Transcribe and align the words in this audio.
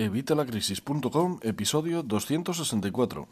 Evitalacrisis.com, 0.00 1.40
episodio 1.42 2.02
264. 2.02 3.28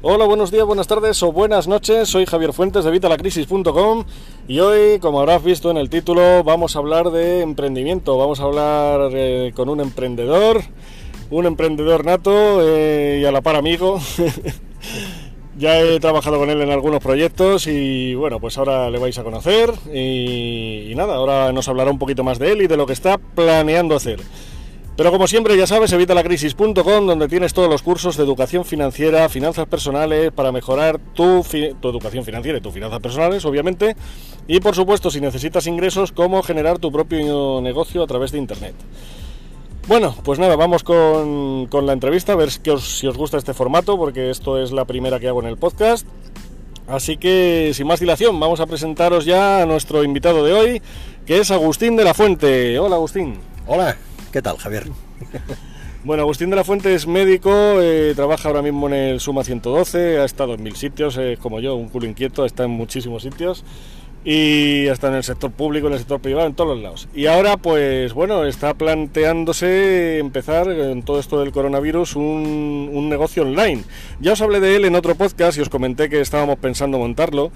Hola, 0.00 0.24
buenos 0.24 0.50
días, 0.50 0.64
buenas 0.64 0.86
tardes 0.86 1.22
o 1.22 1.30
buenas 1.30 1.68
noches. 1.68 2.08
Soy 2.08 2.24
Javier 2.24 2.54
Fuentes 2.54 2.84
de 2.84 2.90
Evitalacrisis.com 2.90 4.06
y 4.48 4.60
hoy, 4.60 4.98
como 4.98 5.20
habrás 5.20 5.44
visto 5.44 5.70
en 5.70 5.76
el 5.76 5.90
título, 5.90 6.42
vamos 6.42 6.74
a 6.74 6.78
hablar 6.78 7.10
de 7.10 7.42
emprendimiento. 7.42 8.16
Vamos 8.16 8.40
a 8.40 8.44
hablar 8.44 9.10
eh, 9.12 9.52
con 9.54 9.68
un 9.68 9.80
emprendedor, 9.80 10.62
un 11.30 11.44
emprendedor 11.44 12.06
nato 12.06 12.62
eh, 12.62 13.18
y 13.20 13.26
a 13.26 13.30
la 13.30 13.42
par 13.42 13.56
amigo. 13.56 14.00
Ya 15.56 15.80
he 15.80 16.00
trabajado 16.00 16.38
con 16.38 16.50
él 16.50 16.60
en 16.62 16.70
algunos 16.70 17.00
proyectos 17.00 17.68
y 17.68 18.14
bueno, 18.16 18.40
pues 18.40 18.58
ahora 18.58 18.90
le 18.90 18.98
vais 18.98 19.16
a 19.18 19.22
conocer 19.22 19.72
y, 19.92 20.92
nada, 20.96 21.14
ahora 21.14 21.52
nos 21.52 21.68
hablará 21.68 21.92
un 21.92 21.98
poquito 21.98 22.24
más 22.24 22.40
de 22.40 22.52
él 22.52 22.62
y 22.62 22.66
de 22.66 22.76
lo 22.76 22.86
que 22.86 22.92
está 22.92 23.18
planeando 23.18 23.94
hacer. 23.94 24.20
Pero 24.96 25.10
como 25.10 25.26
siempre, 25.26 25.56
ya 25.56 25.66
sabes, 25.66 25.92
evitalacrisis.com, 25.92 27.06
donde 27.06 27.28
tienes 27.28 27.52
todos 27.52 27.68
los 27.68 27.82
cursos 27.82 28.16
de 28.16 28.22
educación 28.22 28.64
financiera, 28.64 29.28
finanzas 29.28 29.66
personales, 29.66 30.32
para 30.32 30.52
mejorar 30.52 31.00
tu, 31.14 31.44
tu 31.80 31.88
educación 31.88 32.24
financiera 32.24 32.58
y 32.58 32.60
tus 32.60 32.72
finanzas 32.74 33.00
personales, 33.00 33.44
obviamente. 33.44 33.96
Y 34.46 34.60
por 34.60 34.74
supuesto, 34.74 35.10
si 35.10 35.20
necesitas 35.20 35.66
ingresos, 35.66 36.12
cómo 36.12 36.42
generar 36.42 36.78
tu 36.78 36.92
propio 36.92 37.60
negocio 37.60 38.02
a 38.02 38.06
través 38.06 38.30
de 38.30 38.38
Internet. 38.38 38.74
Bueno, 39.86 40.14
pues 40.24 40.38
nada, 40.38 40.56
vamos 40.56 40.82
con, 40.82 41.66
con 41.66 41.84
la 41.84 41.92
entrevista, 41.92 42.32
a 42.32 42.36
ver 42.36 42.50
si 42.50 42.70
os, 42.70 42.98
si 42.98 43.06
os 43.06 43.18
gusta 43.18 43.36
este 43.36 43.52
formato, 43.52 43.98
porque 43.98 44.30
esto 44.30 44.62
es 44.62 44.72
la 44.72 44.86
primera 44.86 45.20
que 45.20 45.28
hago 45.28 45.42
en 45.42 45.48
el 45.48 45.58
podcast. 45.58 46.06
Así 46.86 47.18
que, 47.18 47.72
sin 47.74 47.86
más 47.86 48.00
dilación, 48.00 48.40
vamos 48.40 48.60
a 48.60 48.66
presentaros 48.66 49.26
ya 49.26 49.60
a 49.60 49.66
nuestro 49.66 50.02
invitado 50.02 50.42
de 50.42 50.54
hoy, 50.54 50.82
que 51.26 51.38
es 51.38 51.50
Agustín 51.50 51.96
de 51.96 52.04
la 52.04 52.14
Fuente. 52.14 52.78
Hola, 52.78 52.96
Agustín. 52.96 53.34
Hola, 53.66 53.96
¿qué 54.32 54.40
tal, 54.40 54.56
Javier? 54.58 54.84
Bueno, 56.04 56.24
Agustín 56.24 56.50
de 56.50 56.56
la 56.56 56.64
Fuente 56.64 56.94
es 56.94 57.06
médico, 57.06 57.50
eh, 57.80 58.12
trabaja 58.14 58.50
ahora 58.50 58.60
mismo 58.60 58.88
en 58.88 58.92
el 58.92 59.20
Suma 59.20 59.42
112, 59.42 60.18
ha 60.18 60.26
estado 60.26 60.52
en 60.52 60.62
mil 60.62 60.76
sitios, 60.76 61.16
eh, 61.16 61.38
como 61.40 61.60
yo, 61.60 61.76
un 61.76 61.88
culo 61.88 62.04
inquieto, 62.06 62.44
está 62.44 62.64
en 62.64 62.72
muchísimos 62.72 63.22
sitios 63.22 63.64
y 64.24 64.88
hasta 64.88 65.08
en 65.08 65.14
el 65.14 65.22
sector 65.22 65.50
público, 65.50 65.86
en 65.86 65.92
el 65.92 65.98
sector 65.98 66.20
privado, 66.20 66.46
en 66.46 66.54
todos 66.54 66.74
los 66.74 66.82
lados. 66.82 67.08
Y 67.14 67.26
ahora, 67.26 67.58
pues 67.58 68.14
bueno, 68.14 68.44
está 68.44 68.74
planteándose 68.74 70.18
empezar 70.18 70.68
en 70.70 71.02
todo 71.02 71.20
esto 71.20 71.40
del 71.40 71.52
coronavirus 71.52 72.16
un, 72.16 72.90
un, 72.92 73.08
negocio 73.10 73.42
online. 73.42 73.84
Ya 74.20 74.32
os 74.32 74.40
hablé 74.40 74.60
de 74.60 74.76
él 74.76 74.86
en 74.86 74.94
otro 74.94 75.14
podcast 75.14 75.58
y 75.58 75.60
os 75.60 75.68
comenté 75.68 76.08
que 76.08 76.20
estábamos 76.20 76.58
pensando 76.58 76.98
montarlo. 76.98 77.52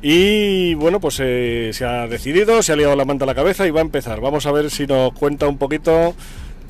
Y 0.00 0.74
bueno, 0.74 1.00
pues 1.00 1.18
eh, 1.20 1.70
se 1.72 1.84
ha 1.84 2.06
decidido, 2.06 2.62
se 2.62 2.72
ha 2.72 2.76
liado 2.76 2.94
la 2.94 3.04
manta 3.04 3.24
a 3.24 3.26
la 3.26 3.34
cabeza 3.34 3.66
y 3.66 3.70
va 3.70 3.80
a 3.80 3.84
empezar. 3.84 4.20
Vamos 4.20 4.46
a 4.46 4.52
ver 4.52 4.70
si 4.70 4.86
nos 4.86 5.12
cuenta 5.12 5.48
un 5.48 5.58
poquito 5.58 6.14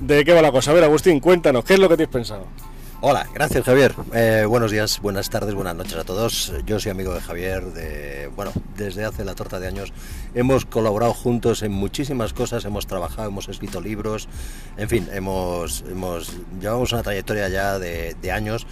de 0.00 0.24
qué 0.24 0.32
va 0.32 0.42
la 0.42 0.50
cosa. 0.50 0.70
A 0.70 0.74
ver, 0.74 0.84
Agustín, 0.84 1.20
cuéntanos, 1.20 1.64
¿qué 1.64 1.74
es 1.74 1.78
lo 1.78 1.88
que 1.88 1.96
tienes 1.96 2.12
pensado? 2.12 2.46
Hola, 3.00 3.28
gracias 3.32 3.64
Javier. 3.64 3.94
Eh, 4.12 4.44
buenos 4.48 4.72
días, 4.72 4.98
buenas 5.00 5.30
tardes, 5.30 5.54
buenas 5.54 5.76
noches 5.76 5.94
a 5.94 6.02
todos. 6.02 6.52
Yo 6.66 6.80
soy 6.80 6.90
amigo 6.90 7.14
de 7.14 7.20
Javier 7.20 7.66
de, 7.66 8.28
bueno, 8.34 8.50
desde 8.76 9.04
hace 9.04 9.24
la 9.24 9.36
torta 9.36 9.60
de 9.60 9.68
años. 9.68 9.92
Hemos 10.34 10.64
colaborado 10.64 11.14
juntos 11.14 11.62
en 11.62 11.70
muchísimas 11.70 12.32
cosas, 12.32 12.64
hemos 12.64 12.88
trabajado, 12.88 13.28
hemos 13.28 13.48
escrito 13.48 13.80
libros, 13.80 14.28
en 14.76 14.88
fin, 14.88 15.08
hemos, 15.12 15.84
hemos 15.88 16.32
llevamos 16.60 16.92
una 16.92 17.04
trayectoria 17.04 17.48
ya 17.48 17.78
de, 17.78 18.16
de 18.20 18.32
años. 18.32 18.66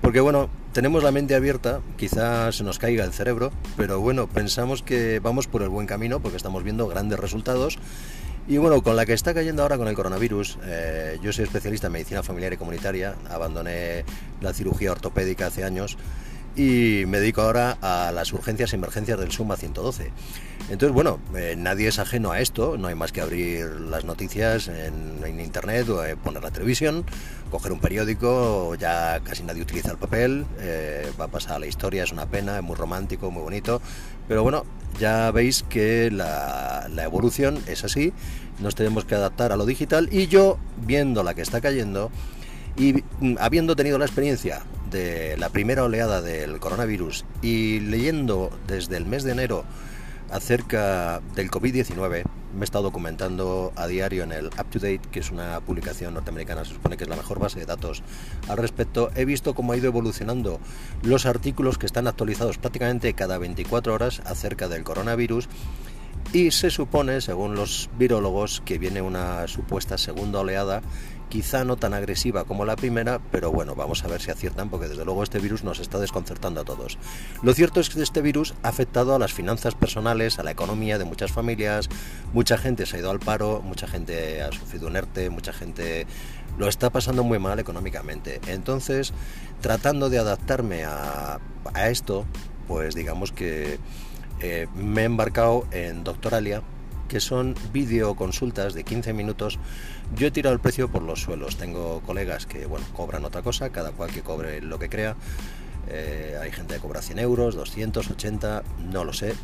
Porque 0.00 0.20
bueno, 0.20 0.48
tenemos 0.72 1.02
la 1.02 1.10
mente 1.10 1.34
abierta, 1.34 1.80
quizás 1.96 2.54
se 2.54 2.62
nos 2.62 2.78
caiga 2.78 3.04
el 3.04 3.12
cerebro, 3.12 3.50
pero 3.76 4.00
bueno, 4.00 4.28
pensamos 4.28 4.82
que 4.82 5.18
vamos 5.18 5.48
por 5.48 5.60
el 5.62 5.68
buen 5.70 5.88
camino 5.88 6.20
porque 6.20 6.36
estamos 6.36 6.62
viendo 6.62 6.86
grandes 6.86 7.18
resultados 7.18 7.78
y 8.48 8.56
bueno, 8.56 8.82
con 8.82 8.96
la 8.96 9.06
que 9.06 9.12
está 9.12 9.34
cayendo 9.34 9.62
ahora 9.62 9.78
con 9.78 9.86
el 9.86 9.94
coronavirus, 9.94 10.58
eh, 10.64 11.18
yo 11.22 11.32
soy 11.32 11.44
especialista 11.44 11.86
en 11.86 11.92
medicina 11.92 12.22
familiar 12.22 12.52
y 12.52 12.56
comunitaria, 12.56 13.14
abandoné 13.30 14.04
la 14.40 14.52
cirugía 14.52 14.90
ortopédica 14.90 15.46
hace 15.46 15.62
años 15.62 15.96
y 16.56 17.04
me 17.06 17.20
dedico 17.20 17.42
ahora 17.42 17.78
a 17.80 18.10
las 18.12 18.32
urgencias 18.32 18.72
y 18.72 18.76
emergencias 18.76 19.18
del 19.18 19.30
Suma 19.30 19.56
112. 19.56 20.10
Entonces, 20.70 20.92
bueno, 20.92 21.20
eh, 21.36 21.54
nadie 21.56 21.88
es 21.88 21.98
ajeno 21.98 22.32
a 22.32 22.40
esto, 22.40 22.76
no 22.76 22.88
hay 22.88 22.94
más 22.94 23.12
que 23.12 23.20
abrir 23.20 23.66
las 23.66 24.04
noticias 24.04 24.68
en, 24.68 25.40
internet 25.40 25.88
o 25.88 26.04
eh, 26.04 26.16
poner 26.16 26.42
la 26.42 26.50
televisión, 26.50 27.04
coger 27.50 27.72
un 27.72 27.80
periódico, 27.80 28.74
ya 28.74 29.20
casi 29.24 29.44
nadie 29.44 29.62
utiliza 29.62 29.90
el 29.90 29.98
papel, 29.98 30.46
va 31.20 31.24
a 31.24 31.28
pasar 31.28 31.60
la 31.60 31.66
historia, 31.66 32.04
es 32.04 32.12
una 32.12 32.26
pena, 32.26 32.58
es 32.58 32.62
muy 32.62 32.76
romántico, 32.76 33.30
muy 33.30 33.42
bonito, 33.42 33.80
pero 34.32 34.42
bueno, 34.42 34.64
ya 34.98 35.30
veis 35.30 35.62
que 35.62 36.10
la, 36.10 36.88
evolución 37.04 37.58
es 37.66 37.84
así, 37.84 38.14
nos 38.60 38.74
tenemos 38.74 39.04
que 39.04 39.14
adaptar 39.14 39.52
a 39.52 39.58
lo 39.58 39.66
digital. 39.66 40.08
Y 40.10 40.26
yo, 40.26 40.56
viendo 40.86 41.22
la 41.22 41.34
que 41.34 41.42
está 41.42 41.60
cayendo, 41.60 42.10
y 42.78 42.94
mm, 43.20 43.34
habiendo 43.40 43.76
tenido 43.76 43.98
la 43.98 44.06
experiencia 44.06 44.62
de 44.90 45.36
la 45.36 45.50
primera 45.50 45.84
oleada 45.84 46.22
del 46.22 46.60
coronavirus 46.60 47.26
y 47.42 47.80
leyendo 47.80 48.50
desde 48.66 48.96
el 48.96 49.04
mes 49.04 49.22
de 49.22 49.32
enero 49.32 49.66
acerca 50.32 51.20
del 51.34 51.50
COVID-19, 51.50 52.24
me 52.54 52.60
he 52.60 52.64
estado 52.64 52.84
documentando 52.84 53.72
a 53.76 53.86
diario 53.86 54.24
en 54.24 54.32
el 54.32 54.46
Up 54.46 54.66
to 54.70 54.78
Date, 54.78 55.00
que 55.10 55.20
es 55.20 55.30
una 55.30 55.60
publicación 55.60 56.14
norteamericana, 56.14 56.64
se 56.64 56.74
supone 56.74 56.96
que 56.96 57.04
es 57.04 57.10
la 57.10 57.16
mejor 57.16 57.38
base 57.38 57.60
de 57.60 57.66
datos 57.66 58.02
al 58.48 58.58
respecto. 58.58 59.10
He 59.14 59.24
visto 59.24 59.54
cómo 59.54 59.72
ha 59.72 59.76
ido 59.76 59.86
evolucionando 59.86 60.60
los 61.02 61.26
artículos 61.26 61.78
que 61.78 61.86
están 61.86 62.06
actualizados 62.06 62.58
prácticamente 62.58 63.14
cada 63.14 63.38
24 63.38 63.94
horas 63.94 64.20
acerca 64.24 64.68
del 64.68 64.84
coronavirus. 64.84 65.48
Y 66.32 66.50
se 66.50 66.70
supone, 66.70 67.20
según 67.20 67.54
los 67.54 67.90
virólogos, 67.98 68.62
que 68.64 68.78
viene 68.78 69.02
una 69.02 69.46
supuesta 69.48 69.98
segunda 69.98 70.40
oleada 70.40 70.82
quizá 71.32 71.64
no 71.64 71.78
tan 71.78 71.94
agresiva 71.94 72.44
como 72.44 72.66
la 72.66 72.76
primera, 72.76 73.18
pero 73.30 73.50
bueno, 73.50 73.74
vamos 73.74 74.04
a 74.04 74.06
ver 74.06 74.20
si 74.20 74.30
aciertan 74.30 74.68
porque 74.68 74.86
desde 74.86 75.06
luego 75.06 75.22
este 75.22 75.38
virus 75.38 75.64
nos 75.64 75.80
está 75.80 75.98
desconcertando 75.98 76.60
a 76.60 76.64
todos. 76.64 76.98
Lo 77.42 77.54
cierto 77.54 77.80
es 77.80 77.88
que 77.88 78.02
este 78.02 78.20
virus 78.20 78.52
ha 78.62 78.68
afectado 78.68 79.14
a 79.14 79.18
las 79.18 79.32
finanzas 79.32 79.74
personales, 79.74 80.38
a 80.38 80.42
la 80.42 80.50
economía 80.50 80.98
de 80.98 81.06
muchas 81.06 81.32
familias, 81.32 81.88
mucha 82.34 82.58
gente 82.58 82.84
se 82.84 82.96
ha 82.96 82.98
ido 82.98 83.10
al 83.10 83.18
paro, 83.18 83.62
mucha 83.64 83.86
gente 83.86 84.42
ha 84.42 84.52
sufrido 84.52 84.88
un 84.88 84.96
ERTE, 84.96 85.30
mucha 85.30 85.54
gente 85.54 86.06
lo 86.58 86.68
está 86.68 86.90
pasando 86.90 87.24
muy 87.24 87.38
mal 87.38 87.58
económicamente. 87.58 88.38
Entonces, 88.48 89.14
tratando 89.62 90.10
de 90.10 90.18
adaptarme 90.18 90.84
a, 90.84 91.40
esto, 91.88 92.26
pues 92.68 92.94
digamos 92.94 93.32
que 93.32 93.78
eh, 94.40 94.66
me 94.74 95.00
he 95.00 95.04
embarcado 95.04 95.66
en 95.70 96.04
Doctoralia, 96.04 96.62
que 97.12 97.20
son 97.20 97.54
videoconsultas 97.74 98.72
de 98.72 98.84
15 98.84 99.12
minutos. 99.12 99.58
Yo 100.16 100.28
he 100.28 100.30
tirado 100.30 100.54
el 100.54 100.60
precio 100.60 100.90
por 100.90 101.02
los 101.02 101.20
suelos. 101.20 101.58
Tengo 101.58 102.00
colegas 102.00 102.46
que 102.46 102.64
bueno, 102.64 102.86
cobran 102.94 103.26
otra 103.26 103.42
cosa, 103.42 103.68
cada 103.68 103.92
cual 103.92 104.10
que 104.10 104.22
cobre 104.22 104.62
lo 104.62 104.78
que 104.78 104.88
crea. 104.88 105.14
Eh, 105.88 106.38
hay 106.40 106.50
gente 106.52 106.76
que 106.76 106.80
cobra 106.80 107.02
100 107.02 107.18
euros, 107.18 107.54
280, 107.54 108.62
no 108.90 109.04
lo 109.04 109.12
sé. 109.12 109.34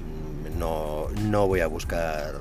No, 0.58 1.08
no 1.24 1.46
voy 1.46 1.60
a 1.60 1.66
buscar. 1.66 2.40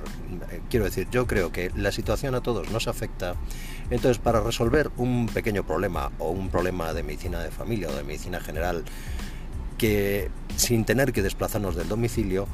Quiero 0.70 0.86
decir, 0.86 1.10
yo 1.12 1.28
creo 1.28 1.52
que 1.52 1.72
la 1.76 1.92
situación 1.92 2.34
a 2.34 2.40
todos 2.40 2.72
nos 2.72 2.88
afecta. 2.88 3.36
Entonces, 3.90 4.20
para 4.20 4.40
resolver 4.40 4.92
un 4.96 5.28
pequeño 5.28 5.66
problema 5.66 6.10
o 6.20 6.30
un 6.30 6.48
problema 6.50 6.94
de 6.94 7.04
medicina 7.04 7.44
de 7.44 7.52
familia 7.52 7.90
o 7.90 7.94
de 7.94 8.06
medicina 8.06 8.40
general, 8.40 8.86
que 9.78 10.30
sin 10.56 10.86
tener 10.86 11.12
que 11.12 11.22
desplazarnos 11.22 11.76
del 11.76 11.90
domicilio, 11.90 12.48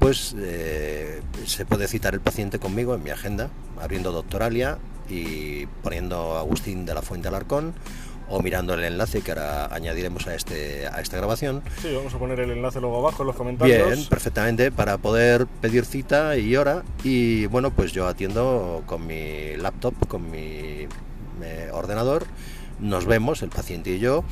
pues 0.00 0.34
eh, 0.36 1.20
se 1.46 1.64
puede 1.66 1.86
citar 1.86 2.14
el 2.14 2.20
paciente 2.20 2.58
conmigo 2.58 2.94
en 2.94 3.04
mi 3.04 3.10
agenda, 3.10 3.50
abriendo 3.80 4.10
Doctoralia 4.10 4.78
y 5.08 5.66
poniendo 5.82 6.38
Agustín 6.38 6.86
de 6.86 6.94
la 6.94 7.02
Fuente 7.02 7.28
Alarcón 7.28 7.74
o 8.30 8.40
mirando 8.40 8.74
el 8.74 8.84
enlace 8.84 9.20
que 9.22 9.32
ahora 9.32 9.66
añadiremos 9.66 10.26
a, 10.26 10.34
este, 10.34 10.86
a 10.86 11.00
esta 11.00 11.16
grabación. 11.16 11.62
Sí, 11.82 11.92
vamos 11.94 12.14
a 12.14 12.18
poner 12.18 12.40
el 12.40 12.52
enlace 12.52 12.80
luego 12.80 12.98
abajo 12.98 13.24
en 13.24 13.26
los 13.26 13.36
comentarios. 13.36 13.88
Bien, 13.88 14.08
perfectamente, 14.08 14.70
para 14.70 14.98
poder 14.98 15.46
pedir 15.46 15.84
cita 15.84 16.36
y 16.36 16.56
hora. 16.56 16.82
Y 17.02 17.46
bueno, 17.46 17.72
pues 17.72 17.92
yo 17.92 18.06
atiendo 18.06 18.84
con 18.86 19.06
mi 19.06 19.56
laptop, 19.56 19.94
con 20.06 20.30
mi 20.30 20.86
eh, 21.42 21.70
ordenador. 21.72 22.24
Nos 22.78 23.04
vemos, 23.04 23.42
el 23.42 23.50
paciente 23.50 23.90
y 23.90 23.98
yo. 23.98 24.24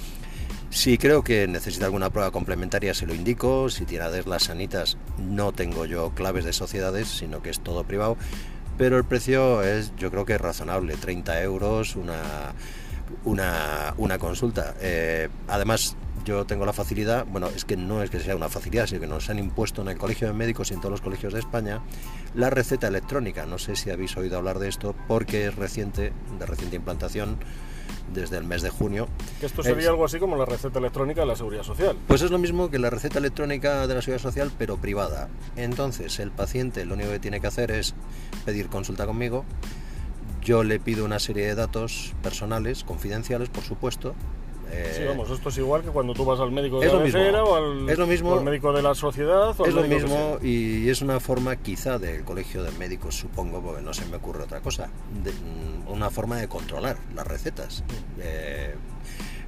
Si 0.70 0.98
creo 0.98 1.24
que 1.24 1.48
necesita 1.48 1.86
alguna 1.86 2.10
prueba 2.10 2.30
complementaria, 2.30 2.92
se 2.92 3.06
lo 3.06 3.14
indico. 3.14 3.70
Si 3.70 3.84
tiene 3.84 4.04
las 4.26 4.44
sanitas, 4.44 4.98
no 5.18 5.52
tengo 5.52 5.86
yo 5.86 6.10
claves 6.10 6.44
de 6.44 6.52
sociedades, 6.52 7.08
sino 7.08 7.42
que 7.42 7.50
es 7.50 7.60
todo 7.60 7.84
privado. 7.84 8.16
Pero 8.76 8.96
el 8.96 9.04
precio 9.04 9.62
es, 9.62 9.92
yo 9.96 10.10
creo 10.10 10.24
que 10.24 10.34
es 10.34 10.40
razonable, 10.40 10.94
30 10.96 11.42
euros 11.42 11.96
una, 11.96 12.52
una, 13.24 13.94
una 13.96 14.18
consulta. 14.18 14.74
Eh, 14.80 15.28
además, 15.48 15.96
yo 16.24 16.44
tengo 16.44 16.66
la 16.66 16.72
facilidad, 16.72 17.24
bueno, 17.26 17.48
es 17.48 17.64
que 17.64 17.76
no 17.76 18.02
es 18.02 18.10
que 18.10 18.20
sea 18.20 18.36
una 18.36 18.50
facilidad, 18.50 18.86
sino 18.86 19.00
que 19.00 19.06
nos 19.06 19.30
han 19.30 19.38
impuesto 19.38 19.82
en 19.82 19.88
el 19.88 19.96
Colegio 19.96 20.28
de 20.28 20.34
Médicos 20.34 20.70
y 20.70 20.74
en 20.74 20.80
todos 20.80 20.92
los 20.92 21.00
colegios 21.00 21.32
de 21.32 21.40
España 21.40 21.80
la 22.34 22.50
receta 22.50 22.86
electrónica. 22.88 23.46
No 23.46 23.58
sé 23.58 23.74
si 23.74 23.90
habéis 23.90 24.16
oído 24.16 24.36
hablar 24.36 24.58
de 24.58 24.68
esto 24.68 24.94
porque 25.08 25.46
es 25.46 25.56
reciente, 25.56 26.12
de 26.38 26.46
reciente 26.46 26.76
implantación 26.76 27.38
desde 28.12 28.36
el 28.38 28.44
mes 28.44 28.62
de 28.62 28.70
junio. 28.70 29.08
Que 29.40 29.46
esto 29.46 29.62
sería 29.62 29.82
Es- 29.82 29.88
algo 29.88 30.04
así 30.04 30.18
como 30.18 30.36
la 30.36 30.44
receta 30.44 30.78
electrónica 30.78 31.20
de 31.22 31.26
la 31.26 31.36
seguridad 31.36 31.62
social. 31.62 31.96
Pues 32.06 32.22
es 32.22 32.30
lo 32.30 32.38
mismo 32.38 32.70
que 32.70 32.78
la 32.78 32.90
receta 32.90 33.18
electrónica 33.18 33.86
de 33.86 33.94
la 33.94 34.02
seguridad 34.02 34.22
social, 34.22 34.50
pero 34.58 34.76
privada. 34.76 35.28
Entonces, 35.56 36.18
el 36.20 36.30
paciente 36.30 36.84
lo 36.84 36.94
único 36.94 37.10
que 37.10 37.18
tiene 37.20 37.40
que 37.40 37.46
hacer 37.46 37.70
es 37.70 37.94
pedir 38.44 38.68
consulta 38.68 39.06
conmigo. 39.06 39.44
Yo 40.42 40.64
le 40.64 40.80
pido 40.80 41.04
una 41.04 41.18
serie 41.18 41.46
de 41.46 41.54
datos 41.54 42.14
personales, 42.22 42.84
confidenciales, 42.84 43.48
por 43.50 43.64
supuesto. 43.64 44.14
Eh, 44.70 44.92
Sí, 44.96 45.04
vamos, 45.06 45.30
esto 45.30 45.48
es 45.48 45.58
igual 45.58 45.82
que 45.82 45.88
cuando 45.90 46.12
tú 46.14 46.24
vas 46.24 46.40
al 46.40 46.50
médico 46.52 46.80
de 46.80 46.86
es 46.86 46.92
la 46.92 46.98
lo 46.98 47.04
mismo. 47.04 47.20
o 47.20 47.56
al, 47.56 47.88
Es 47.88 47.98
lo 47.98 48.06
mismo. 48.06 48.30
o 48.32 48.38
al 48.38 48.44
médico 48.44 48.72
de 48.72 48.82
la 48.82 48.94
sociedad 48.94 49.54
o 49.58 49.64
Es 49.66 49.72
lo 49.74 49.82
mismo 49.84 50.38
y 50.42 50.88
es 50.88 51.00
una 51.02 51.20
forma 51.20 51.56
quizá 51.56 51.98
del 51.98 52.24
colegio 52.24 52.62
de 52.62 52.70
médicos, 52.72 53.14
supongo, 53.16 53.60
porque 53.62 53.82
no 53.82 53.94
se 53.94 54.04
me 54.06 54.16
ocurre 54.16 54.44
otra 54.44 54.60
cosa, 54.60 54.88
de- 55.24 55.32
mm, 55.32 55.90
una 55.92 56.10
forma 56.10 56.36
de 56.36 56.48
controlar 56.48 56.96
las 57.14 57.26
recetas. 57.26 57.82
Eh, 58.20 58.74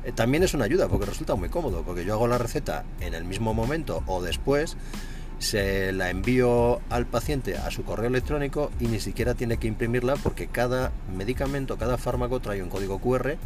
eh, 0.04 0.12
también 0.14 0.42
es 0.42 0.54
una 0.54 0.64
ayuda 0.64 0.88
porque 0.88 1.06
resulta 1.06 1.34
muy 1.34 1.48
cómodo, 1.50 1.82
porque 1.82 2.04
yo 2.04 2.14
hago 2.14 2.26
la 2.26 2.38
receta 2.38 2.84
en 3.00 3.12
el 3.14 3.24
mismo 3.24 3.52
momento 3.52 4.02
o 4.06 4.22
después, 4.22 4.76
se 5.38 5.92
la 5.92 6.10
envío 6.10 6.80
al 6.90 7.06
paciente 7.06 7.56
a 7.56 7.70
su 7.70 7.82
correo 7.82 8.08
electrónico 8.08 8.70
y 8.78 8.86
ni 8.88 9.00
siquiera 9.00 9.34
tiene 9.34 9.56
que 9.56 9.68
imprimirla 9.68 10.16
porque 10.22 10.48
cada 10.48 10.92
medicamento, 11.16 11.78
cada 11.78 11.96
fármaco 11.96 12.40
trae 12.40 12.62
un 12.62 12.68
código 12.68 12.98
QR, 13.00 13.38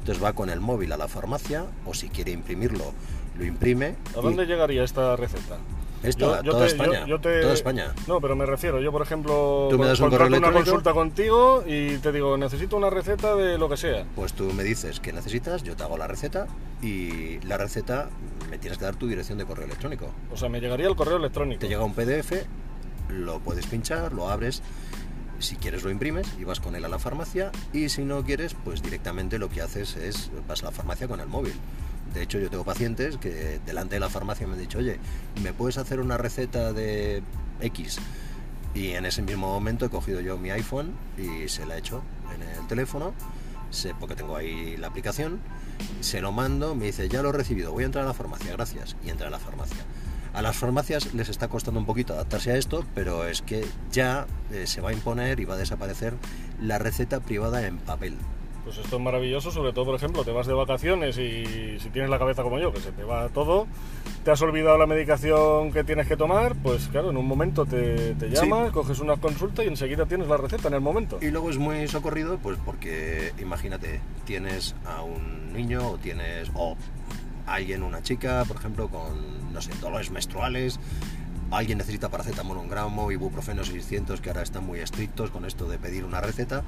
entonces 0.00 0.22
va 0.22 0.32
con 0.32 0.50
el 0.50 0.60
móvil 0.60 0.92
a 0.92 0.96
la 0.96 1.08
farmacia 1.08 1.64
o 1.86 1.94
si 1.94 2.08
quiere 2.08 2.30
imprimirlo, 2.32 2.92
lo 3.38 3.44
imprime. 3.44 3.94
¿A 4.16 4.20
y- 4.20 4.22
dónde 4.22 4.46
llegaría 4.46 4.84
esta 4.84 5.16
receta? 5.16 5.56
Esta, 6.00 6.20
Yo- 6.20 6.42
yo 6.44 6.52
toda 6.52 6.66
te- 6.66 6.70
España. 6.70 7.06
yo 7.06 7.20
te- 7.20 7.40
Toda 7.40 7.54
España. 7.54 7.92
No, 8.06 8.20
pero 8.20 8.36
me 8.36 8.46
refiero, 8.46 8.80
yo 8.80 8.92
por 8.92 9.02
ejemplo, 9.02 9.66
Tú 9.68 9.78
me 9.78 9.86
das 9.86 9.98
un 9.98 10.10
correo 10.10 10.28
una 10.28 10.52
consulta 10.52 10.92
contigo 10.92 11.64
y 11.66 11.96
te 11.98 12.12
digo, 12.12 12.36
necesito 12.36 12.76
una 12.76 12.88
receta 12.88 13.34
de 13.34 13.58
lo 13.58 13.68
que 13.68 13.76
sea. 13.76 14.04
Pues 14.14 14.32
tú 14.32 14.44
me 14.52 14.62
dices 14.62 15.00
que 15.00 15.12
necesitas, 15.12 15.64
yo 15.64 15.74
te 15.74 15.82
hago 15.82 15.98
la 15.98 16.06
receta 16.06 16.46
y 16.80 17.40
la 17.40 17.56
receta 17.56 18.10
me 18.48 18.58
tienes 18.58 18.78
que 18.78 18.84
dar 18.84 18.94
tu 18.94 19.08
dirección 19.08 19.38
de 19.38 19.44
correo 19.44 19.64
electrónico. 19.66 20.10
O 20.32 20.36
sea, 20.36 20.48
me 20.48 20.60
llegaría 20.60 20.86
el 20.86 20.94
correo 20.94 21.16
electrónico. 21.16 21.58
Te 21.60 21.68
llega 21.68 21.82
un 21.82 21.94
PDF, 21.94 22.46
lo 23.08 23.40
puedes 23.40 23.66
pinchar, 23.66 24.12
lo 24.12 24.28
abres, 24.30 24.62
si 25.38 25.56
quieres 25.56 25.82
lo 25.82 25.90
imprimes 25.90 26.26
y 26.38 26.44
vas 26.44 26.60
con 26.60 26.74
él 26.74 26.84
a 26.84 26.88
la 26.88 26.98
farmacia 26.98 27.50
y 27.72 27.88
si 27.88 28.02
no 28.02 28.24
quieres, 28.24 28.54
pues 28.64 28.82
directamente 28.82 29.38
lo 29.38 29.48
que 29.48 29.62
haces 29.62 29.96
es 29.96 30.30
vas 30.46 30.62
a 30.62 30.66
la 30.66 30.72
farmacia 30.72 31.08
con 31.08 31.20
el 31.20 31.28
móvil. 31.28 31.54
De 32.14 32.22
hecho, 32.22 32.38
yo 32.38 32.50
tengo 32.50 32.64
pacientes 32.64 33.18
que 33.18 33.60
delante 33.66 33.96
de 33.96 34.00
la 34.00 34.08
farmacia 34.08 34.46
me 34.46 34.54
han 34.54 34.60
dicho, 34.60 34.78
oye, 34.78 34.98
¿me 35.42 35.52
puedes 35.52 35.78
hacer 35.78 36.00
una 36.00 36.16
receta 36.16 36.72
de 36.72 37.22
X? 37.60 37.98
Y 38.74 38.92
en 38.92 39.06
ese 39.06 39.22
mismo 39.22 39.48
momento 39.48 39.86
he 39.86 39.90
cogido 39.90 40.20
yo 40.20 40.38
mi 40.38 40.50
iPhone 40.50 40.92
y 41.16 41.48
se 41.48 41.66
la 41.66 41.76
he 41.76 41.78
hecho 41.78 42.02
en 42.34 42.42
el 42.42 42.66
teléfono, 42.66 43.14
sé, 43.70 43.94
porque 43.98 44.14
tengo 44.14 44.36
ahí 44.36 44.76
la 44.76 44.88
aplicación, 44.88 45.40
se 46.00 46.20
lo 46.20 46.32
mando, 46.32 46.74
me 46.74 46.86
dice, 46.86 47.08
ya 47.08 47.22
lo 47.22 47.30
he 47.30 47.32
recibido, 47.32 47.72
voy 47.72 47.82
a 47.84 47.86
entrar 47.86 48.04
a 48.04 48.08
la 48.08 48.14
farmacia, 48.14 48.52
gracias, 48.52 48.96
y 49.04 49.10
entra 49.10 49.28
a 49.28 49.30
la 49.30 49.38
farmacia. 49.38 49.84
A 50.34 50.42
las 50.42 50.56
farmacias 50.56 51.14
les 51.14 51.28
está 51.28 51.48
costando 51.48 51.80
un 51.80 51.86
poquito 51.86 52.12
adaptarse 52.14 52.52
a 52.52 52.56
esto, 52.56 52.84
pero 52.94 53.26
es 53.26 53.42
que 53.42 53.64
ya 53.90 54.26
eh, 54.52 54.66
se 54.66 54.80
va 54.80 54.90
a 54.90 54.92
imponer 54.92 55.40
y 55.40 55.44
va 55.44 55.54
a 55.54 55.58
desaparecer 55.58 56.14
la 56.60 56.78
receta 56.78 57.20
privada 57.20 57.66
en 57.66 57.78
papel. 57.78 58.14
Pues 58.64 58.76
esto 58.76 58.96
es 58.96 59.02
maravilloso, 59.02 59.50
sobre 59.50 59.72
todo, 59.72 59.86
por 59.86 59.94
ejemplo, 59.94 60.24
te 60.24 60.30
vas 60.30 60.46
de 60.46 60.52
vacaciones 60.52 61.16
y 61.16 61.78
si 61.80 61.88
tienes 61.88 62.10
la 62.10 62.18
cabeza 62.18 62.42
como 62.42 62.58
yo, 62.58 62.70
que 62.70 62.80
se 62.80 62.92
te 62.92 63.02
va 63.02 63.30
todo, 63.30 63.66
te 64.24 64.30
has 64.30 64.42
olvidado 64.42 64.76
la 64.76 64.86
medicación 64.86 65.72
que 65.72 65.84
tienes 65.84 66.06
que 66.06 66.18
tomar, 66.18 66.54
pues 66.56 66.86
claro, 66.88 67.08
en 67.08 67.16
un 67.16 67.26
momento 67.26 67.64
te, 67.64 68.14
te 68.14 68.28
Sí. 68.28 68.34
llamas, 68.36 68.70
coges 68.72 68.98
una 69.00 69.16
consulta 69.16 69.64
y 69.64 69.68
enseguida 69.68 70.04
tienes 70.04 70.28
la 70.28 70.36
receta 70.36 70.68
en 70.68 70.74
el 70.74 70.82
momento. 70.82 71.18
Y 71.22 71.30
luego 71.30 71.48
es 71.48 71.56
muy 71.56 71.88
socorrido, 71.88 72.36
pues 72.36 72.58
porque 72.62 73.32
imagínate, 73.40 74.00
tienes 74.26 74.74
a 74.84 75.00
un 75.02 75.50
niño 75.54 75.92
o 75.92 75.96
tienes 75.96 76.50
o 76.52 76.76
alguien, 77.52 77.82
una 77.82 78.02
chica, 78.02 78.44
por 78.46 78.56
ejemplo, 78.56 78.88
con 78.88 79.52
no 79.52 79.60
sé, 79.62 79.70
dolores 79.80 80.10
menstruales. 80.10 80.78
Alguien 81.50 81.78
necesita 81.78 82.10
paracetamol 82.10 82.58
un 82.58 82.68
gramo, 82.68 83.10
ibuprofeno 83.10 83.64
600, 83.64 84.20
que 84.20 84.28
ahora 84.30 84.42
están 84.42 84.64
muy 84.66 84.80
estrictos 84.80 85.30
con 85.30 85.44
esto 85.46 85.68
de 85.68 85.78
pedir 85.78 86.04
una 86.04 86.20
receta. 86.20 86.62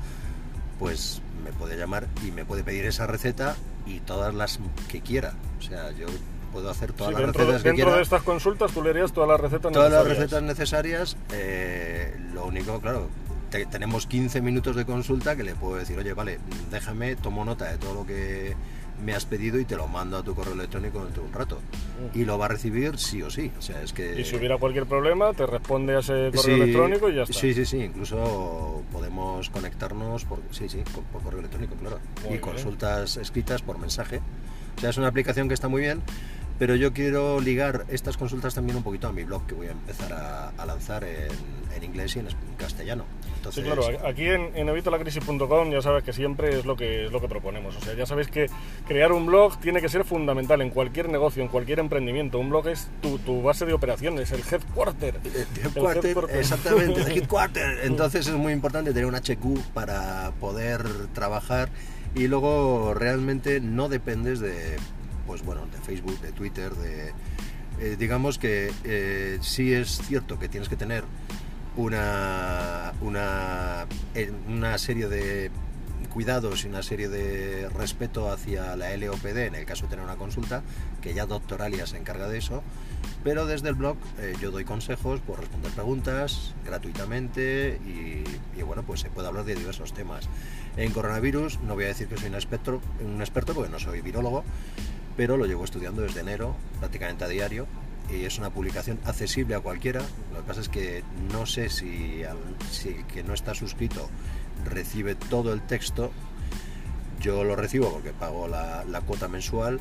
Pues 0.79 1.21
me 1.45 1.53
puede 1.53 1.77
llamar 1.77 2.07
y 2.27 2.31
me 2.31 2.45
puede 2.45 2.65
pedir 2.65 2.87
esa 2.87 3.07
receta 3.07 3.57
y 3.87 4.01
todas 4.01 4.35
las 4.35 4.59
que 4.89 5.01
quiera. 5.03 5.35
O 5.59 5.63
sea, 5.63 5.91
yo 5.93 6.07
puedo 6.53 6.71
hacer 6.71 6.93
todas 6.93 7.11
Sí, 7.11 7.15
las 7.15 7.23
dentro 7.27 7.41
de, 7.45 7.47
recetas 7.53 7.63
que 7.63 7.69
dentro 7.69 7.85
quiera 7.85 7.97
de 7.99 8.03
estas 8.03 8.23
consultas 8.23 8.73
tú 8.73 8.83
le 8.83 8.91
harías 8.91 9.13
todas 9.13 9.29
las 9.29 9.41
recetas 9.41 9.73
todas 9.73 9.93
las 9.93 10.05
necesarias. 10.05 10.19
recetas 10.31 10.43
necesarias. 10.43 11.17
eh, 11.33 12.17
lo 12.33 12.47
único, 12.47 12.81
claro, 12.81 13.09
te- 13.51 13.67
tenemos 13.67 14.07
15 14.07 14.41
minutos 14.41 14.75
de 14.77 14.87
consulta 14.87 15.37
que 15.37 15.43
le 15.45 15.55
puedo 15.55 15.77
decir, 15.77 15.99
oye, 15.99 16.15
vale, 16.15 16.39
déjame, 16.71 17.17
tomo 17.17 17.45
nota 17.45 17.67
de 17.71 17.77
todo 17.77 17.93
lo 17.95 18.07
que 18.07 18.55
me 19.05 19.15
has 19.15 19.25
pedido 19.25 19.59
y 19.59 19.65
te 19.65 19.77
lo 19.77 19.87
mando 19.89 20.19
a 20.19 20.23
tu 20.23 20.35
correo 20.35 20.55
electrónico 20.55 21.03
dentro 21.05 21.23
de 21.23 21.29
un 21.29 21.35
rato. 21.35 21.59
Y 22.15 22.25
lo 22.25 22.39
va 22.39 22.47
a 22.47 22.49
recibir 22.49 22.99
sí 22.99 23.23
o 23.23 23.31
sí. 23.31 23.51
O 23.59 23.63
sea, 23.63 23.83
es 23.83 23.93
que... 23.93 24.21
Y 24.21 24.25
si 24.25 24.37
hubiera 24.37 24.59
cualquier 24.59 24.87
problema, 24.87 25.33
te 25.33 25.47
responde 25.47 25.97
a 25.97 26.01
ese 26.01 26.31
correo 26.35 26.43
Sí, 26.43 26.51
electrónico 26.53 27.09
y 27.11 27.15
ya 27.17 27.23
está. 27.23 27.35
Sí, 27.35 27.55
sí, 27.55 27.65
sí. 27.65 27.79
Incluso 27.79 28.83
podemos 28.93 29.51
conectarnos 29.51 30.25
por, 30.25 30.39
sí, 30.51 30.69
sí, 30.69 30.83
por, 30.95 31.05
por 31.05 31.23
correo 31.23 31.41
electrónico, 31.41 31.75
claro. 31.77 31.99
Muy 32.23 32.27
y 32.27 32.29
bien. 32.31 32.41
consultas 32.41 33.17
escritas 33.17 33.63
por 33.63 33.79
mensaje. 33.79 34.21
O 34.77 34.81
sea, 34.81 34.91
es 34.91 34.97
una 34.99 35.09
aplicación 35.09 35.49
que 35.49 35.55
está 35.55 35.69
muy 35.69 35.83
bien, 35.83 36.01
pero 36.61 36.77
yo 36.77 36.93
quiero 36.93 37.41
ligar 37.41 37.87
estas 37.89 38.19
consultas 38.19 38.55
también 38.55 38.77
un 38.77 38.83
poquito 38.83 39.09
a 39.09 39.13
mi 39.13 39.25
blog 39.25 39.47
que 39.47 39.55
voy 39.55 39.69
a 39.69 39.71
empezar 39.71 40.13
a, 40.13 40.51
a 40.51 40.67
lanzar 40.67 41.05
en, 41.05 41.31
en 41.75 41.83
inglés 41.83 42.15
y 42.17 42.19
en, 42.19 42.29
castellano. 42.59 43.05
Sí, 43.23 43.33
Entonces, 43.37 43.65
claro, 43.65 44.07
aquí 44.07 44.27
en, 44.27 44.55
en 44.55 44.69
evitalacrisis.com 44.69 45.71
ya 45.71 45.81
sabes 45.81 46.05
que 46.05 46.13
siempre 46.13 46.59
es 46.59 46.67
lo 46.67 46.77
que 46.77 47.07
es 47.07 47.13
lo 47.13 47.19
que 47.23 47.29
proponemos. 47.29 47.75
O 47.77 47.81
sea, 47.81 47.95
ya 47.95 48.05
sabéis 48.05 48.29
que 48.29 48.51
crear 48.87 49.11
un 49.13 49.25
blog 49.25 49.59
tiene 49.59 49.81
que 49.81 49.89
ser 49.89 50.05
fundamental 50.05 50.61
en 50.61 50.69
cualquier 50.69 51.09
negocio, 51.09 51.43
en 51.43 51.49
cualquier 51.49 51.79
emprendimiento. 51.79 52.39
Un 52.39 52.51
blog 52.51 52.69
es 52.69 52.91
tu, 53.01 53.17
tu 53.21 53.41
base 53.41 53.65
de 53.65 53.73
operaciones, 53.73 54.31
el 54.31 54.43
headquarter. 54.43 55.15
Eh, 55.25 55.47
El 55.57 55.67
headquarter, 55.67 56.05
headquarter. 56.05 56.37
exactamente, 56.37 57.01
el 57.01 57.13
headquarter. 57.17 57.79
Entonces 57.85 58.27
es 58.27 58.35
muy 58.35 58.53
importante 58.53 58.93
tener 58.93 59.07
un 59.07 59.15
HQ 59.15 59.73
para 59.73 60.33
poder 60.39 60.83
trabajar 61.15 61.71
y 62.15 62.27
luego 62.29 62.93
realmente 62.93 63.63
no 63.63 63.89
dependes 63.89 64.41
de, 64.41 64.77
pues 65.27 65.43
bueno, 65.45 65.67
de 65.67 65.79
Facebook, 65.79 66.21
de 66.21 66.33
Twitter, 66.33 66.75
de, 66.75 67.13
eh, 67.81 67.97
digamos 67.99 68.39
que 68.39 68.73
eh, 68.85 69.39
sí 69.41 69.73
es 69.73 70.01
cierto 70.07 70.39
que 70.39 70.49
tienes 70.49 70.69
que 70.69 70.77
tener 70.77 71.05
una, 71.77 72.93
una, 73.01 73.87
eh, 74.15 74.33
serie 74.77 75.09
de 75.09 75.51
cuidados 76.13 76.65
y 76.65 76.69
una 76.69 76.83
serie 76.83 77.09
de 77.09 77.69
respeto 77.71 78.31
hacia 78.31 78.75
la 78.77 78.95
LOPD 78.97 79.47
en 79.47 79.55
el 79.55 79.65
caso 79.65 79.85
de 79.85 79.91
tener 79.91 80.05
una 80.05 80.17
consulta, 80.17 80.63
que 81.01 81.15
ya 81.15 81.25
Doctoralia 81.25 81.87
se 81.87 81.97
encarga 81.97 82.29
de 82.29 82.39
eso, 82.39 82.63
pero 83.23 83.47
desde 83.47 83.69
el 83.69 83.77
blog 83.77 83.97
eh, 84.19 84.35
yo 84.41 84.51
doy 84.51 84.65
consejos 84.65 85.21
por 85.21 85.41
responder 85.41 85.71
preguntas 85.73 86.55
gratuitamente 86.65 87.79
y, 87.87 88.59
y, 88.59 88.63
bueno, 88.63 88.83
pues 88.83 89.01
se 89.01 89.09
puede 89.09 89.29
hablar 89.29 89.45
de 89.45 89.55
diversos 89.55 89.95
temas. 89.95 90.29
En 90.77 90.93
coronavirus 90.93 91.61
no 91.61 91.75
voy 91.75 91.85
a 91.85 91.89
decir 91.89 92.09
que 92.09 92.17
soy 92.17 92.29
un 92.29 92.35
experto, 92.35 92.81
un 93.05 93.21
experto 93.21 93.55
porque 93.55 93.71
no 93.71 93.79
soy 93.79 94.01
virólogo, 94.01 94.45
pero 95.21 95.37
lo 95.37 95.45
llevo 95.45 95.65
estudiando 95.67 96.01
desde 96.01 96.21
enero, 96.21 96.57
prácticamente 96.79 97.25
a 97.25 97.29
diario, 97.29 97.67
y 98.11 98.25
es 98.25 98.39
una 98.39 98.49
publicación 98.49 98.99
accesible 99.05 99.55
a 99.55 99.61
cualquiera. 99.61 100.01
Lo 100.33 100.39
que 100.41 100.47
pasa 100.47 100.63
es 100.63 100.71
que 100.71 101.05
no 101.31 101.45
sé 101.45 101.69
si, 101.69 102.25
al- 102.25 102.39
si 102.71 102.89
el 102.89 103.05
que 103.05 103.23
no 103.23 103.35
está 103.35 103.53
suscrito 103.53 104.09
recibe 104.65 105.15
todo 105.17 105.53
el 105.53 105.61
texto. 105.61 106.11
Yo 107.21 107.45
lo 107.45 107.55
recibo 107.55 107.93
porque 107.93 108.15
pago 108.15 108.49
la, 108.49 108.83
la 108.89 109.03
cuota 109.03 109.29
mensual 109.29 109.79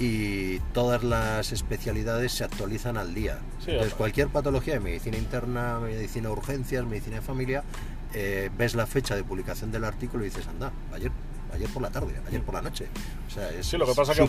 y 0.00 0.58
todas 0.74 1.02
las 1.02 1.50
especialidades 1.52 2.32
se 2.32 2.44
actualizan 2.44 2.98
al 2.98 3.14
día. 3.14 3.38
Sí, 3.64 3.70
Entonces, 3.70 3.94
cualquier 3.94 4.28
patología 4.28 4.74
de 4.74 4.80
medicina 4.80 5.16
interna, 5.16 5.78
medicina 5.80 6.28
de 6.28 6.34
urgencias, 6.34 6.84
medicina 6.84 7.16
de 7.16 7.22
familia, 7.22 7.64
eh, 8.12 8.50
ves 8.58 8.74
la 8.74 8.86
fecha 8.86 9.16
de 9.16 9.24
publicación 9.24 9.72
del 9.72 9.84
artículo 9.84 10.24
y 10.24 10.28
dices, 10.28 10.46
anda, 10.46 10.72
ayer, 10.92 11.10
ayer 11.52 11.68
por 11.70 11.82
la 11.82 11.90
tarde, 11.90 12.14
ayer 12.26 12.42
por 12.42 12.54
la 12.54 12.62
noche. 12.62 12.86
O 13.26 13.30
sea, 13.30 13.50
es, 13.50 13.66
Sí, 13.66 13.76
lo 13.76 13.84
que 13.84 13.92
es 13.92 13.96
pasa 13.96 14.14
que 14.14 14.20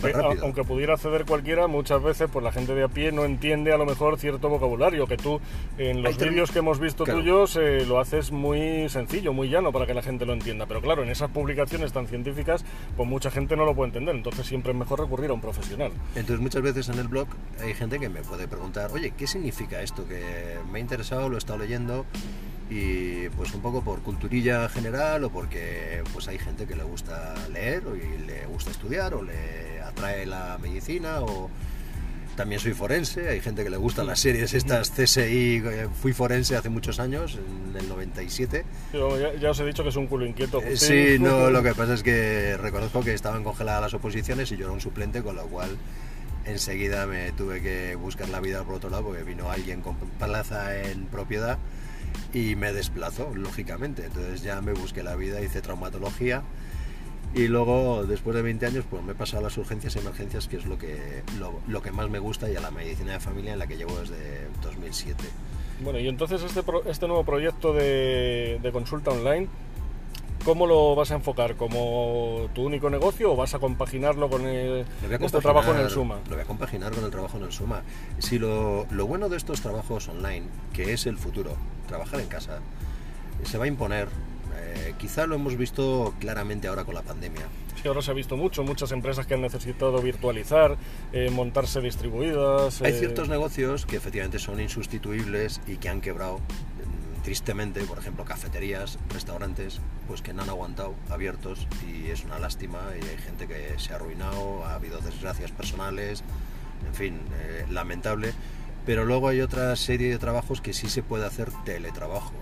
aunque, 0.41 0.63
pudiera 0.63 0.93
acceder 0.93 1.25
cualquiera, 1.25 1.67
muchas 1.67 2.01
veces 2.03 2.29
pues 2.31 2.43
la 2.43 2.51
gente 2.51 2.75
de 2.75 2.83
a 2.83 2.87
pie 2.87 3.11
no 3.11 3.25
entiende 3.25 3.71
a 3.73 3.77
lo 3.77 3.85
mejor 3.85 4.17
cierto 4.19 4.49
vocabulario, 4.49 5.07
que 5.07 5.17
tú 5.17 5.39
en 5.77 6.03
los 6.03 6.17
vídeos 6.17 6.51
que 6.51 6.59
hemos 6.59 6.79
visto 6.79 7.03
Claro. 7.05 7.19
tuyos 7.21 7.55
eh, 7.55 7.85
lo 7.85 7.99
haces 7.99 8.31
muy 8.31 8.89
sencillo, 8.89 9.33
muy 9.33 9.49
llano 9.49 9.71
para 9.71 9.85
que 9.85 9.93
la 9.93 10.01
gente 10.01 10.25
lo 10.25 10.33
entienda. 10.33 10.65
Pero 10.65 10.81
claro, 10.81 11.03
en 11.03 11.09
esas 11.09 11.29
publicaciones 11.31 11.93
tan 11.93 12.07
científicas, 12.07 12.65
pues 12.97 13.07
mucha 13.07 13.31
gente 13.31 13.55
no 13.55 13.65
lo 13.65 13.73
puede 13.75 13.89
entender, 13.89 14.15
entonces 14.15 14.45
siempre 14.45 14.71
es 14.71 14.77
mejor 14.77 14.99
recurrir 14.99 15.29
a 15.29 15.33
un 15.33 15.41
profesional. 15.41 15.91
Entonces 16.15 16.39
muchas 16.39 16.61
veces 16.61 16.89
en 16.89 16.99
el 16.99 17.07
blog 17.07 17.27
hay 17.61 17.73
gente 17.73 17.99
que 17.99 18.09
me 18.09 18.21
puede 18.21 18.47
preguntar, 18.47 18.91
oye, 18.93 19.11
¿qué 19.17 19.27
significa 19.27 19.81
esto? 19.81 20.05
Que 20.07 20.57
me 20.71 20.79
ha 20.79 20.81
interesado, 20.81 21.29
lo 21.29 21.35
he 21.35 21.37
estado 21.39 21.59
leyendo 21.59 22.05
y 22.69 23.29
pues 23.29 23.53
un 23.53 23.61
poco 23.61 23.81
por 23.81 24.01
culturilla 24.01 24.69
general 24.69 25.23
o 25.23 25.29
porque 25.31 26.03
pues 26.13 26.27
hay 26.27 26.37
gente 26.37 26.67
que 26.67 26.75
le 26.75 26.83
gusta 26.83 27.33
leer 27.51 27.85
o 27.87 27.95
y 27.95 28.25
le 28.27 28.45
gusta 28.45 28.69
estudiar 28.69 29.13
o 29.15 29.23
le 29.23 29.81
atrae 29.81 30.25
la 30.25 30.57
medicina 30.61 31.21
o 31.21 31.49
También 32.35 32.61
soy 32.61 32.73
forense, 32.73 33.27
hay 33.27 33.41
gente 33.41 33.65
que 33.65 33.69
le 33.69 33.75
gustan 33.75 34.07
las 34.07 34.21
series 34.21 34.53
estas 34.53 34.91
CSI, 34.91 35.61
eh, 35.65 35.87
fui 36.01 36.13
forense 36.13 36.55
hace 36.55 36.69
muchos 36.69 36.97
años, 37.01 37.37
en 37.37 37.75
el 37.75 37.89
97. 37.89 38.63
Ya, 38.93 39.33
ya, 39.41 39.49
os 39.49 39.59
he 39.59 39.65
dicho 39.65 39.83
que 39.83 39.89
es 39.89 39.97
un 39.97 40.07
culo 40.07 40.25
inquieto. 40.25 40.61
Eh, 40.61 40.77
sí, 40.77 41.17
no, 41.19 41.49
lo 41.55 41.61
que 41.61 41.75
pasa 41.75 41.95
es 41.95 42.01
que 42.01 42.55
reconozco 42.55 43.01
que 43.01 43.13
estaban 43.13 43.43
congeladas 43.43 43.81
las 43.81 43.93
oposiciones 43.93 44.53
y 44.53 44.55
yo 44.55 44.67
era 44.67 44.71
un 44.71 44.79
suplente, 44.79 45.21
con 45.21 45.35
lo 45.35 45.47
cual 45.47 45.75
enseguida 46.45 47.05
me 47.07 47.33
tuve 47.33 47.61
que 47.61 47.95
buscar 47.95 48.29
la 48.29 48.39
vida 48.39 48.63
por 48.63 48.75
otro 48.75 48.89
lado 48.89 49.03
porque 49.03 49.23
vino 49.23 49.51
alguien 49.51 49.81
con 49.81 49.97
plaza 50.17 50.77
en 50.77 51.07
propiedad 51.07 51.57
y 52.33 52.55
me 52.55 52.73
desplazó, 52.73 53.33
lógicamente. 53.35 54.05
Entonces 54.05 54.41
ya 54.41 54.61
me 54.61 54.73
busqué 54.73 55.03
la 55.03 55.15
vida, 55.15 55.41
hice 55.41 55.61
traumatología 55.61 56.43
y 57.33 57.47
luego, 57.47 58.05
después 58.05 58.35
de 58.35 58.41
20 58.41 58.65
años, 58.65 58.85
pues 58.89 59.03
me 59.03 59.11
he 59.11 59.15
pasado 59.15 59.39
a 59.39 59.43
las 59.43 59.57
urgencias 59.57 59.95
y 59.95 59.99
emergencias, 59.99 60.47
que 60.47 60.57
es 60.57 60.65
lo 60.65 60.79
que, 60.79 61.23
lo, 61.67 61.81
que 61.81 61.91
más 61.91 62.09
me 62.09 62.17
gusta, 62.17 62.49
y 62.49 62.55
a 62.55 62.59
la 62.59 62.71
medicina 62.71 63.13
de 63.13 63.19
familia 63.19 63.53
en 63.53 63.59
la 63.59 63.67
que 63.67 63.77
llevo 63.77 63.95
desde 63.99 64.47
2007. 64.63 65.23
Bueno, 65.83 65.99
y 65.99 66.07
entonces 66.07 66.41
este, 66.41 66.63
este 66.87 67.07
nuevo 67.07 67.23
proyecto 67.23 67.73
de, 67.73 68.59
de 68.61 68.71
consulta 68.71 69.11
online, 69.11 69.47
¿Cómo 70.45 70.65
lo 70.65 70.95
vas 70.95 71.11
a 71.11 71.15
enfocar? 71.15 71.57
¿Como 71.57 72.49
tu 72.55 72.63
único 72.63 72.89
negocio 72.89 73.33
o 73.33 73.35
vas 73.35 73.53
a 73.55 73.59
compaginarlo 73.59 74.29
con 74.29 74.47
el, 74.47 74.85
este 75.19 75.39
trabajo 75.41 75.73
en 75.73 75.81
el 75.81 75.89
Suma? 75.89 76.19
Lo 76.29 76.35
voy 76.35 76.43
a 76.43 76.47
compaginar 76.47 76.93
con 76.93 77.03
el 77.03 77.11
trabajo 77.11 77.37
en 77.37 77.43
el 77.43 77.51
Suma. 77.51 77.83
Si 78.19 78.39
lo, 78.39 78.87
lo, 78.89 79.05
bueno 79.05 79.27
de 79.27 79.35
estos 79.35 79.59
trabajos 79.59 80.07
online, 80.07 80.45
que 80.71 80.93
es 80.93 81.07
el 81.07 81.17
futuro, 81.17 81.57
trabajar 81.89 82.21
en 82.21 82.27
casa, 82.27 82.59
se 83.43 83.57
va 83.57 83.65
a 83.65 83.67
imponer 83.67 84.07
eh, 84.59 84.93
quizá 84.97 85.25
lo 85.25 85.35
hemos 85.35 85.57
visto 85.57 86.13
claramente 86.19 86.67
ahora 86.67 86.83
con 86.83 86.95
la 86.95 87.01
pandemia. 87.01 87.45
Sí, 87.81 87.87
ahora 87.87 88.01
se 88.01 88.11
ha 88.11 88.13
visto 88.13 88.35
mucho, 88.35 88.63
muchas 88.63 88.91
empresas 88.91 89.25
que 89.25 89.33
han 89.33 89.41
necesitado 89.41 90.01
virtualizar, 90.01 90.77
eh, 91.13 91.29
montarse 91.29 91.81
distribuidas. 91.81 92.81
Hay 92.81 92.91
eh, 92.91 92.99
ciertos 92.99 93.29
negocios 93.29 93.85
que 93.85 93.95
efectivamente 93.95 94.39
son 94.39 94.59
insustituibles 94.59 95.61
y 95.65 95.77
que 95.77 95.89
han 95.89 96.01
quebrado 96.01 96.39
mm, 96.39 97.21
tristemente, 97.23 97.81
por 97.83 97.97
ejemplo, 97.97 98.25
cafeterías, 98.25 98.99
restaurantes, 99.09 99.79
pues 100.07 100.21
que 100.21 100.33
no 100.33 100.43
han 100.43 100.49
aguantado 100.49 100.93
abiertos 101.09 101.67
y 101.87 102.09
es 102.09 102.25
una 102.25 102.37
lástima 102.39 102.79
y 102.99 103.05
hay 103.05 103.17
gente 103.17 103.47
que 103.47 103.79
se 103.79 103.93
ha 103.93 103.95
arruinado, 103.95 104.65
ha 104.65 104.75
habido 104.75 104.99
desgracias 104.99 105.51
personales, 105.51 106.23
en 106.87 106.95
fin, 106.95 107.19
lamentable. 107.69 108.33
Pero 108.89 109.05
luego 109.05 109.27
hay 109.27 109.39
otra 109.39 109.75
serie 109.75 110.09
de 110.09 110.17
trabajos 110.17 110.61
que 110.61 110.73
sí 110.73 110.89
se 110.89 111.03
puede 111.03 111.23
hacer 111.23 111.51
teletrabajo. 111.63 112.33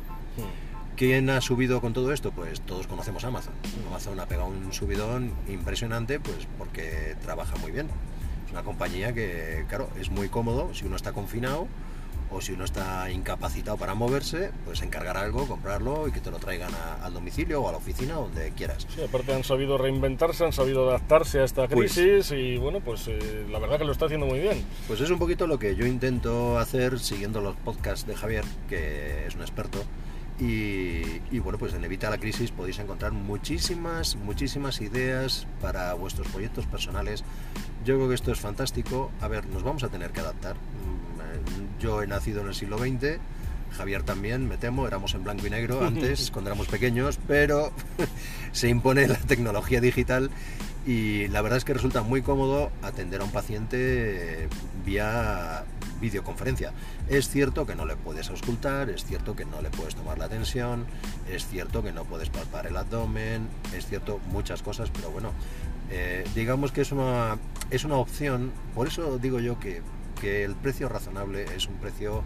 ¿Quién 0.96 1.30
ha 1.30 1.42
subido 1.42 1.82
con 1.82 1.92
todo 1.92 2.14
esto? 2.14 2.32
Pues 2.32 2.62
todos 2.62 2.88
conocemos 2.88 3.26
Amazon. 3.26 3.52
Amazon 3.90 4.18
ha 4.22 4.28
pegado 4.28 4.48
un 4.48 4.72
subidón 4.72 5.34
impresionante 5.50 6.22
pues 6.22 6.48
porque 6.58 7.18
trabaja 7.22 7.58
muy 7.58 7.72
bien. 7.72 7.90
Es 8.46 8.54
una 8.54 8.64
compañía 8.64 9.12
que, 9.14 9.66
claro, 9.68 9.90
es 10.00 10.10
muy 10.10 10.30
cómodo 10.30 10.74
si 10.74 10.86
uno 10.86 10.96
está 10.96 11.12
confinado 11.12 11.68
o 12.32 12.42
si 12.42 12.54
uno 12.54 12.66
está 12.66 13.10
incapacitado 13.12 13.78
para 13.78 13.94
moverse, 13.94 14.52
pues 14.66 14.82
encargar 14.82 15.18
algo, 15.18 15.48
comprarlo 15.48 16.08
y 16.08 16.12
que 16.12 16.20
te 16.20 16.32
lo 16.32 16.38
traigan 16.38 16.72
al 17.02 17.14
domicilio 17.14 17.62
o 17.62 17.70
a 17.70 17.72
la 17.72 17.78
oficina, 17.78 18.16
donde 18.16 18.52
quieras. 18.52 18.88
Sí, 18.94 19.02
aparte 19.04 19.34
han 19.34 19.44
sabido 19.44 19.78
reinventarse, 19.78 20.46
han 20.46 20.54
sabido 20.54 20.90
adaptarse 20.90 21.40
a 21.40 21.44
esta 21.44 21.68
pues 21.68 21.94
crisis 21.94 22.32
y 22.32 22.58
bueno, 22.58 22.80
pues 22.82 23.08
eh, 23.08 23.46
la 23.50 23.60
verdad 23.60 23.80
que 23.80 23.86
lo 23.86 23.92
está 23.92 24.06
haciendo 24.06 24.26
muy 24.26 24.40
bien. 24.40 24.64
Pues 24.88 25.02
es 25.02 25.10
un 25.10 25.20
poquito 25.20 25.48
lo 25.48 25.60
que 25.60 25.76
yo 25.76 25.86
intento 25.86 26.60
hacer 26.60 27.00
siguiendo 27.00 27.42
los 27.42 27.56
podcasts 27.58 28.06
de 28.06 28.16
Javier, 28.16 28.44
que 28.70 29.28
es 29.28 29.36
un 29.36 29.42
experto 29.42 29.84
y, 30.40 31.40
bueno, 31.40 31.58
pues 31.58 31.74
en 31.74 31.84
Evita 31.84 32.10
la 32.12 32.20
Crisis 32.20 32.52
podéis 32.52 32.78
encontrar 32.78 33.12
muchísimas, 33.12 34.16
muchísimas 34.16 34.82
ideas 34.82 35.48
para 35.62 35.94
vuestros 35.96 36.28
proyectos 36.28 36.68
personales. 36.68 37.24
Yo 37.86 37.96
creo 37.96 38.10
que 38.10 38.16
esto 38.16 38.32
es 38.32 38.40
fantástico. 38.40 39.12
A 39.20 39.28
ver, 39.28 39.48
nos 39.48 39.64
vamos 39.64 39.84
a 39.84 39.90
tener 39.90 40.12
que 40.12 40.20
adaptar. 40.20 40.56
Yo 41.80 42.02
he 42.02 42.08
nacido 42.08 42.42
en 42.42 42.48
el 42.48 42.56
siglo 42.56 42.78
XX, 42.78 43.20
Javier 43.76 44.04
también, 44.04 44.48
me 44.48 44.58
temo, 44.58 44.88
éramos 44.88 45.14
en 45.14 45.24
blanco 45.24 45.46
y 45.48 45.50
negro 45.50 45.84
antes, 45.86 46.32
cuando 46.32 46.50
éramos 46.50 46.68
pequeños, 46.68 47.20
pero 47.28 47.72
se 48.52 48.70
impone 48.70 49.08
la 49.08 49.18
tecnología 49.18 49.82
digital 49.82 50.30
y 50.86 51.28
la 51.28 51.42
verdad 51.42 51.58
es 51.58 51.66
que 51.66 51.74
resulta 51.74 52.02
muy 52.02 52.22
cómodo 52.22 52.72
atender 52.82 53.22
a 53.22 53.26
un 53.26 53.32
paciente 53.32 54.48
vía 54.86 55.66
videoconferencia. 56.00 56.72
Es 57.10 57.28
cierto 57.30 57.66
que 57.66 57.76
no 57.76 57.86
le 57.86 57.96
puedes 57.96 58.30
auscultar, 58.30 58.90
es 58.90 59.04
cierto 59.04 59.36
que 59.36 59.46
no 59.46 59.62
le 59.62 59.70
puedes 59.70 59.96
tomar 59.96 60.18
la 60.18 60.30
tensión, 60.30 60.86
es 61.30 61.46
cierto 61.48 61.84
que 61.84 61.92
no 61.92 62.06
puedes 62.06 62.30
palpar 62.30 62.68
el 62.68 62.78
abdomen, 62.78 63.48
es 63.76 63.86
cierto 63.88 64.20
muchas 64.32 64.62
cosas, 64.62 64.90
pero 64.94 65.10
bueno, 65.10 65.32
eh, 65.90 66.24
digamos 66.36 66.72
que 66.72 66.82
es 66.82 66.92
una, 66.92 67.38
es 67.72 67.84
una 67.84 67.96
opción, 67.96 68.52
por 68.76 68.88
eso 68.88 69.18
digo 69.18 69.40
yo 69.40 69.60
que, 69.60 69.82
que 70.20 70.44
el 70.44 70.56
precio 70.56 70.90
razonable 70.90 71.46
es 71.56 71.68
un 71.68 71.76
precio 71.76 72.24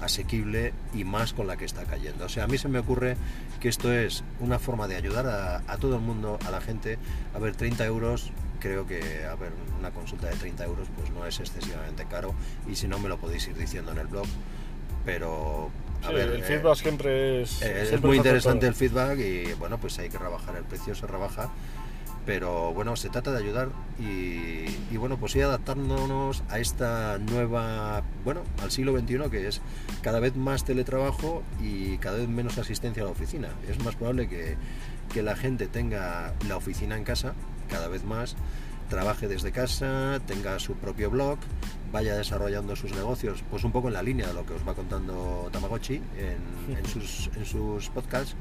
asequible 0.00 0.72
y 0.94 1.04
más 1.04 1.32
con 1.32 1.46
la 1.46 1.56
que 1.56 1.64
está 1.64 1.84
cayendo. 1.84 2.26
O 2.26 2.28
sea, 2.28 2.44
a 2.44 2.46
mí 2.46 2.58
se 2.58 2.68
me 2.68 2.78
ocurre 2.78 3.16
que 3.60 3.68
esto 3.68 3.92
es 3.92 4.22
una 4.40 4.58
forma 4.58 4.86
de 4.86 4.96
ayudar 4.96 5.26
a, 5.26 5.62
a 5.66 5.76
todo 5.78 5.96
el 5.96 6.02
mundo, 6.02 6.38
a 6.46 6.50
la 6.50 6.60
gente. 6.60 6.98
A 7.34 7.38
ver, 7.38 7.56
30 7.56 7.84
euros 7.86 8.32
creo 8.58 8.86
que 8.86 9.24
a 9.24 9.34
ver, 9.34 9.52
una 9.78 9.90
consulta 9.90 10.28
de 10.28 10.36
30 10.36 10.64
euros 10.64 10.88
pues 10.96 11.10
no 11.10 11.24
es 11.26 11.38
excesivamente 11.40 12.04
caro 12.06 12.34
y 12.68 12.76
si 12.76 12.88
no 12.88 12.98
me 12.98 13.08
lo 13.08 13.18
podéis 13.18 13.46
ir 13.48 13.56
diciendo 13.56 13.92
en 13.92 13.98
el 13.98 14.06
blog 14.06 14.26
pero 15.04 15.70
a 16.02 16.10
ver, 16.10 16.28
el 16.30 16.42
feedback 16.42 16.76
eh, 16.76 16.82
siempre 16.82 17.42
es 17.42 17.62
eh, 17.62 17.94
es 17.94 18.02
muy 18.02 18.16
interesante 18.16 18.66
el 18.66 18.74
feedback 18.74 19.18
y 19.18 19.52
bueno 19.54 19.78
pues 19.78 19.98
hay 19.98 20.08
que 20.08 20.18
rebajar 20.18 20.56
el 20.56 20.64
precio 20.64 20.94
se 20.94 21.06
rebaja 21.06 21.50
pero 22.28 22.74
bueno 22.74 22.94
se 22.94 23.08
trata 23.08 23.32
de 23.32 23.38
ayudar 23.38 23.70
y, 23.98 24.66
y 24.92 24.96
bueno 24.98 25.16
pues 25.16 25.34
ir 25.34 25.44
adaptándonos 25.44 26.42
a 26.50 26.58
esta 26.58 27.16
nueva 27.16 28.02
bueno 28.22 28.42
al 28.62 28.70
siglo 28.70 28.92
XXI 28.92 29.30
que 29.30 29.48
es 29.48 29.62
cada 30.02 30.20
vez 30.20 30.36
más 30.36 30.64
teletrabajo 30.64 31.42
y 31.58 31.96
cada 31.96 32.18
vez 32.18 32.28
menos 32.28 32.58
asistencia 32.58 33.02
a 33.02 33.06
la 33.06 33.12
oficina 33.12 33.48
es 33.66 33.82
más 33.82 33.96
probable 33.96 34.28
que, 34.28 34.56
que 35.10 35.22
la 35.22 35.36
gente 35.36 35.68
tenga 35.68 36.34
la 36.46 36.58
oficina 36.58 36.98
en 36.98 37.04
casa 37.04 37.32
cada 37.70 37.88
vez 37.88 38.04
más, 38.04 38.36
trabaje 38.88 39.28
desde 39.28 39.52
casa, 39.52 40.20
tenga 40.26 40.58
su 40.58 40.74
propio 40.74 41.10
blog, 41.10 41.38
vaya 41.92 42.16
desarrollando 42.16 42.74
sus 42.76 42.92
negocios, 42.92 43.44
pues 43.50 43.64
un 43.64 43.72
poco 43.72 43.88
en 43.88 43.94
la 43.94 44.02
línea 44.02 44.26
de 44.26 44.34
lo 44.34 44.44
que 44.44 44.54
os 44.54 44.66
va 44.66 44.74
contando 44.74 45.48
Tamagotchi 45.52 45.96
en, 45.96 46.86
sus, 46.92 47.30
en 47.36 47.46
sus 47.46 47.88
podcasts. 47.90 48.34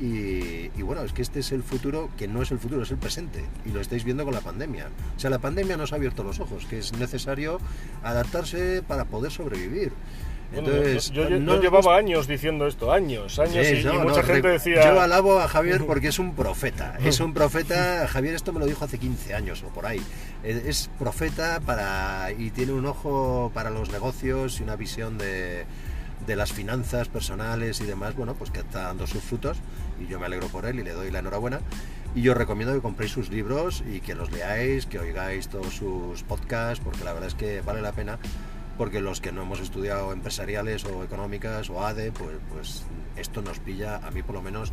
Y, 0.00 0.70
y, 0.76 0.82
bueno, 0.82 1.02
es 1.02 1.12
que 1.12 1.22
este 1.22 1.40
es 1.40 1.52
el 1.52 1.62
futuro 1.62 2.10
que 2.16 2.26
no 2.26 2.42
es 2.42 2.50
el 2.50 2.58
futuro, 2.58 2.82
es 2.82 2.90
el 2.90 2.98
presente. 2.98 3.44
Y 3.64 3.70
lo 3.70 3.80
estáis 3.80 4.04
viendo 4.04 4.24
con 4.24 4.34
la 4.34 4.40
pandemia. 4.40 4.88
O 5.16 5.20
sea, 5.20 5.30
la 5.30 5.38
pandemia 5.38 5.76
nos 5.76 5.92
ha 5.92 5.96
abierto 5.96 6.24
los 6.24 6.40
ojos, 6.40 6.66
que 6.66 6.78
es 6.78 6.92
necesario 6.98 7.60
adaptarse 8.02 8.82
para 8.86 9.04
poder 9.04 9.30
sobrevivir 9.30 9.92
yo, 10.62 11.60
llevaba 11.60 11.96
años 11.96 12.26
diciendo 12.26 12.66
esto, 12.66 12.92
años, 12.92 13.38
años, 13.38 13.66
y, 13.66 13.84
mucha 13.98 14.22
gente 14.22 14.48
decía... 14.48 14.84
Yo 14.84 15.00
alabo 15.00 15.38
a 15.38 15.48
Javier 15.48 15.84
porque 15.86 16.08
es 16.08 16.18
un 16.18 16.34
profeta, 16.34 16.96
es 17.04 17.20
un 17.20 17.34
profeta, 17.34 18.06
Javier 18.08 18.34
esto 18.34 18.52
me 18.52 18.60
lo 18.60 18.66
dijo 18.66 18.84
hace 18.84 18.98
15 18.98 19.34
años 19.34 19.62
o 19.62 19.68
por 19.68 19.86
ahí, 19.86 20.00
es 20.42 20.90
profeta 20.98 21.60
para 21.64 22.30
y 22.36 22.50
tiene 22.50 22.72
un 22.72 22.86
ojo 22.86 23.50
para 23.54 23.70
los 23.70 23.90
negocios 23.90 24.60
y 24.60 24.62
una 24.62 24.76
visión 24.76 25.18
de, 25.18 25.64
de 26.26 26.36
las 26.36 26.52
finanzas 26.52 27.08
personales 27.08 27.80
y 27.80 27.84
demás, 27.84 28.14
bueno, 28.14 28.34
pues 28.34 28.50
que 28.50 28.60
está 28.60 28.82
dando 28.82 29.06
sus 29.06 29.22
frutos 29.22 29.58
y 30.00 30.06
yo 30.06 30.18
me 30.18 30.26
alegro 30.26 30.48
por 30.48 30.66
él 30.66 30.78
y 30.78 30.82
le 30.82 30.92
doy 30.92 31.10
la 31.10 31.20
enhorabuena. 31.20 31.60
Y 32.14 32.22
yo 32.22 32.32
os 32.32 32.38
recomiendo 32.38 32.74
que 32.74 32.80
compréis 32.80 33.12
sus 33.12 33.30
libros 33.30 33.82
y 33.92 34.00
que 34.00 34.14
los 34.14 34.30
leáis, 34.30 34.86
que 34.86 34.98
oigáis 34.98 35.48
todos 35.48 35.74
sus 35.74 36.22
podcasts, 36.22 36.82
porque 36.84 37.04
la 37.04 37.12
verdad 37.12 37.28
es 37.28 37.34
que 37.34 37.60
vale 37.60 37.82
la 37.82 37.92
pena 37.92 38.18
porque 38.78 39.00
los 39.00 39.20
que 39.20 39.32
no 39.32 39.42
hemos 39.42 39.60
estudiado 39.60 40.12
empresariales 40.12 40.84
o 40.84 41.04
económicas 41.04 41.70
o 41.70 41.84
ADE, 41.84 42.12
pues, 42.12 42.36
pues 42.52 42.84
esto 43.16 43.42
nos 43.42 43.58
pilla, 43.58 43.96
a 43.96 44.10
mí 44.10 44.22
por 44.22 44.34
lo 44.34 44.42
menos 44.42 44.72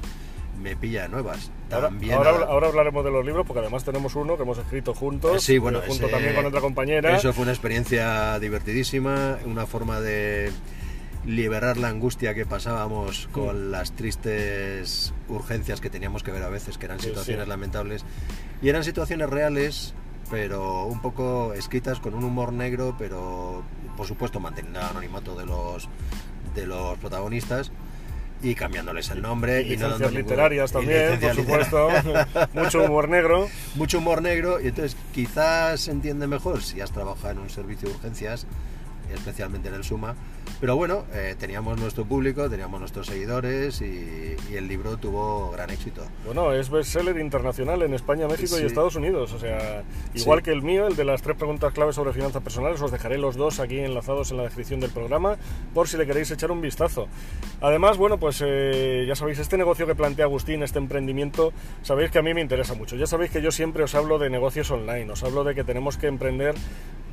me 0.62 0.76
pilla 0.76 1.04
de 1.04 1.10
nuevas. 1.10 1.52
También 1.70 2.14
ahora, 2.14 2.32
ahora, 2.48 2.68
hablaremos 2.68 3.04
de 3.04 3.12
los 3.12 3.26
libros, 3.26 3.46
porque 3.46 3.62
además 3.62 3.84
tenemos 3.84 4.16
uno 4.16 4.38
que 4.38 4.44
hemos 4.44 4.58
escrito 4.58 4.94
juntos, 4.94 5.44
sí, 5.44 5.58
bueno, 5.58 5.82
junto 5.86 6.08
también 6.08 6.36
con 6.36 6.46
otra 6.46 6.62
compañera. 6.62 7.16
Eso 7.16 7.34
fue 7.34 7.44
una 7.44 7.52
experiencia 7.52 8.38
divertidísima, 8.40 9.38
una 9.46 9.66
forma 9.66 10.00
de 10.02 10.52
liberar 11.26 11.78
la 11.78 11.90
angustia 11.90 12.34
que 12.34 12.46
pasábamos 12.46 13.30
con 13.32 13.68
mm. 13.68 13.72
las 13.72 13.92
tristes 13.94 15.14
urgencias 15.28 15.82
que 15.82 15.90
teníamos 15.90 16.24
que 16.24 16.32
ver 16.32 16.44
a 16.44 16.50
veces, 16.50 16.78
que 16.78 16.86
eran 16.86 17.00
situaciones 17.00 17.48
lamentables. 17.48 18.04
Y 18.62 18.70
eran 18.70 18.84
situaciones 18.84 19.30
reales, 19.30 19.94
pero 20.30 20.86
un 20.86 21.02
poco 21.02 21.54
escritas 21.54 22.00
con 22.00 22.14
un 22.14 22.24
humor 22.24 22.54
negro, 22.54 22.96
pero 22.98 23.64
por 23.98 24.08
supuesto 24.08 24.40
manteniendo 24.40 24.80
el 24.80 24.86
anonimato 24.86 25.36
de 25.36 25.46
los, 25.46 25.90
de 26.56 26.66
los 26.66 26.98
protagonistas 26.98 27.72
y 28.44 28.56
cambiándoles 28.56 29.10
el 29.12 29.22
nombre. 29.22 29.62
Y, 29.62 29.74
y 29.74 29.78
literarias 30.12 30.72
también, 30.72 31.20
por 31.20 31.36
supuesto. 31.36 31.90
Mucho 32.54 32.84
humor 32.84 33.10
negro. 33.10 33.48
Mucho 33.76 34.00
humor 34.00 34.22
negro, 34.22 34.60
y 34.60 34.68
entonces 34.68 34.98
quizás 35.14 35.82
se 35.82 35.92
entiende 35.92 36.28
mejor 36.28 36.64
si 36.64 36.82
has 36.82 36.92
trabajado 36.92 37.32
en 37.32 37.40
un 37.40 37.50
servicio 37.50 37.90
de 37.90 37.96
urgencias 37.96 38.48
especialmente 39.14 39.70
en 39.70 39.76
el 39.76 39.84
Suma. 39.84 40.16
Pero 40.60 40.76
bueno, 40.76 41.06
eh, 41.14 41.36
teníamos 41.40 41.80
nuestro 41.80 42.06
público, 42.06 42.50
teníamos 42.50 42.80
nuestros 42.80 43.08
seguidores 43.08 43.82
y, 43.82 44.36
el 44.56 44.68
libro 44.68 44.98
tuvo 44.98 45.50
gran 45.52 45.70
éxito. 45.70 46.04
Bueno, 46.26 46.54
es 46.54 46.70
bestseller 46.70 47.18
internacional 47.18 47.82
en 47.82 47.94
España, 47.94 48.28
México 48.28 48.60
y 48.60 48.64
Estados 48.64 48.96
Unidos. 48.96 49.34
O 49.34 49.40
sea, 49.40 49.84
igual 50.14 50.44
que 50.44 50.52
el 50.52 50.62
mío, 50.62 50.88
el 50.88 50.96
de 50.96 51.06
las 51.06 51.22
tres 51.22 51.38
preguntas 51.38 51.74
claves 51.74 51.96
sobre 51.96 52.14
finanzas 52.14 52.44
personales, 52.44 52.82
os 52.82 52.92
dejaré 52.92 53.18
los 53.18 53.36
dos 53.36 53.60
aquí 53.60 53.80
enlazados 53.80 54.32
en 54.32 54.38
la 54.38 54.44
descripción 54.44 54.80
del 54.80 54.92
programa 54.92 55.38
por 55.74 55.88
si 55.88 55.98
le 55.98 56.06
queréis 56.06 56.30
echar 56.32 56.52
un 56.52 56.62
vistazo. 56.62 57.08
Además, 57.62 57.98
bueno, 57.98 58.20
pues 58.20 58.44
eh, 58.46 59.06
ya 59.08 59.16
sabéis, 59.16 59.40
este 59.40 59.58
negocio 59.58 59.88
que 59.88 59.96
plantea 59.96 60.26
Agustín, 60.26 60.64
este 60.64 60.80
emprendimiento, 60.80 61.54
sabéis 61.82 62.12
que 62.12 62.20
a 62.20 62.22
mí 62.22 62.34
me 62.34 62.42
interesa 62.42 62.74
mucho. 62.74 62.96
Ya 62.96 63.08
sabéis 63.08 63.32
que 63.32 63.42
yo 63.42 63.52
siempre 63.52 63.84
os 63.84 63.96
hablo 63.96 64.20
de 64.20 64.30
negocios 64.30 64.70
online, 64.70 65.12
os 65.12 65.24
hablo 65.24 65.44
de 65.44 65.56
que 65.56 65.64
tenemos 65.64 65.98
que 65.98 66.08
emprender 66.08 66.56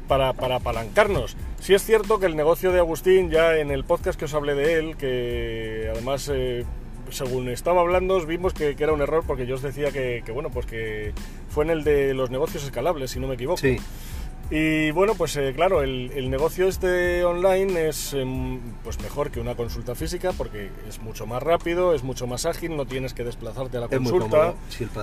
para, 0.08 0.32
para, 0.32 0.56
apalancarnos. 0.56 1.36
Si 1.60 1.74
es 1.74 1.84
cierto 1.84 2.18
que 2.18 2.26
el 2.26 2.36
negocio 2.36 2.72
de 2.72 2.78
Agustín, 2.78 3.30
ya 3.30 3.56
en 3.56 3.70
el 3.70 3.84
podcast 3.84 4.18
que 4.18 4.24
os 4.24 4.34
hablé 4.34 4.54
de 4.54 4.78
él, 4.78 4.96
que 4.96 5.88
además, 5.92 6.30
eh, 6.32 6.64
según 7.10 7.48
estaba 7.48 7.82
hablando, 7.82 8.24
vimos 8.26 8.54
que, 8.54 8.74
era 8.78 8.92
un 8.92 9.02
error 9.02 9.22
porque 9.26 9.46
yo 9.46 9.54
os 9.54 9.62
decía 9.62 9.90
que, 9.92 10.22
que, 10.24 10.32
bueno, 10.32 10.50
pues 10.50 10.66
que 10.66 11.12
fue 11.50 11.64
en 11.64 11.70
el 11.70 11.84
de 11.84 12.14
los 12.14 12.30
negocios 12.30 12.64
escalables, 12.64 13.10
si 13.10 13.20
no 13.20 13.28
me 13.28 13.34
equivoco. 13.34 13.58
Sí. 13.58 13.78
Y 14.50 14.92
bueno, 14.92 15.14
pues 15.14 15.36
eh, 15.36 15.52
claro, 15.54 15.82
el, 15.82 16.30
negocio 16.30 16.68
este 16.68 17.22
online 17.22 17.88
es 17.88 18.14
em, 18.14 18.58
pues 18.82 18.98
mejor 19.00 19.30
que 19.30 19.40
una 19.40 19.54
consulta 19.54 19.94
física 19.94 20.32
porque 20.32 20.70
es 20.88 21.00
mucho 21.00 21.26
más 21.26 21.42
rápido, 21.42 21.94
es 21.94 22.02
mucho 22.02 22.26
más 22.26 22.46
ágil, 22.46 22.74
no 22.74 22.86
tienes 22.86 23.12
que 23.12 23.24
desplazarte 23.24 23.76
a 23.76 23.80
la 23.80 23.88
consulta. 23.88 24.54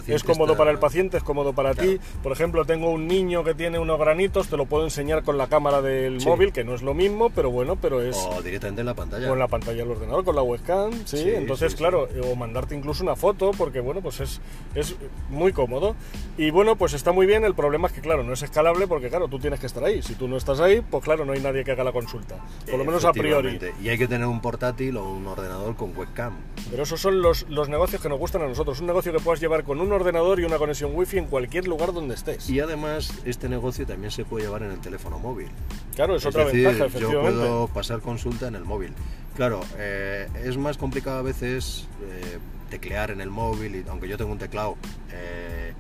es 0.08 0.24
cómodo 0.24 0.58
para 0.58 0.72
el 0.72 0.80
paciente, 0.80 1.18
es 1.18 1.24
cómodo 1.24 1.54
para 1.54 1.76
ti. 1.76 2.00
Por 2.24 2.32
ejemplo, 2.32 2.66
tengo 2.66 2.90
un 2.90 3.08
niño 3.08 3.44
que 3.44 3.54
tiene 3.54 3.78
unos 3.78 4.00
granitos, 4.00 4.48
te 4.48 4.58
lo 4.58 4.66
puedo 4.66 4.84
enseñar 4.84 5.24
con 5.24 5.38
la 5.38 5.46
cámara 5.48 5.82
del 5.82 6.22
móvil, 6.22 6.52
que 6.52 6.64
no 6.64 6.74
es 6.74 6.82
lo 6.82 6.96
mismo, 6.96 7.30
pero 7.30 7.52
bueno, 7.52 7.76
pero 7.76 8.02
es... 8.02 8.18
O 8.18 8.42
directamente 8.42 8.82
en 8.82 8.88
la 8.88 8.96
pantalla. 8.96 9.28
Con 9.28 9.38
la 9.38 9.48
pantalla 9.48 9.78
del 9.78 9.92
ordenador, 9.92 10.26
con 10.26 10.36
la 10.36 10.42
webcam, 10.42 10.92
sí. 11.06 11.24
Entonces, 11.30 11.76
claro, 11.76 12.08
o 12.24 12.36
mandarte 12.36 12.76
incluso 12.76 13.04
una 13.04 13.16
foto, 13.16 13.52
porque 13.52 13.80
bueno, 13.80 14.02
pues 14.02 14.20
es, 14.22 14.42
es 14.74 14.96
muy 15.30 15.54
cómodo. 15.54 15.96
Y 16.36 16.50
bueno, 16.50 16.76
pues 16.78 16.94
está 16.94 17.12
muy 17.12 17.28
bien, 17.28 17.46
el 17.46 17.54
problema 17.54 17.88
es 17.88 17.94
que 17.94 18.02
claro, 18.02 18.24
no 18.24 18.34
es 18.34 18.42
escalable 18.42 18.88
porque 18.88 19.10
claro, 19.10 19.28
tú 19.28 19.35
tienes 19.40 19.60
que 19.60 19.68
estar 19.68 19.84
ahí. 19.84 20.02
Si 20.02 20.16
tú 20.16 20.28
no 20.28 20.38
estás 20.38 20.60
ahí, 20.60 20.82
pues 20.82 21.04
claro, 21.04 21.26
no 21.26 21.34
hay 21.34 21.40
nadie 21.40 21.64
que 21.64 21.72
haga 21.72 21.84
la 21.84 21.92
consulta. 21.92 22.38
Por 22.70 22.80
lo 22.80 22.86
menos 22.86 23.06
a 23.06 23.12
priori. 23.12 23.60
Y 23.82 23.90
hay 23.90 23.98
que 23.98 24.08
tener 24.08 24.28
un 24.28 24.42
portátil 24.42 24.98
o 24.98 25.10
un 25.10 25.28
ordenador 25.28 25.76
con 25.76 25.96
webcam. 25.96 26.34
Pero 26.70 26.84
esos 26.84 27.00
son 27.00 27.22
los, 27.22 27.48
los 27.50 27.70
negocios 27.70 28.02
que 28.02 28.10
nos 28.10 28.20
gustan 28.20 28.42
a 28.42 28.48
nosotros. 28.48 28.80
Un 28.80 28.88
negocio 28.88 29.12
que 29.12 29.20
puedas 29.20 29.40
llevar 29.40 29.64
con 29.64 29.82
un 29.82 29.92
ordenador 29.92 30.40
y 30.40 30.44
una 30.44 30.58
conexión 30.58 30.92
wifi 30.94 31.18
en 31.18 31.26
cualquier 31.26 31.68
lugar 31.68 31.94
donde 31.94 32.16
estés. 32.16 32.50
Y 32.50 32.60
además, 32.60 33.14
este 33.26 33.50
negocio 33.50 33.86
también 33.86 34.12
se 34.12 34.26
puede 34.26 34.46
llevar 34.46 34.64
en 34.64 34.72
el 34.72 34.80
teléfono 34.80 35.20
móvil. 35.20 35.48
Claro, 35.96 36.16
es, 36.16 36.26
otra 36.26 36.46
ventaja, 36.46 36.86
efectivamente. 36.86 37.32
Yo 37.32 37.40
puedo 37.40 37.68
pasar 37.68 38.02
consulta 38.02 38.48
en 38.48 38.56
el 38.56 38.66
móvil. 38.66 38.94
Claro, 39.36 39.62
eh, 39.78 40.28
es 40.44 40.58
más 40.58 40.78
complicado 40.78 41.20
a 41.20 41.22
veces 41.22 41.88
eh, 42.02 42.40
teclear 42.70 43.12
en 43.12 43.22
el 43.22 43.30
móvil, 43.30 43.76
y, 43.76 43.86
aunque 43.90 44.08
yo 44.08 44.18
tengo 44.18 44.32
un 44.32 44.38
teclado 44.38 44.78
eh, 45.12 45.74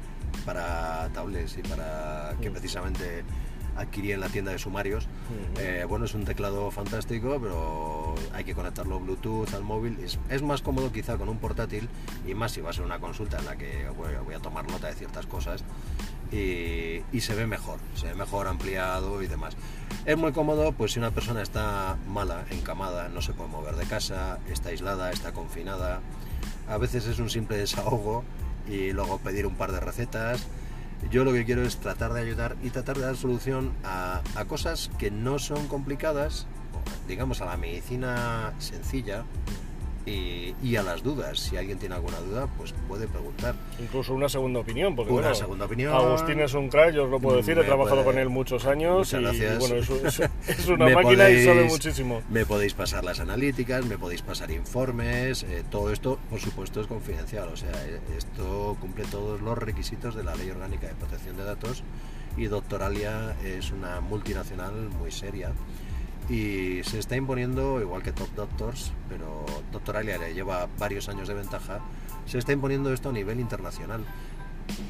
para 0.45 1.09
tablets 1.13 1.57
y 1.57 1.61
para 1.61 2.33
que 2.41 2.49
mm. 2.49 2.53
precisamente 2.53 3.23
adquirí 3.75 4.11
en 4.11 4.19
la 4.19 4.29
tienda 4.29 4.51
de 4.51 4.59
sumarios. 4.59 5.07
Eh, 5.59 5.85
bueno, 5.87 6.05
es 6.05 6.13
un 6.13 6.25
teclado 6.25 6.71
fantástico, 6.71 7.39
pero 7.41 8.15
hay 8.33 8.43
que 8.43 8.55
conectarlo 8.55 8.99
Bluetooth 8.99 9.53
al 9.53 9.63
móvil. 9.63 9.97
Es, 10.29 10.41
más 10.41 10.61
cómodo 10.61 10.91
quizá 10.91 11.17
con 11.17 11.29
un 11.29 11.37
portátil 11.37 11.89
y 12.27 12.33
más 12.33 12.51
si 12.51 12.61
va 12.61 12.69
a 12.69 12.73
ser 12.73 12.83
una 12.83 12.99
consulta 12.99 13.39
en 13.39 13.45
la 13.45 13.55
que 13.55 13.87
voy, 13.97 14.33
a 14.33 14.39
tomar 14.39 14.69
nota 14.69 14.87
de 14.87 14.93
ciertas 14.93 15.25
cosas 15.25 15.63
y, 16.31 17.01
y, 17.11 17.21
se 17.21 17.35
ve 17.35 17.47
mejor, 17.47 17.79
se 17.95 18.07
ve 18.07 18.15
mejor 18.15 18.47
ampliado 18.47 19.21
y 19.21 19.27
demás. 19.27 19.55
Es 20.05 20.17
muy 20.17 20.31
cómodo, 20.33 20.71
pues 20.71 20.93
si 20.93 20.99
una 20.99 21.11
persona 21.11 21.41
está 21.41 21.97
mala, 22.07 22.45
encamada, 22.51 23.09
no 23.09 23.21
se 23.21 23.33
puede 23.33 23.49
mover 23.49 23.75
de 23.75 23.85
casa, 23.85 24.39
está 24.51 24.69
aislada, 24.69 25.11
está 25.11 25.33
confinada. 25.33 26.01
A 26.67 26.77
veces 26.77 27.07
es 27.07 27.19
un 27.19 27.29
simple 27.29 27.57
desahogo 27.57 28.23
y 28.67 28.91
luego 28.91 29.19
pedir 29.19 29.45
un 29.45 29.55
par 29.55 29.71
de 29.71 29.79
recetas 29.79 30.45
yo 31.11 31.23
lo 31.23 31.33
que 31.33 31.45
quiero 31.45 31.63
es 31.63 31.77
tratar 31.77 32.13
de 32.13 32.21
ayudar 32.21 32.55
y 32.63 32.69
tratar 32.69 32.97
de 32.97 33.03
dar 33.03 33.15
solución 33.15 33.71
a, 33.83 34.21
cosas 34.47 34.89
que 34.97 35.11
no 35.11 35.39
son 35.39 35.67
complicadas, 35.67 36.47
digamos 37.07 37.41
a 37.41 37.45
la 37.45 37.57
medicina 37.57 38.53
sencilla, 38.59 39.25
y, 40.05 40.75
a 40.75 40.83
las 40.83 41.03
dudas. 41.03 41.39
Si 41.39 41.57
alguien 41.57 41.79
tiene 41.79 41.95
alguna 41.95 42.19
duda, 42.19 42.47
pues 42.57 42.73
puede 42.87 43.07
preguntar. 43.07 43.55
Incluso 43.79 44.13
una 44.13 44.29
segunda 44.29 44.59
opinión, 44.59 44.95
porque 44.95 45.13
una 45.13 45.33
segunda 45.33 45.65
opinión. 45.65 45.93
Agustín 45.93 46.39
es 46.39 46.53
un 46.53 46.69
crack, 46.69 46.93
yo 46.93 47.05
os 47.05 47.09
lo 47.09 47.19
puedo 47.19 47.37
decir, 47.37 47.57
he 47.57 47.63
trabajado 47.63 48.03
con 48.03 48.17
él 48.17 48.29
muchos 48.29 48.65
años 48.65 49.11
y, 49.13 49.17
bueno, 49.17 49.75
es, 50.47 50.67
una 50.67 50.89
máquina 50.89 51.29
y 51.29 51.45
sabe 51.45 51.63
muchísimo. 51.65 52.21
Me 52.29 52.45
podéis 52.45 52.73
pasar 52.73 53.03
las 53.03 53.19
analíticas, 53.19 53.85
me 53.85 53.97
podéis 53.97 54.21
pasar 54.21 54.51
informes, 54.51 55.43
eh, 55.43 55.63
todo 55.69 55.91
esto, 55.91 56.19
por 56.29 56.39
supuesto, 56.39 56.81
es 56.81 56.87
confidencial, 56.87 57.49
o 57.49 57.55
sea, 57.57 57.71
eh, 57.85 57.99
esto 58.17 58.77
cumple 58.79 59.05
todos 59.05 59.41
los 59.41 59.57
requisitos 59.57 60.15
de 60.15 60.23
la 60.23 60.35
Ley 60.35 60.49
Orgánica 60.49 60.87
de 60.87 60.93
Protección 60.95 61.37
de 61.37 61.43
Datos 61.43 61.83
y 62.37 62.45
Doctoralia 62.45 63.35
es 63.43 63.71
una 63.71 64.01
multinacional 64.01 64.73
muy 64.99 65.11
seria 65.11 65.51
y 66.29 66.81
se 66.83 66.99
está 66.99 67.15
imponiendo, 67.15 67.79
igual 67.81 68.01
que 68.01 68.11
Top 68.11 68.29
Doctors, 68.35 68.91
pero 69.09 69.45
Doctoralia 69.71 70.17
le 70.17 70.33
lleva 70.33 70.67
varios 70.79 71.09
años 71.09 71.27
de 71.27 71.33
ventaja, 71.33 71.79
se 72.25 72.37
está 72.37 72.51
imponiendo 72.51 72.91
esto 72.91 73.09
a 73.09 73.13
nivel 73.13 73.39
internacional. 73.39 74.03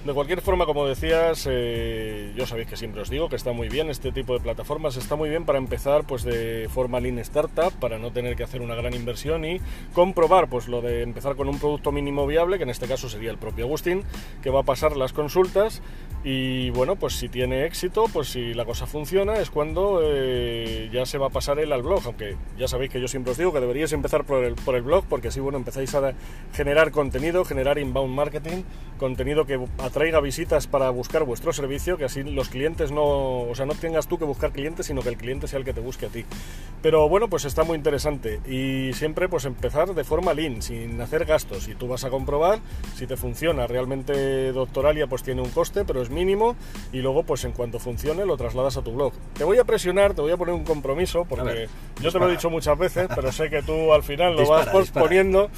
De 0.06 0.14
cualquier 0.14 0.42
forma, 0.42 0.66
como 0.68 0.86
decías, 0.86 1.48
eh, 1.50 2.32
yo 2.36 2.46
sabéis 2.46 2.68
que 2.68 2.78
siempre 2.78 3.02
os 3.02 3.10
digo 3.10 3.28
que 3.28 3.36
está 3.36 3.54
muy 3.54 3.70
bien 3.70 3.90
este 3.90 4.12
tipo 4.12 4.34
de 4.34 4.40
plataformas, 4.40 4.98
está 4.98 5.16
muy 5.16 5.30
bien 5.30 5.46
para 5.46 5.58
empezar 5.58 6.06
pues 6.06 6.24
de 6.24 6.70
forma 6.72 7.00
lean 7.00 7.18
startup, 7.20 7.74
para 7.80 7.98
no 7.98 8.12
tener 8.12 8.36
que 8.36 8.44
hacer 8.44 8.62
una 8.62 8.76
gran 8.76 8.94
inversión 8.94 9.46
y 9.46 9.60
comprobar 9.94 10.48
pues 10.48 10.68
lo 10.68 10.82
de 10.82 11.02
empezar 11.02 11.36
con 11.36 11.50
un 11.50 11.60
producto 11.60 11.92
mínimo 11.92 12.28
viable, 12.28 12.58
que 12.58 12.64
en 12.64 12.70
este 12.70 12.88
caso 12.88 13.10
sería 13.10 13.32
el 13.32 13.38
propio 13.38 13.66
Agustín, 13.66 14.04
que 14.44 14.52
va 14.52 14.60
a 14.60 14.64
pasar 14.64 14.96
las 14.96 15.12
consultas 15.12 15.82
y 16.28 16.72
bueno, 16.72 16.96
pues 16.96 17.14
si 17.14 17.30
tiene 17.30 17.66
éxito, 17.66 18.06
pues 18.12 18.30
si 18.30 18.56
la 18.56 18.66
cosa 18.66 18.88
funciona, 18.88 19.36
es 19.36 19.52
cuando 19.52 20.02
eh, 20.04 20.90
ya 20.92 21.06
se 21.06 21.20
va 21.20 21.28
a 21.28 21.30
pasar 21.30 21.60
él 21.60 21.72
al 21.72 21.84
blog. 21.84 22.02
Aunque 22.06 22.36
ya 22.58 22.68
sabéis 22.68 22.90
que 22.90 23.00
yo 23.00 23.08
siempre 23.08 23.32
os 23.32 23.38
digo 23.38 23.54
que 23.54 23.60
deberíais 23.60 23.94
empezar 23.94 24.24
por 24.24 24.44
el, 24.44 24.56
por 24.56 24.76
el 24.76 24.82
blog, 24.82 25.06
porque 25.08 25.28
así 25.28 25.40
bueno, 25.40 25.60
empezáis 25.60 25.94
a 25.94 26.14
generar 26.52 26.90
contenido, 26.90 27.46
generar 27.46 27.78
inbound 27.78 28.16
marketing, 28.16 28.64
contenido 28.98 29.46
que 29.46 29.56
atraiga 29.78 30.20
visitas 30.20 30.68
para 30.68 30.90
buscar 30.90 31.24
vuestro 31.24 31.54
servicio, 31.54 31.98
que 31.98 32.06
así 32.06 32.24
los 32.24 32.50
clientes 32.50 32.92
no, 32.92 33.42
o 33.42 33.56
sea, 33.56 33.66
no 33.66 33.74
tengas 33.74 34.08
tú 34.08 34.18
que 34.18 34.26
buscar 34.26 34.52
clientes, 34.52 34.86
sino 34.86 35.02
que 35.02 35.10
el 35.10 35.18
cliente 35.18 35.48
sea 35.48 35.60
el 35.60 35.66
que 35.66 35.74
te 35.74 35.82
busque 35.82 36.06
a 36.08 36.10
ti. 36.10 36.26
Pero 36.82 37.10
bueno, 37.10 37.30
pues 37.30 37.46
está 37.46 37.64
muy 37.64 37.76
interesante 37.76 38.40
y 38.48 38.94
siempre 38.94 39.28
pues 39.28 39.46
empezar 39.46 39.94
de 39.94 40.04
forma 40.04 40.34
lean, 40.34 40.62
sin 40.62 41.00
hacer 41.02 41.26
gastos. 41.26 41.68
Y 41.68 41.76
tú 41.76 41.88
vas 41.88 42.04
a 42.04 42.10
comprobar 42.10 42.60
si 42.96 43.08
te 43.08 43.18
funciona. 43.18 43.68
Realmente 43.68 44.52
Doctoralia 44.52 45.08
pues 45.08 45.24
tiene 45.24 45.42
un 45.42 45.50
coste, 45.50 45.84
pero 45.86 46.02
es 46.02 46.10
mínimo 46.10 46.56
y 46.94 47.00
luego 47.00 47.24
pues 47.24 47.44
en 47.46 47.54
cuanto 47.54 47.80
funcione 47.80 48.26
lo 48.26 48.38
trasladas 48.38 48.78
a 48.78 48.82
tu 48.82 48.94
blog. 48.94 49.14
Te 49.38 49.44
voy 49.44 49.58
a 49.58 49.64
presionar, 49.64 50.14
te 50.14 50.22
voy 50.22 50.32
a 50.32 50.38
poner 50.38 50.54
un 50.54 50.64
compromiso 50.64 51.26
porque 51.26 51.68
yo 52.02 52.12
te 52.12 52.20
lo 52.20 52.30
he 52.30 52.32
dicho 52.32 52.50
muchas 52.50 52.78
veces, 52.78 53.08
pero 53.14 53.32
sé 53.32 53.50
que 53.50 53.62
tú 53.62 53.92
al 53.94 54.04
final 54.04 54.36
lo 54.38 54.48
vas 54.48 54.92
poniendo. 54.92 55.50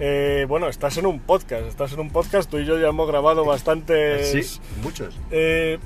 Eh, 0.00 0.46
bueno, 0.48 0.68
estás 0.68 0.96
en 0.96 1.06
un 1.06 1.18
podcast, 1.18 1.66
estás 1.66 1.92
en 1.92 2.00
un 2.00 2.10
podcast, 2.10 2.48
tú 2.48 2.58
y 2.58 2.64
yo 2.64 2.78
ya 2.78 2.88
hemos 2.88 3.08
grabado 3.08 3.44
bastantes... 3.44 4.30
Sí, 4.30 4.60
muchos. 4.82 5.18
Eh, 5.30 5.78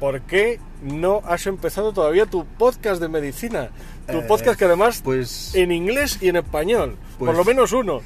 ¿Por 0.00 0.22
qué 0.22 0.60
no 0.82 1.22
has 1.24 1.46
empezado 1.46 1.92
todavía 1.92 2.26
tu 2.26 2.44
podcast 2.44 3.00
de 3.00 3.08
medicina? 3.08 3.70
Tu 4.06 4.18
eh, 4.18 4.24
podcast 4.26 4.58
que 4.58 4.64
además 4.64 5.00
pues, 5.02 5.54
en 5.54 5.72
inglés 5.72 6.18
y 6.20 6.28
en 6.28 6.36
español, 6.36 6.96
por 7.18 7.28
lo 7.28 7.34
pues 7.34 7.46
menos 7.46 7.72
uno. 7.72 8.00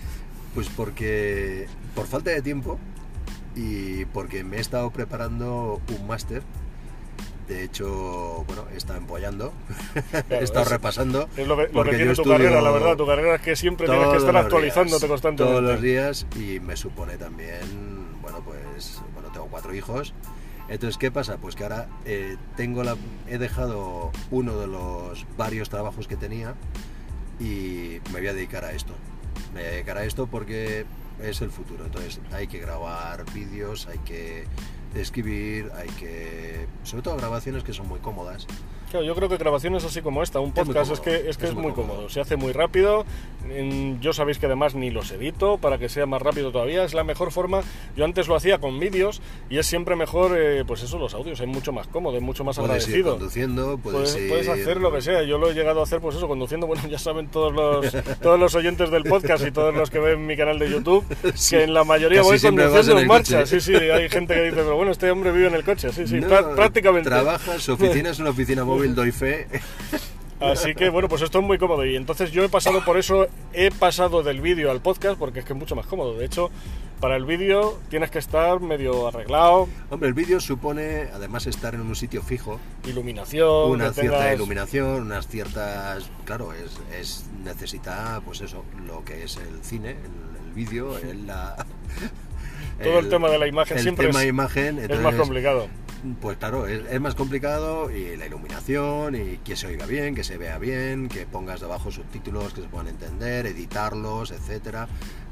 Pues 0.55 0.69
porque 0.69 1.67
por 1.95 2.07
falta 2.07 2.31
de 2.31 2.43
tiempo 2.43 2.79
y 3.57 4.05
porque 4.07 4.45
me 4.45 4.59
he 4.59 4.61
estado 4.61 4.91
preparando 4.91 5.81
un 5.99 6.07
máster. 6.07 6.43
De 7.49 7.65
hecho, 7.65 8.45
bueno, 8.47 8.67
he 8.75 8.77
estado 8.77 8.99
empollando, 8.99 9.55
he 10.31 10.45
estado 10.45 10.67
repasando. 10.67 11.31
Es 11.35 11.47
lo 11.47 11.57
que, 11.57 11.69
tiene 11.97 12.15
tu 12.15 12.25
carrera, 12.25 12.61
la 12.61 12.71
verdad. 12.71 12.97
Tu 12.97 13.07
carrera 13.07 13.37
es 13.37 13.41
que 13.41 13.57
siempre 13.57 13.87
tienes 13.87 14.09
que 14.09 14.17
estar 14.19 14.37
actualizándote 14.37 15.09
constantemente. 15.09 15.59
Todos 15.59 15.73
los 15.73 15.81
días 15.81 16.27
y 16.37 16.61
me 16.61 16.77
supone 16.77 17.17
también, 17.17 18.21
bueno, 18.21 18.43
pues, 18.45 19.01
bueno, 19.15 19.31
tengo 19.33 19.47
cuatro 19.47 19.75
hijos. 19.75 20.13
Entonces, 20.69 20.99
¿qué 20.99 21.11
pasa? 21.11 21.39
Pues 21.39 21.57
que 21.57 21.63
ahora 21.63 21.89
eh, 22.05 22.37
tengo 22.57 22.85
la, 22.85 22.97
he 23.27 23.39
dejado 23.39 24.13
uno 24.31 24.59
de 24.59 24.67
los 24.67 25.27
varios 25.39 25.71
trabajos 25.71 26.07
que 26.07 26.17
tenía 26.17 26.55
y 27.41 28.01
me 28.13 28.21
voy 28.21 28.29
a 28.29 28.35
dedicar 28.35 28.67
a 28.67 28.73
esto. 28.73 28.93
Me 29.55 29.61
voy 29.61 29.69
a 29.69 29.73
dedicar 29.73 29.97
a 29.97 30.05
esto 30.05 30.27
porque 30.27 30.85
es 31.23 31.41
el 31.41 31.51
futuro. 31.51 31.87
Entonces 31.87 32.21
hay 32.31 32.47
que 32.47 32.59
grabar 32.59 33.25
vídeos, 33.33 33.89
hay 33.89 33.99
que 34.01 34.45
escribir, 34.95 35.71
hay 35.77 35.89
que... 35.89 36.67
Sobre 36.85 37.03
todo 37.03 37.17
grabaciones 37.17 37.65
que 37.65 37.73
son 37.73 37.89
muy 37.89 38.01
cómodas. 38.01 38.47
Claro, 38.91 39.05
yo 39.05 39.15
creo 39.15 39.29
que 39.29 39.37
grabaciones 39.37 39.85
así 39.85 40.01
como 40.01 40.23
esta, 40.23 40.41
un 40.41 40.53
podcast, 40.53 40.91
es, 40.93 41.01
que 41.01 41.29
es, 41.29 41.37
que 41.37 41.45
es 41.45 41.51
es 41.51 41.55
muy 41.55 41.65
muy 41.65 41.73
cómodo. 41.73 41.93
cómodo. 41.95 42.09
Se 42.09 42.21
hace 42.21 42.37
muy 42.37 42.53
rápido. 42.53 43.05
yo 44.01 44.13
sabéis 44.13 44.39
que 44.39 44.47
además 44.47 44.75
ni 44.75 44.91
los 44.91 45.11
edito 45.11 45.59
para 45.59 45.79
que 45.79 45.89
sea 45.89 46.07
más 46.07 46.23
rápido 46.23 46.53
todavía. 46.53 46.85
Es 46.85 46.95
la 46.95 47.05
mejor 47.05 47.31
forma. 47.33 47.61
Yo 47.97 48.05
antes 48.05 48.29
lo 48.29 48.35
hacía 48.37 48.59
con 48.59 48.79
vídeos 48.79 49.21
y 49.51 49.59
es 49.59 49.67
siempre 49.67 49.97
mejor, 49.97 50.37
eh, 50.39 50.65
pues 50.67 50.83
eso, 50.83 50.99
los 50.99 51.15
audios. 51.15 51.41
Es 51.41 51.47
mucho 51.47 51.73
más 51.73 51.87
cómodo, 51.89 52.17
es 52.17 52.23
mucho 52.23 52.45
más 52.45 52.57
Puedes 52.59 52.71
ir 52.89 52.95
agradecido. 53.05 53.13
conduciendo, 53.13 53.79
puedes, 53.79 53.99
Puedes, 54.13 54.17
ir... 54.23 54.29
puedes 54.29 54.49
hacer 54.49 54.77
lo 54.79 54.93
que 54.93 55.03
sea. 55.03 55.23
Yo 55.23 55.39
lo 55.39 55.51
he 55.51 55.55
llegado 55.55 55.81
a 55.81 55.83
hacer, 55.85 56.01
pues 56.01 56.17
eso, 56.17 56.29
conduciendo. 56.29 56.67
Bueno, 56.67 56.87
ya 56.89 56.99
saben 56.99 57.29
todos 57.29 57.53
los, 57.53 57.93
todos 58.23 58.39
los 58.41 58.55
oyentes 58.55 58.91
del 58.91 59.05
podcast 59.05 59.47
y 59.47 59.51
todos 59.51 59.75
los 59.75 59.91
que 59.91 59.99
ven 59.99 60.27
mi 60.27 60.37
canal 60.37 60.59
de 60.59 60.71
YouTube 60.71 61.05
Sí, 61.35 61.57
que 61.57 61.65
en 61.65 61.75
la 61.75 61.85
mayoría 61.85 62.23
voy 62.23 62.39
conduciendo 62.41 62.93
en 62.93 62.99
en, 62.99 63.07
marcha. 63.07 63.39
coche. 63.41 63.47
Sí, 63.47 63.61
sí, 63.61 63.75
hay 63.75 64.09
gente 64.09 64.35
que 64.35 64.43
dice, 64.45 64.57
pero 64.57 64.77
bueno, 64.77 64.93
este 64.93 65.11
hombre 65.11 65.31
vive 65.33 65.49
en 65.49 65.55
el 65.55 65.65
coche. 65.65 65.91
Sí, 65.93 66.07
sí, 66.07 66.15
No, 66.21 66.29
prá- 66.29 66.55
prácticamente. 66.55 67.09
Trabaja, 67.11 67.59
su 67.59 67.73
oficina 67.73 68.11
es 68.11 68.19
una 68.19 68.31
oficina 68.31 68.65
móvil, 68.65 68.78
doy 68.95 69.13
fe. 69.13 69.47
Así 70.41 70.75
que 70.77 70.89
bueno, 70.89 71.09
pues 71.09 71.23
esto 71.23 71.41
es 71.41 71.45
muy 71.45 71.59
cómodo 71.59 71.85
y 71.85 71.97
entonces 71.97 72.31
yo 72.31 72.45
he 72.45 72.49
pasado 72.49 72.85
por 72.85 72.97
eso, 72.97 73.27
he 73.53 73.73
pasado 73.73 74.23
del 74.23 74.41
vídeo 74.41 74.71
al 74.71 74.81
podcast 74.81 75.19
porque 75.19 75.41
es 75.41 75.45
que 75.45 75.53
es 75.53 75.59
mucho 75.59 75.75
más 75.75 75.87
cómodo. 75.87 76.17
De 76.17 76.25
hecho, 76.27 76.51
para 77.01 77.17
el 77.17 77.25
vídeo 77.25 77.81
tienes 77.91 78.11
que 78.13 78.21
estar 78.21 78.61
medio 78.61 79.09
arreglado, 79.09 79.69
Hombre, 79.91 80.09
el 80.09 80.15
vídeo 80.15 80.39
supone, 80.41 81.09
además, 81.13 81.49
estar 81.49 81.75
en 81.75 81.81
un 81.81 81.97
sitio 81.97 82.23
fijo, 82.23 82.61
iluminación, 82.85 83.71
una 83.71 83.93
cierta 83.93 84.19
tengas- 84.21 84.35
iluminación, 84.37 85.03
unas 85.03 85.27
ciertas... 85.27 86.09
Claro, 86.25 86.53
es, 86.53 86.79
es 86.97 87.27
necesita, 87.45 88.21
pues 88.25 88.41
eso, 88.41 88.65
lo 88.87 89.05
que 89.05 89.25
es 89.25 89.39
el 89.39 89.63
cine, 89.65 89.91
el, 89.91 90.47
el 90.47 90.53
vídeo, 90.55 90.97
el, 91.03 91.27
la... 91.27 91.67
Todo 92.81 93.01
el 93.01 93.09
tema 93.09 93.29
de 93.29 93.39
la 93.39 93.49
imagen 93.49 93.77
el 93.77 93.83
siempre 93.83 94.07
tema 94.07 94.23
es- 94.23 94.29
imagen, 94.29 94.79
es 94.79 94.89
más 94.89 94.99
entonces, 94.99 95.21
complicado. 95.21 95.67
Pues 96.21 96.39
claro, 96.39 96.69
es, 96.69 97.01
más 97.01 97.17
complicado 97.17 97.91
y 97.91 98.17
la 98.17 98.27
iluminación 98.27 99.17
y 99.17 99.39
que 99.39 99.57
se 99.57 99.67
oiga 99.67 99.85
bien, 99.85 100.15
que 100.15 100.23
se 100.23 100.39
vea 100.39 100.57
bien, 100.59 101.09
que 101.09 101.27
pongas 101.27 101.61
debajo 101.61 101.91
subtítulos 101.91 102.55
que 102.55 102.63
se 102.63 102.69
puedan 102.69 102.87
entender, 102.87 103.47
editarlos, 103.47 104.31
etcétera. 104.31 104.87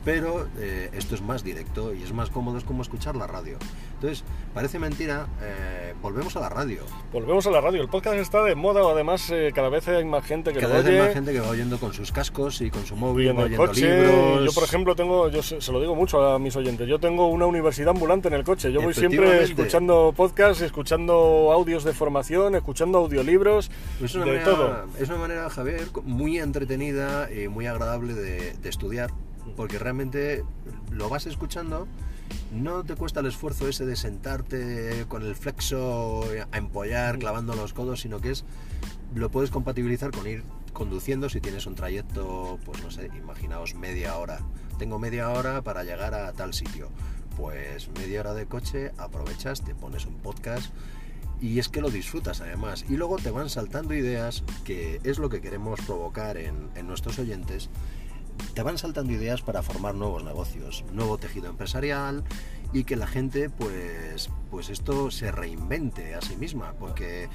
Pero 0.06 0.46
eh, 0.58 0.88
esto 0.92 1.16
es 1.16 1.20
más 1.20 1.42
directo 1.42 1.92
y 1.92 2.04
es 2.04 2.12
más 2.12 2.30
cómodo, 2.30 2.56
es 2.58 2.62
como 2.64 2.80
escuchar 2.80 3.16
la 3.16 3.26
radio. 3.26 3.58
Entonces, 3.94 4.22
parece 4.54 4.78
mentira, 4.78 5.26
eh, 5.42 5.94
volvemos 6.00 6.36
a 6.36 6.40
la 6.40 6.48
radio. 6.48 6.82
Volvemos 7.12 7.44
a 7.48 7.50
la 7.50 7.60
radio. 7.60 7.82
El 7.82 7.88
podcast 7.88 8.16
está 8.16 8.44
de 8.44 8.54
moda, 8.54 8.82
además 8.88 9.28
eh, 9.32 9.50
cada 9.52 9.68
vez 9.68 9.88
hay 9.88 10.04
más 10.04 10.24
gente 10.24 10.52
que 10.52 10.60
Cada 10.60 10.78
lo 10.78 10.84
vez 10.84 10.92
hay 10.94 11.06
más 11.06 11.12
gente 11.12 11.32
que 11.32 11.40
va 11.40 11.48
oyendo 11.48 11.78
con 11.80 11.92
sus 11.92 12.12
cascos 12.12 12.60
y 12.60 12.70
con 12.70 12.86
su 12.86 12.94
móvil, 12.94 13.26
Y 13.26 13.28
en 13.30 13.36
va 13.36 13.40
el 13.40 13.46
oyendo 13.46 13.66
coche, 13.66 13.80
libros. 14.06 14.44
yo 14.44 14.52
por 14.52 14.62
ejemplo 14.62 14.94
tengo, 14.94 15.28
yo 15.28 15.42
se, 15.42 15.60
se 15.60 15.72
lo 15.72 15.80
digo 15.80 15.96
mucho 15.96 16.24
a 16.24 16.38
mis 16.38 16.54
oyentes, 16.54 16.86
yo 16.86 17.00
tengo 17.00 17.26
una 17.26 17.46
universidad 17.46 17.88
ambulante 17.88 18.28
en 18.28 18.34
el 18.34 18.44
coche, 18.44 18.70
yo 18.70 18.80
voy 18.80 18.94
siempre 18.94 19.42
escuchando 19.42 20.14
podcasts, 20.16 20.62
escuchando 20.62 21.50
audios 21.52 21.82
de 21.82 21.92
formación, 21.92 22.54
escuchando 22.54 22.98
audiolibros, 22.98 23.72
Es 24.00 24.14
una, 24.14 24.24
de 24.24 24.30
manera, 24.30 24.44
todo. 24.44 24.84
es 25.00 25.08
una 25.08 25.18
manera, 25.18 25.50
Javier, 25.50 25.82
muy 26.04 26.38
entretenida 26.38 27.28
y 27.32 27.48
muy 27.48 27.66
agradable 27.66 28.14
de, 28.14 28.52
de 28.52 28.68
estudiar, 28.68 29.10
porque 29.54 29.78
realmente 29.78 30.44
lo 30.90 31.08
vas 31.08 31.26
escuchando, 31.26 31.86
no 32.52 32.84
te 32.84 32.94
cuesta 32.96 33.20
el 33.20 33.26
esfuerzo 33.26 33.68
ese 33.68 33.86
de 33.86 33.96
sentarte 33.96 35.04
con 35.08 35.22
el 35.22 35.34
flexo 35.34 36.24
a 36.50 36.56
empollar, 36.58 37.18
clavando 37.18 37.54
los 37.54 37.72
codos, 37.72 38.00
sino 38.00 38.20
que 38.20 38.30
es 38.30 38.44
lo 39.14 39.30
puedes 39.30 39.50
compatibilizar 39.50 40.10
con 40.10 40.26
ir 40.26 40.44
conduciendo 40.72 41.28
si 41.30 41.40
tienes 41.40 41.66
un 41.66 41.74
trayecto, 41.74 42.58
pues 42.64 42.82
no 42.82 42.90
sé, 42.90 43.10
imaginaos 43.16 43.74
media 43.74 44.16
hora. 44.16 44.40
Tengo 44.78 44.98
media 44.98 45.30
hora 45.30 45.62
para 45.62 45.84
llegar 45.84 46.14
a 46.14 46.32
tal 46.32 46.52
sitio. 46.52 46.90
Pues 47.36 47.88
media 47.98 48.20
hora 48.20 48.34
de 48.34 48.46
coche, 48.46 48.92
aprovechas, 48.98 49.62
te 49.62 49.74
pones 49.74 50.06
un 50.06 50.14
podcast 50.16 50.72
y 51.40 51.58
es 51.58 51.68
que 51.68 51.80
lo 51.80 51.90
disfrutas 51.90 52.40
además. 52.40 52.84
Y 52.88 52.96
luego 52.96 53.16
te 53.16 53.30
van 53.30 53.50
saltando 53.50 53.94
ideas, 53.94 54.42
que 54.64 55.00
es 55.04 55.18
lo 55.18 55.28
que 55.28 55.40
queremos 55.40 55.80
provocar 55.80 56.36
en, 56.36 56.68
en 56.74 56.86
nuestros 56.86 57.18
oyentes. 57.18 57.70
Te 58.54 58.62
van 58.62 58.78
saltando 58.78 59.12
ideas 59.12 59.42
para 59.42 59.62
formar 59.62 59.94
nuevos 59.94 60.24
negocios, 60.24 60.84
nuevo 60.92 61.18
tejido 61.18 61.48
empresarial 61.48 62.24
y 62.72 62.84
que 62.84 62.96
la 62.96 63.06
gente 63.06 63.50
pues, 63.50 64.30
pues 64.50 64.70
esto 64.70 65.10
se 65.10 65.30
reinvente 65.30 66.14
a 66.14 66.20
sí 66.20 66.36
misma, 66.36 66.72
porque 66.78 67.28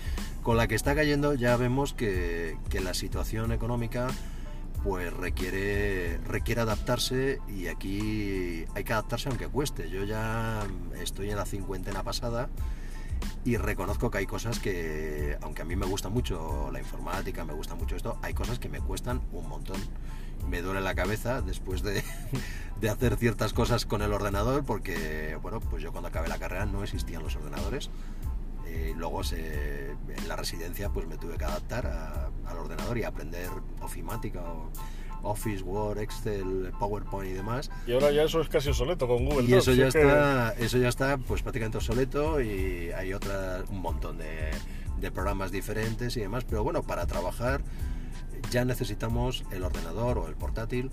con 0.44 0.58
la 0.58 0.68
que 0.68 0.76
está 0.76 0.96
cayendo 0.96 1.34
ya 1.34 1.56
vemos 1.58 1.94
que, 1.94 2.58
la 2.84 2.94
situación 2.94 3.52
económica 3.52 4.08
pues 4.84 5.14
requiere, 5.14 6.18
requiere 6.26 6.62
adaptarse 6.62 7.40
y 7.48 7.68
aquí 7.68 8.66
hay 8.74 8.84
que 8.84 8.94
adaptarse 8.94 9.30
aunque 9.30 9.48
cueste. 9.48 9.90
Yo 9.92 10.04
ya 10.04 10.66
estoy 11.00 11.30
en 11.30 11.38
la 11.38 11.46
cincuentena 11.46 12.02
pasada 12.02 12.50
y 13.44 13.58
reconozco 13.58 14.10
que 14.12 14.20
hay 14.20 14.26
cosas 14.26 14.60
que, 14.60 15.38
aunque 15.42 15.62
a 15.62 15.66
mí 15.66 15.76
me 15.76 15.86
gusta 15.86 16.10
mucho 16.10 16.70
la 16.72 16.80
informática, 16.80 17.46
me 17.46 17.54
gusta 17.54 17.76
mucho 17.76 17.96
esto, 17.96 18.18
hay 18.22 18.34
cosas 18.34 18.60
que 18.60 18.70
me 18.70 18.80
cuestan 18.80 19.22
un 19.32 19.48
montón. 19.48 19.80
Me 20.50 20.62
duele 20.62 20.82
la 20.82 20.96
cabeza 20.96 21.42
después 21.42 21.82
de, 21.84 22.04
de 22.82 22.90
hacer 22.90 23.16
ciertas 23.18 23.54
cosas 23.54 23.86
con 23.86 24.02
el 24.02 24.12
ordenador 24.14 24.64
porque, 24.66 25.38
bueno, 25.42 25.60
pues 25.60 25.82
yo 25.84 25.92
cuando 25.92 26.10
acabé 26.10 26.28
la 26.28 26.38
carrera 26.40 26.66
no 26.66 26.84
existían 26.84 27.24
los 27.24 27.36
ordenadores. 27.36 27.90
Eh, 28.68 28.94
luego 28.96 29.24
se- 29.24 29.92
en 29.92 30.28
la 30.28 30.36
residencia 30.38 30.90
pues 30.90 31.06
me 31.08 31.18
tuve 31.18 31.38
que 31.38 31.44
adaptar 31.46 31.88
a- 31.88 32.30
al 32.46 32.58
ordenador 32.58 32.98
y 32.98 33.04
aprender 33.04 33.50
ofimática 33.82 34.40
o 34.42 34.70
Office, 35.24 35.62
Word, 35.62 36.00
Excel, 36.00 36.72
PowerPoint 36.80 37.32
y 37.32 37.34
demás. 37.36 37.70
Y 37.86 37.94
ahora 37.94 38.12
ya 38.12 38.24
eso 38.24 38.42
es 38.42 38.50
casi 38.50 38.70
obsoleto 38.70 39.08
con 39.08 39.26
Google. 39.26 39.44
Y 39.44 39.52
Docs, 39.52 39.68
eso 39.68 39.74
ya 39.74 39.88
es 39.88 39.94
que- 39.94 40.02
está, 40.02 40.54
eso 40.54 40.78
ya 40.78 40.88
está 40.90 41.18
pues 41.18 41.42
prácticamente 41.44 41.78
obsoleto 41.78 42.42
y 42.42 42.92
hay 42.96 43.14
otra, 43.14 43.64
un 43.70 43.82
montón 43.82 44.18
de, 44.18 44.50
de 45.00 45.12
programas 45.12 45.52
diferentes 45.52 46.16
y 46.18 46.22
demás, 46.22 46.44
pero 46.46 46.64
bueno, 46.64 46.82
para 46.82 47.06
trabajar 47.06 47.62
ya 48.52 48.66
necesitamos 48.66 49.44
el 49.52 49.64
ordenador 49.64 50.20
o 50.20 50.28
el 50.28 50.36
portátil. 50.36 50.92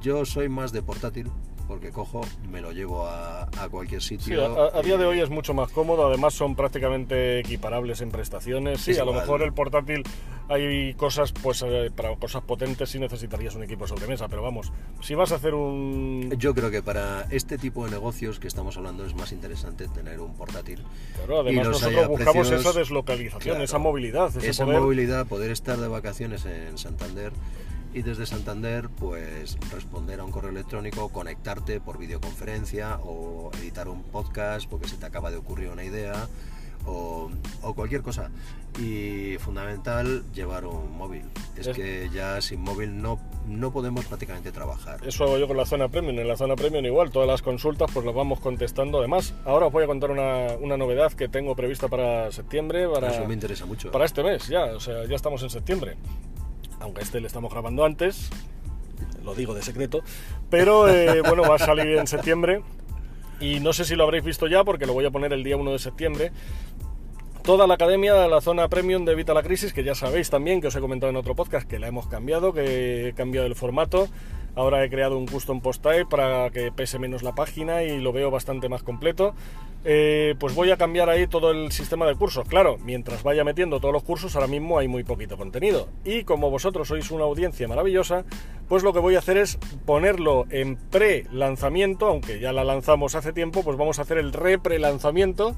Yo 0.00 0.24
soy 0.24 0.48
más 0.48 0.70
de 0.72 0.82
portátil 0.82 1.30
porque 1.68 1.90
cojo, 1.90 2.22
me 2.50 2.60
lo 2.62 2.72
llevo 2.72 3.06
a, 3.06 3.42
a 3.42 3.68
cualquier 3.70 4.00
Sí, 4.02 4.18
sitio. 4.18 4.58
a, 4.74 4.78
a 4.78 4.82
día 4.82 4.96
de 4.96 5.04
y- 5.04 5.06
hoy 5.06 5.20
es 5.20 5.28
mucho 5.30 5.52
más 5.54 5.70
cómodo, 5.70 6.06
además 6.08 6.32
son 6.34 6.56
prácticamente 6.56 7.38
equiparables 7.40 8.00
en 8.00 8.10
prestaciones. 8.10 8.80
Sí, 8.80 8.92
a 8.94 9.04
lo 9.04 9.10
igual. 9.10 9.20
mejor 9.20 9.42
el 9.42 9.52
portátil 9.52 10.02
hay 10.48 10.94
cosas, 10.94 11.32
pues 11.32 11.62
eh, 11.66 11.90
para 11.94 12.16
cosas 12.16 12.42
potentes 12.42 12.88
sí 12.88 12.98
necesitarías 12.98 13.54
un 13.54 13.62
equipo 13.64 13.86
sobremesa, 13.86 14.28
pero 14.28 14.40
vamos, 14.42 14.72
si 15.02 15.14
vas 15.14 15.30
a 15.32 15.34
hacer 15.34 15.52
un... 15.54 16.34
Yo 16.38 16.54
creo 16.54 16.70
que 16.70 16.82
para 16.82 17.26
este 17.30 17.58
tipo 17.58 17.84
de 17.84 17.90
negocios 17.90 18.40
que 18.40 18.48
estamos 18.48 18.76
hablando 18.78 19.04
es 19.04 19.14
más 19.14 19.30
interesante 19.32 19.88
tener 19.88 20.20
un 20.20 20.34
portátil. 20.34 20.82
Claro, 21.16 21.40
además 21.40 21.66
los 21.66 21.82
nosotros 21.82 22.08
buscamos 22.08 22.48
precios- 22.48 22.60
esa 22.66 22.78
deslocalización, 22.78 23.40
Claro. 23.42 23.64
esa 23.64 23.76
movilidad, 23.78 24.28
ese 24.34 24.48
esa 24.48 24.64
poder... 24.64 24.80
movilidad, 24.80 25.26
poder 25.26 25.50
estar 25.50 25.76
de 25.76 25.88
vacaciones 25.88 26.46
en 26.46 26.78
Santander 26.78 27.32
y 27.94 28.02
desde 28.02 28.26
Santander 28.26 28.88
pues 28.88 29.56
responder 29.72 30.20
a 30.20 30.24
un 30.24 30.30
correo 30.30 30.50
electrónico, 30.50 31.08
conectarte 31.08 31.80
por 31.80 31.98
videoconferencia 31.98 32.98
o 33.02 33.50
editar 33.60 33.88
un 33.88 34.02
podcast 34.02 34.68
porque 34.68 34.88
se 34.88 34.96
te 34.96 35.06
acaba 35.06 35.30
de 35.30 35.36
ocurrir 35.38 35.68
una 35.70 35.84
idea 35.84 36.28
o, 36.86 37.30
o 37.62 37.74
cualquier 37.74 38.02
cosa. 38.02 38.30
Y 38.80 39.36
fundamental 39.38 40.22
llevar 40.32 40.64
un 40.64 40.96
móvil. 40.96 41.24
Es, 41.56 41.66
Es- 41.66 41.76
que 41.76 42.08
ya 42.14 42.40
sin 42.40 42.60
móvil 42.60 43.02
no, 43.02 43.18
no 43.46 43.72
podemos 43.72 44.04
prácticamente 44.06 44.52
trabajar. 44.52 45.00
Eso 45.04 45.24
hago 45.24 45.36
yo 45.38 45.48
con 45.48 45.56
la 45.56 45.66
zona 45.66 45.88
premium. 45.88 46.16
En 46.18 46.28
la 46.28 46.36
zona 46.36 46.54
premium 46.54 46.84
igual, 46.84 47.10
todas 47.10 47.26
las 47.28 47.42
consultas 47.42 47.90
pues 47.92 48.06
las 48.06 48.14
vamos 48.14 48.38
contestando. 48.38 48.98
Además, 48.98 49.34
ahora 49.44 49.66
os 49.66 49.72
voy 49.72 49.82
a 49.82 49.86
contar 49.88 50.12
una, 50.12 50.54
una 50.60 50.76
novedad 50.76 51.12
que 51.12 51.28
tengo 51.28 51.56
prevista 51.56 51.88
para 51.88 52.30
septiembre, 52.30 52.86
para, 52.88 53.10
Eso 53.12 53.26
me 53.26 53.34
interesa 53.34 53.66
mucho. 53.66 53.90
para 53.90 54.04
este 54.04 54.22
mes 54.22 54.46
ya. 54.46 54.66
O 54.66 54.80
sea, 54.80 55.04
ya 55.06 55.16
estamos 55.16 55.42
en 55.42 55.50
septiembre. 55.50 55.96
Aunque 56.80 57.02
este 57.02 57.20
le 57.20 57.26
estamos 57.26 57.52
grabando 57.52 57.84
antes, 57.84 58.30
lo 59.24 59.34
digo 59.34 59.54
de 59.54 59.62
secreto. 59.62 60.02
Pero 60.50 60.88
eh, 60.88 61.22
bueno, 61.22 61.42
va 61.42 61.56
a 61.56 61.58
salir 61.58 61.98
en 61.98 62.06
septiembre. 62.06 62.62
Y 63.40 63.60
no 63.60 63.72
sé 63.72 63.84
si 63.84 63.94
lo 63.94 64.04
habréis 64.04 64.24
visto 64.24 64.46
ya 64.46 64.64
porque 64.64 64.86
lo 64.86 64.92
voy 64.92 65.04
a 65.04 65.10
poner 65.10 65.32
el 65.32 65.44
día 65.44 65.56
1 65.56 65.72
de 65.72 65.78
septiembre. 65.78 66.32
Toda 67.42 67.66
la 67.66 67.74
academia 67.74 68.14
de 68.14 68.28
la 68.28 68.40
zona 68.40 68.68
premium 68.68 69.04
de 69.04 69.12
Evita 69.12 69.32
la 69.32 69.42
Crisis, 69.42 69.72
que 69.72 69.84
ya 69.84 69.94
sabéis 69.94 70.28
también, 70.28 70.60
que 70.60 70.66
os 70.66 70.76
he 70.76 70.80
comentado 70.80 71.10
en 71.10 71.16
otro 71.16 71.34
podcast, 71.34 71.68
que 71.68 71.78
la 71.78 71.88
hemos 71.88 72.06
cambiado, 72.08 72.52
que 72.52 73.08
he 73.08 73.12
cambiado 73.14 73.46
el 73.46 73.54
formato. 73.54 74.08
Ahora 74.58 74.82
he 74.84 74.90
creado 74.90 75.16
un 75.16 75.26
custom 75.26 75.60
post 75.60 75.84
type 75.84 76.06
para 76.06 76.50
que 76.50 76.72
pese 76.72 76.98
menos 76.98 77.22
la 77.22 77.32
página 77.32 77.84
y 77.84 78.00
lo 78.00 78.12
veo 78.12 78.28
bastante 78.28 78.68
más 78.68 78.82
completo. 78.82 79.32
Eh, 79.84 80.34
pues 80.40 80.52
voy 80.52 80.72
a 80.72 80.76
cambiar 80.76 81.08
ahí 81.08 81.28
todo 81.28 81.52
el 81.52 81.70
sistema 81.70 82.08
de 82.08 82.16
cursos. 82.16 82.48
Claro, 82.48 82.76
mientras 82.84 83.22
vaya 83.22 83.44
metiendo 83.44 83.78
todos 83.78 83.94
los 83.94 84.02
cursos, 84.02 84.34
ahora 84.34 84.48
mismo 84.48 84.76
hay 84.76 84.88
muy 84.88 85.04
poquito 85.04 85.36
contenido. 85.36 85.86
Y 86.04 86.24
como 86.24 86.50
vosotros 86.50 86.88
sois 86.88 87.08
una 87.12 87.22
audiencia 87.22 87.68
maravillosa, 87.68 88.24
pues 88.68 88.82
lo 88.82 88.92
que 88.92 88.98
voy 88.98 89.14
a 89.14 89.20
hacer 89.20 89.36
es 89.36 89.60
ponerlo 89.86 90.46
en 90.50 90.74
pre-lanzamiento, 90.74 92.08
aunque 92.08 92.40
ya 92.40 92.52
la 92.52 92.64
lanzamos 92.64 93.14
hace 93.14 93.32
tiempo, 93.32 93.62
pues 93.62 93.76
vamos 93.76 94.00
a 94.00 94.02
hacer 94.02 94.18
el 94.18 94.32
re-pre-lanzamiento 94.32 95.54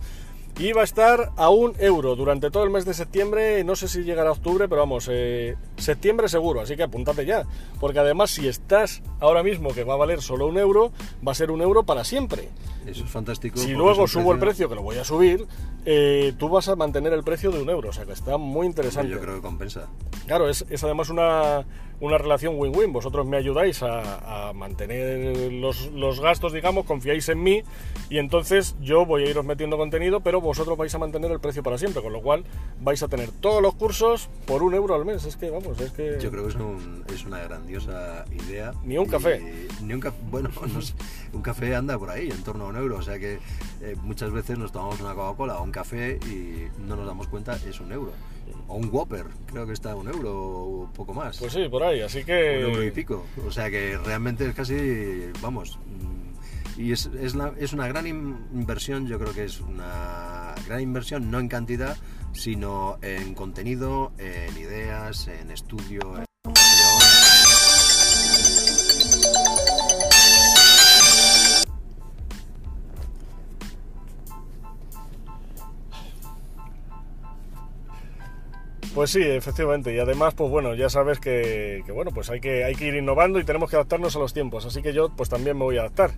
y 0.58 0.72
va 0.72 0.82
a 0.82 0.84
estar 0.84 1.32
a 1.36 1.50
un 1.50 1.74
euro 1.78 2.16
durante 2.16 2.50
todo 2.50 2.64
el 2.64 2.70
mes 2.70 2.84
de 2.84 2.94
septiembre. 2.94 3.64
No 3.64 3.76
sé 3.76 3.88
si 3.88 4.02
llegará 4.02 4.30
a 4.30 4.32
octubre, 4.32 4.68
pero 4.68 4.82
vamos, 4.82 5.08
eh, 5.10 5.56
septiembre 5.76 6.28
seguro, 6.28 6.60
así 6.60 6.76
que 6.76 6.82
apúntate 6.82 7.24
ya. 7.24 7.44
Porque 7.80 7.98
además, 7.98 8.30
si 8.30 8.46
estás 8.48 9.02
ahora 9.20 9.42
mismo 9.42 9.72
que 9.72 9.84
va 9.84 9.94
a 9.94 9.96
valer 9.96 10.20
solo 10.20 10.46
un 10.46 10.58
euro, 10.58 10.92
va 11.26 11.32
a 11.32 11.34
ser 11.34 11.50
un 11.50 11.62
euro 11.62 11.84
para 11.84 12.04
siempre. 12.04 12.48
Eso 12.86 13.04
es 13.04 13.10
fantástico. 13.10 13.58
Si 13.58 13.72
luego 13.72 14.06
subo 14.06 14.32
el 14.32 14.38
precio, 14.38 14.68
que 14.68 14.74
lo 14.74 14.82
voy 14.82 14.96
a 14.96 15.04
subir, 15.04 15.46
eh, 15.84 16.32
tú 16.38 16.48
vas 16.48 16.68
a 16.68 16.76
mantener 16.76 17.12
el 17.12 17.22
precio 17.22 17.50
de 17.50 17.62
un 17.62 17.68
euro. 17.68 17.90
O 17.90 17.92
sea 17.92 18.04
que 18.04 18.12
está 18.12 18.36
muy 18.38 18.66
interesante. 18.66 19.12
Yo 19.12 19.20
creo 19.20 19.36
que 19.36 19.42
compensa. 19.42 19.88
Claro, 20.26 20.48
es, 20.48 20.64
es 20.68 20.82
además 20.82 21.10
una, 21.10 21.64
una 22.00 22.18
relación 22.18 22.54
win-win. 22.58 22.92
Vosotros 22.92 23.26
me 23.26 23.36
ayudáis 23.36 23.82
a, 23.82 24.48
a 24.48 24.52
mantener 24.52 25.52
los, 25.52 25.90
los 25.92 26.20
gastos, 26.20 26.52
digamos, 26.52 26.86
confiáis 26.86 27.28
en 27.28 27.42
mí 27.42 27.62
y 28.08 28.18
entonces 28.18 28.74
yo 28.80 29.04
voy 29.06 29.24
a 29.24 29.30
iros 29.30 29.44
metiendo 29.44 29.76
contenido, 29.76 30.20
pero 30.20 30.40
vosotros 30.40 30.76
vais 30.78 30.94
a 30.94 30.98
mantener 30.98 31.30
el 31.30 31.40
precio 31.40 31.62
para 31.62 31.78
siempre, 31.78 32.02
con 32.02 32.12
lo 32.12 32.22
cual 32.22 32.44
vais 32.80 33.02
a 33.02 33.08
tener 33.08 33.30
todos 33.30 33.62
los 33.62 33.74
cursos 33.74 34.28
por 34.46 34.62
un 34.62 34.74
euro 34.74 34.94
al 34.94 35.04
mes. 35.04 35.24
Es 35.24 35.36
que, 35.36 35.50
vamos, 35.50 35.80
es 35.80 35.92
que... 35.92 36.18
Yo 36.20 36.30
creo 36.30 36.44
que 36.44 36.48
es, 36.50 36.54
un- 36.56 37.04
es 37.12 37.24
una 37.24 37.38
grandiosa 37.40 38.24
idea. 38.48 38.72
Ni 38.84 38.96
un 38.98 39.06
Y- 39.06 39.10
café. 39.10 39.66
Ni 39.82 39.94
un 39.94 40.00
café. 40.00 40.16
Bueno, 40.30 40.50
no 40.74 40.80
sé, 40.82 40.94
un 41.32 41.42
café 41.42 41.74
anda 41.76 41.98
por 41.98 42.10
ahí, 42.10 42.30
en 42.30 42.42
torno 42.42 42.64
a 42.64 42.68
un 42.68 42.76
euro. 42.76 42.96
O 42.96 43.02
sea 43.02 43.18
que 43.18 43.38
eh, 43.82 43.94
muchas 44.02 44.30
veces 44.32 44.58
nos 44.58 44.72
tomamos 44.72 45.00
una 45.00 45.14
Coca-Cola 45.14 45.58
o 45.58 45.64
un 45.64 45.70
café 45.70 46.18
y 46.26 46.66
no 46.80 46.96
nos 46.96 47.06
damos 47.06 47.28
cuenta, 47.28 47.56
es 47.68 47.78
un 47.80 47.92
euro. 47.92 48.12
O 48.68 48.76
un 48.76 48.88
Whopper, 48.92 49.26
creo 49.46 49.66
que 49.66 49.72
está 49.72 49.92
a 49.92 49.94
un 49.96 50.08
euro 50.08 50.32
o 50.34 50.90
poco 50.94 51.12
más. 51.14 51.38
Pues 51.38 51.52
sí, 51.52 51.68
por 51.68 51.82
ahí, 51.82 52.00
así 52.00 52.18
un 52.24 52.30
euro 52.30 52.82
y 52.82 52.86
que... 52.86 52.92
pico. 52.92 53.26
O 53.46 53.50
sea 53.50 53.70
que 53.70 53.96
realmente 53.98 54.46
es 54.48 54.54
casi, 54.54 55.30
vamos, 55.40 55.78
mm, 55.86 56.80
y 56.80 56.92
es, 56.92 57.06
es, 57.20 57.34
la- 57.34 57.52
es 57.58 57.72
una 57.72 57.86
gran 57.88 58.06
in- 58.06 58.36
inversión, 58.54 59.06
yo 59.06 59.18
creo 59.18 59.32
que 59.34 59.44
es 59.44 59.60
una 59.60 60.54
gran 60.66 60.80
inversión, 60.80 61.30
no 61.30 61.38
en 61.40 61.48
cantidad, 61.48 61.96
sino 62.32 62.98
en 63.02 63.34
contenido, 63.34 64.12
en 64.18 64.56
ideas, 64.56 65.26
en 65.28 65.50
estudio, 65.50 66.00
en 66.18 66.24
Pues 78.94 79.10
sí, 79.10 79.22
efectivamente. 79.22 79.94
Y 79.94 79.98
además, 79.98 80.34
pues 80.34 80.50
bueno, 80.50 80.74
ya 80.74 80.90
sabes 80.90 81.20
que, 81.20 81.82
que, 81.86 81.92
bueno, 81.92 82.10
pues 82.12 82.28
hay 82.30 82.40
que, 82.40 82.64
hay 82.64 82.74
que 82.74 82.86
ir 82.86 82.94
innovando 82.94 83.38
y 83.38 83.44
tenemos 83.44 83.70
que 83.70 83.76
adaptarnos 83.76 84.16
a 84.16 84.18
los 84.18 84.32
tiempos. 84.32 84.66
Así 84.66 84.82
que 84.82 84.92
yo 84.92 85.10
pues 85.10 85.28
también 85.28 85.56
me 85.56 85.64
voy 85.64 85.76
a 85.76 85.82
adaptar. 85.82 86.10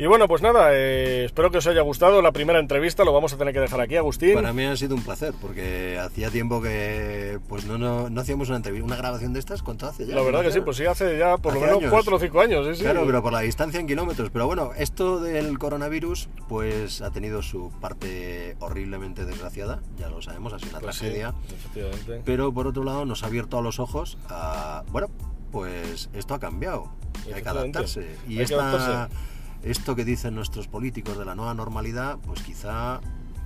Y 0.00 0.06
bueno, 0.06 0.28
pues 0.28 0.40
nada, 0.40 0.70
eh, 0.72 1.26
espero 1.26 1.50
que 1.50 1.58
os 1.58 1.66
haya 1.66 1.82
gustado 1.82 2.22
la 2.22 2.32
primera 2.32 2.58
entrevista. 2.58 3.04
Lo 3.04 3.12
vamos 3.12 3.34
a 3.34 3.36
tener 3.36 3.52
que 3.52 3.60
dejar 3.60 3.82
aquí, 3.82 3.96
Agustín. 3.96 4.32
Para 4.32 4.54
mí 4.54 4.64
ha 4.64 4.74
sido 4.74 4.94
un 4.94 5.02
placer, 5.02 5.34
porque 5.38 5.98
hacía 5.98 6.30
tiempo 6.30 6.62
que 6.62 7.38
pues 7.50 7.66
no, 7.66 7.76
no, 7.76 8.08
no 8.08 8.20
hacíamos 8.22 8.48
una, 8.48 8.56
entrevista, 8.56 8.86
una 8.86 8.96
grabación 8.96 9.34
de 9.34 9.40
estas, 9.40 9.62
¿cuánto 9.62 9.86
hace 9.86 10.06
ya? 10.06 10.14
La 10.14 10.22
verdad 10.22 10.40
que 10.40 10.52
sí, 10.52 10.62
pues 10.62 10.78
sí, 10.78 10.86
hace 10.86 11.18
ya 11.18 11.36
por 11.36 11.52
lo 11.52 11.60
menos 11.60 11.76
años. 11.76 11.90
cuatro 11.90 12.16
o 12.16 12.18
cinco 12.18 12.40
años. 12.40 12.66
Sí, 12.68 12.76
sí. 12.76 12.82
Claro, 12.82 13.02
pero 13.04 13.22
por 13.22 13.34
la 13.34 13.40
distancia 13.40 13.78
en 13.78 13.86
kilómetros. 13.86 14.30
Pero 14.30 14.46
bueno, 14.46 14.70
esto 14.74 15.20
del 15.20 15.58
coronavirus, 15.58 16.30
pues 16.48 17.02
ha 17.02 17.10
tenido 17.10 17.42
su 17.42 17.70
parte 17.78 18.56
horriblemente 18.60 19.26
desgraciada, 19.26 19.80
ya 19.98 20.08
lo 20.08 20.22
sabemos, 20.22 20.54
ha 20.54 20.58
sido 20.60 20.70
una 20.70 20.80
Pues 20.80 20.96
sí, 20.96 21.00
tragedia. 21.00 21.34
efectivamente. 21.54 22.22
Pero 22.24 22.54
por 22.54 22.66
otro 22.66 22.84
lado, 22.84 23.04
nos 23.04 23.22
ha 23.22 23.26
abierto 23.26 23.58
a 23.58 23.60
los 23.60 23.78
ojos 23.78 24.16
a. 24.30 24.82
Bueno, 24.92 25.08
pues 25.52 26.08
esto 26.14 26.32
ha 26.32 26.38
cambiado. 26.40 26.88
Hay 27.34 27.42
que 27.42 27.48
adaptarse. 27.50 28.16
Y 28.26 28.30
Hay 28.32 28.36
que 28.38 28.42
esta, 28.44 28.70
adaptarse. 28.70 29.14
Esto 29.62 29.94
que 29.96 30.04
dicen 30.04 30.34
nuestros 30.34 30.68
políticos 30.68 31.18
de 31.18 31.24
la 31.24 31.34
nueva 31.34 31.54
normalidad, 31.54 32.18
pues 32.26 32.42
quizá. 32.42 33.00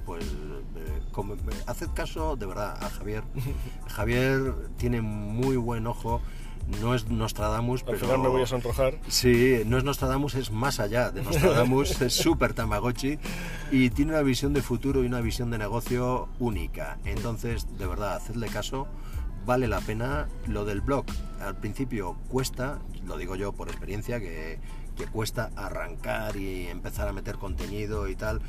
Pues 0.06 0.24
eh, 0.24 1.00
como- 1.12 1.34
haced 1.66 1.88
caso 1.94 2.36
de 2.36 2.46
verdad 2.46 2.76
a 2.82 2.90
Javier. 2.90 3.24
Javier 3.88 4.54
tiene 4.76 5.00
muy 5.00 5.56
buen 5.56 5.86
ojo. 5.86 6.20
No 6.80 6.94
es 6.94 7.10
Nostradamus, 7.10 7.80
Al 7.82 7.86
pero. 7.86 7.98
final 7.98 8.18
me 8.20 8.28
voy 8.28 8.42
a 8.42 8.46
sonrojar. 8.46 8.98
Sí, 9.08 9.60
no 9.66 9.76
es 9.76 9.84
Nostradamus, 9.84 10.34
es 10.34 10.50
más 10.50 10.80
allá 10.80 11.10
de 11.10 11.22
Nostradamus, 11.22 12.00
es 12.00 12.14
súper 12.14 12.54
Tamagotchi 12.54 13.18
y 13.70 13.90
tiene 13.90 14.12
una 14.12 14.22
visión 14.22 14.54
de 14.54 14.62
futuro 14.62 15.02
y 15.04 15.06
una 15.06 15.20
visión 15.20 15.50
de 15.50 15.58
negocio 15.58 16.28
única. 16.38 16.96
Entonces, 17.04 17.66
de 17.78 17.86
verdad, 17.86 18.16
hacedle 18.16 18.46
caso, 18.48 18.86
vale 19.44 19.68
la 19.68 19.80
pena. 19.82 20.26
Lo 20.46 20.64
del 20.64 20.80
blog, 20.80 21.04
al 21.42 21.54
principio 21.56 22.16
cuesta, 22.30 22.78
lo 23.06 23.18
digo 23.18 23.36
yo 23.36 23.52
por 23.52 23.68
experiencia, 23.68 24.18
que, 24.18 24.58
que 24.96 25.06
cuesta 25.06 25.50
arrancar 25.56 26.36
y 26.36 26.66
empezar 26.68 27.08
a 27.08 27.12
meter 27.12 27.36
contenido 27.36 28.08
y 28.08 28.16
tal. 28.16 28.40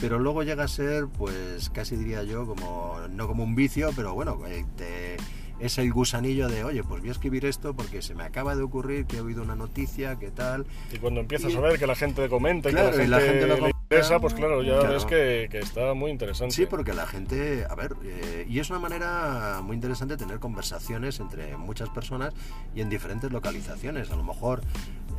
Pero 0.00 0.18
luego 0.18 0.42
llega 0.42 0.64
a 0.64 0.68
ser, 0.68 1.06
pues 1.08 1.68
casi 1.70 1.96
diría 1.96 2.22
yo, 2.22 2.46
como 2.46 2.96
no 3.10 3.26
como 3.26 3.42
un 3.44 3.54
vicio, 3.54 3.90
pero 3.96 4.14
bueno, 4.14 4.38
eh, 4.46 4.64
te- 4.76 5.16
es 5.58 5.76
el 5.76 5.92
gusanillo 5.92 6.48
de, 6.48 6.64
oye, 6.64 6.82
pues 6.82 7.00
voy 7.00 7.10
a 7.10 7.12
escribir 7.12 7.44
esto 7.44 7.74
porque 7.74 8.00
se 8.00 8.14
me 8.14 8.22
acaba 8.22 8.56
de 8.56 8.62
ocurrir 8.62 9.04
que 9.04 9.18
he 9.18 9.20
oído 9.20 9.42
una 9.42 9.56
noticia, 9.56 10.16
qué 10.16 10.30
tal. 10.30 10.64
Y 10.90 10.96
cuando 10.98 11.20
empiezas 11.20 11.52
Y- 11.52 11.56
a 11.56 11.60
ver 11.60 11.78
que 11.78 11.86
la 11.86 11.94
gente 11.96 12.26
comenta 12.30 12.70
Claro, 12.70 12.96
que 12.96 13.04
y 13.04 13.06
la 13.08 13.18
la 13.18 13.22
gente, 13.22 13.32
gente 13.40 13.46
lo 13.46 13.54
le 13.54 13.60
comenta. 13.60 13.78
interesa, 13.82 14.20
pues 14.20 14.32
claro, 14.32 14.62
ya 14.62 14.78
Claro. 14.78 14.94
ves 14.94 15.04
que, 15.04 15.48
que 15.50 15.58
está 15.58 15.92
muy 15.92 16.10
interesante. 16.12 16.54
Sí, 16.54 16.64
porque 16.64 16.94
la 16.94 17.06
gente, 17.06 17.66
a 17.68 17.74
ver, 17.74 17.94
eh, 18.04 18.46
y 18.48 18.58
es 18.58 18.70
una 18.70 18.78
manera 18.78 19.60
muy 19.62 19.74
interesante 19.74 20.16
tener 20.16 20.38
conversaciones 20.38 21.20
entre 21.20 21.54
muchas 21.58 21.90
personas 21.90 22.32
y 22.74 22.80
en 22.80 22.88
diferentes 22.88 23.30
localizaciones. 23.30 24.10
A 24.12 24.16
lo 24.16 24.24
mejor 24.24 24.62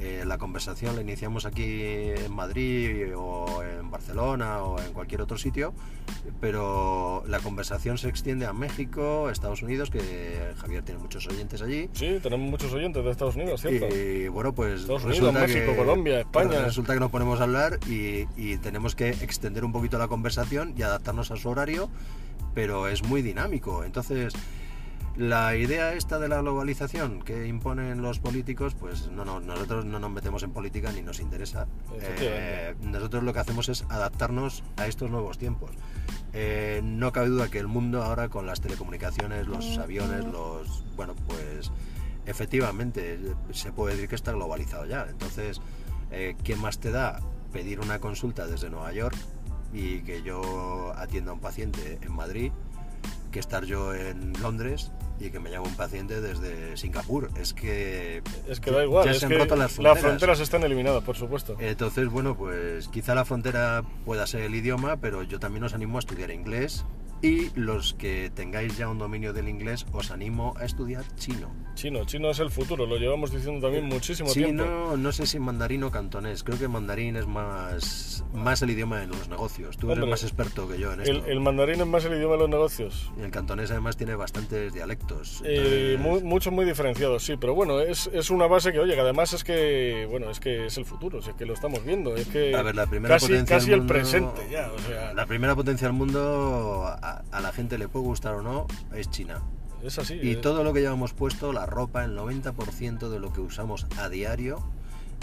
eh, 0.01 0.23
la 0.25 0.37
conversación 0.37 0.95
la 0.95 1.01
iniciamos 1.01 1.45
aquí 1.45 1.81
en 1.81 2.33
Madrid 2.33 3.13
o 3.15 3.61
en 3.63 3.89
Barcelona 3.91 4.63
o 4.63 4.79
en 4.81 4.91
cualquier 4.93 5.21
otro 5.21 5.37
sitio, 5.37 5.73
pero 6.39 7.23
la 7.27 7.39
conversación 7.39 7.97
se 7.97 8.09
extiende 8.09 8.45
a 8.45 8.53
México, 8.53 9.29
Estados 9.29 9.61
Unidos, 9.61 9.89
que 9.91 10.01
Javier 10.57 10.83
tiene 10.83 10.99
muchos 11.01 11.27
oyentes 11.27 11.61
allí. 11.61 11.89
Sí, 11.93 12.19
tenemos 12.21 12.49
muchos 12.49 12.73
oyentes 12.73 13.03
de 13.03 13.11
Estados 13.11 13.35
Unidos, 13.35 13.61
¿cierto? 13.61 13.87
Y 13.95 14.27
bueno, 14.27 14.53
pues 14.53 14.81
Estados 14.81 15.03
Unidos, 15.05 15.19
resulta 15.33 15.47
México, 15.47 15.71
que- 15.71 15.77
Colombia, 15.77 16.19
España. 16.21 16.49
pues 16.49 16.63
resulta 16.63 16.93
que 16.93 16.99
nos 16.99 17.11
ponemos 17.11 17.39
a 17.39 17.43
hablar 17.43 17.79
y, 17.87 18.25
y 18.35 18.57
tenemos 18.57 18.95
que 18.95 19.09
extender 19.09 19.63
un 19.63 19.71
poquito 19.71 19.97
la 19.97 20.07
conversación 20.07 20.73
y 20.77 20.81
adaptarnos 20.81 21.31
a 21.31 21.35
su 21.37 21.49
horario, 21.49 21.89
pero 22.53 22.87
es 22.87 23.03
muy 23.03 23.21
dinámico. 23.21 23.83
Entonces, 23.83 24.33
la 25.17 25.55
idea 25.55 25.93
esta 25.93 26.19
de 26.19 26.29
la 26.29 26.41
globalización 26.41 27.21
que 27.21 27.47
imponen 27.47 28.01
los 28.01 28.19
políticos, 28.19 28.75
pues 28.79 29.09
no, 29.11 29.25
no, 29.25 29.39
nosotros 29.39 29.85
no 29.85 29.99
nos 29.99 30.11
metemos 30.11 30.43
en 30.43 30.51
política 30.51 30.91
ni 30.91 31.01
nos 31.01 31.19
interesa. 31.19 31.67
Eh, 31.99 32.75
nosotros 32.81 33.23
lo 33.23 33.33
que 33.33 33.39
hacemos 33.39 33.67
es 33.69 33.85
adaptarnos 33.89 34.63
a 34.77 34.87
estos 34.87 35.11
nuevos 35.11 35.37
tiempos. 35.37 35.71
Eh, 36.33 36.81
no 36.83 37.11
cabe 37.11 37.27
duda 37.27 37.49
que 37.49 37.59
el 37.59 37.67
mundo 37.67 38.03
ahora 38.03 38.29
con 38.29 38.45
las 38.45 38.61
telecomunicaciones, 38.61 39.47
los 39.47 39.77
aviones, 39.77 40.25
los... 40.25 40.83
Bueno, 40.95 41.13
pues 41.27 41.71
efectivamente 42.25 43.19
se 43.51 43.71
puede 43.73 43.95
decir 43.95 44.09
que 44.09 44.15
está 44.15 44.31
globalizado 44.31 44.85
ya. 44.85 45.07
Entonces, 45.09 45.61
eh, 46.11 46.35
¿qué 46.43 46.55
más 46.55 46.79
te 46.79 46.91
da 46.91 47.19
pedir 47.51 47.81
una 47.81 47.99
consulta 47.99 48.47
desde 48.47 48.69
Nueva 48.69 48.93
York 48.93 49.17
y 49.73 49.99
que 50.01 50.21
yo 50.23 50.93
atienda 50.95 51.31
a 51.31 51.33
un 51.33 51.41
paciente 51.41 51.99
en 52.01 52.13
Madrid 52.13 52.51
que 53.31 53.39
estar 53.39 53.65
yo 53.65 53.93
en 53.95 54.33
Londres 54.41 54.91
y 55.19 55.29
que 55.29 55.39
me 55.39 55.49
llame 55.51 55.67
un 55.67 55.75
paciente 55.75 56.21
desde 56.21 56.77
Singapur? 56.77 57.29
Es 57.35 57.53
que... 57.53 58.21
Es 58.47 58.59
que 58.59 58.71
da 58.71 58.83
igual, 58.83 59.05
ya 59.05 59.11
es 59.11 59.19
se 59.19 59.25
han 59.25 59.31
que 59.31 59.37
roto 59.37 59.55
las 59.55 59.63
las 59.63 59.73
fronteras. 59.73 59.99
fronteras 59.99 60.39
están 60.39 60.63
eliminadas, 60.63 61.03
por 61.03 61.15
supuesto. 61.15 61.55
Entonces, 61.59 62.07
bueno, 62.09 62.35
pues 62.35 62.87
quizá 62.89 63.15
la 63.15 63.25
frontera 63.25 63.83
pueda 64.05 64.27
ser 64.27 64.41
el 64.41 64.53
idioma, 64.55 64.97
pero 64.97 65.23
yo 65.23 65.39
también 65.39 65.63
os 65.63 65.73
animo 65.73 65.97
a 65.97 65.99
estudiar 65.99 66.31
inglés 66.31 66.85
y 67.21 67.49
los 67.59 67.93
que 67.93 68.31
tengáis 68.33 68.77
ya 68.77 68.87
un 68.87 68.97
dominio 68.97 69.33
del 69.33 69.47
inglés 69.47 69.85
os 69.91 70.11
animo 70.11 70.53
a 70.59 70.65
estudiar 70.65 71.03
chino. 71.15 71.51
Chino, 71.75 72.03
chino 72.05 72.29
es 72.29 72.39
el 72.39 72.49
futuro, 72.51 72.85
lo 72.85 72.97
llevamos 72.97 73.31
diciendo 73.31 73.61
también 73.65 73.85
muchísimo 73.85 74.31
tiempo. 74.33 74.63
Chino, 74.63 74.97
no 74.97 75.11
sé 75.11 75.25
si 75.25 75.39
mandarín 75.39 75.83
o 75.83 75.91
cantonés, 75.91 76.43
creo 76.43 76.59
que 76.59 76.67
mandarín 76.67 77.15
es 77.15 77.25
más, 77.27 78.25
más 78.33 78.61
el 78.61 78.71
idioma 78.71 78.99
de 78.99 79.07
los 79.07 79.29
negocios. 79.29 79.77
Tú 79.77 79.91
eres 79.91 80.05
más 80.05 80.23
experto 80.23 80.67
que 80.67 80.77
yo 80.79 80.91
en 80.93 81.01
esto. 81.01 81.11
El, 81.25 81.31
el 81.31 81.39
mandarín 81.39 81.79
es 81.79 81.87
más 81.87 82.03
el 82.05 82.13
idioma 82.13 82.33
de 82.33 82.39
los 82.41 82.49
negocios. 82.49 83.11
Y 83.17 83.21
el 83.23 83.31
cantonés 83.31 83.71
además 83.71 83.95
tiene 83.97 84.15
bastantes 84.15 84.73
dialectos. 84.73 85.41
Eh, 85.45 85.93
entonces- 85.95 85.99
muy- 85.99 86.23
muchos 86.23 86.51
muy 86.53 86.65
diferenciados, 86.65 87.23
sí, 87.23 87.35
pero 87.39 87.55
bueno, 87.55 87.79
es, 87.79 88.09
es 88.13 88.29
una 88.29 88.47
base 88.47 88.71
que, 88.73 88.79
oye, 88.79 88.93
que 88.95 89.01
además 89.01 89.31
es 89.33 89.43
que, 89.43 90.07
bueno, 90.09 90.29
es 90.29 90.39
que 90.39 90.65
es 90.65 90.77
el 90.77 90.85
futuro, 90.85 91.19
es 91.19 91.29
que 91.29 91.45
lo 91.45 91.53
estamos 91.53 91.83
viendo, 91.85 92.15
es 92.17 92.27
que 92.27 92.53
A 92.55 92.61
ver, 92.63 92.75
la 92.75 92.85
primera 92.85 93.15
casi, 93.15 93.27
potencia 93.27 93.55
casi 93.57 93.69
del 93.71 93.79
el 93.81 93.85
presente 93.87 94.41
ya, 94.51 94.69
o 94.71 94.79
sea, 94.79 95.13
La 95.13 95.25
primera 95.25 95.55
potencia 95.55 95.87
del 95.87 95.95
mundo, 95.95 96.83
a, 96.85 97.10
a 97.31 97.41
la 97.41 97.51
gente 97.51 97.77
le 97.77 97.87
puede 97.87 98.05
gustar 98.05 98.35
o 98.35 98.41
no, 98.41 98.67
es 98.93 99.09
China. 99.09 99.41
es 99.83 99.97
así. 99.99 100.15
Y 100.21 100.31
eh. 100.31 100.35
todo 100.35 100.63
lo 100.63 100.73
que 100.73 100.81
llevamos 100.81 101.13
puesto, 101.13 101.53
la 101.53 101.65
ropa, 101.65 102.03
el 102.03 102.17
90% 102.17 103.09
de 103.09 103.19
lo 103.19 103.33
que 103.33 103.41
usamos 103.41 103.87
a 103.97 104.09
diario, 104.09 104.63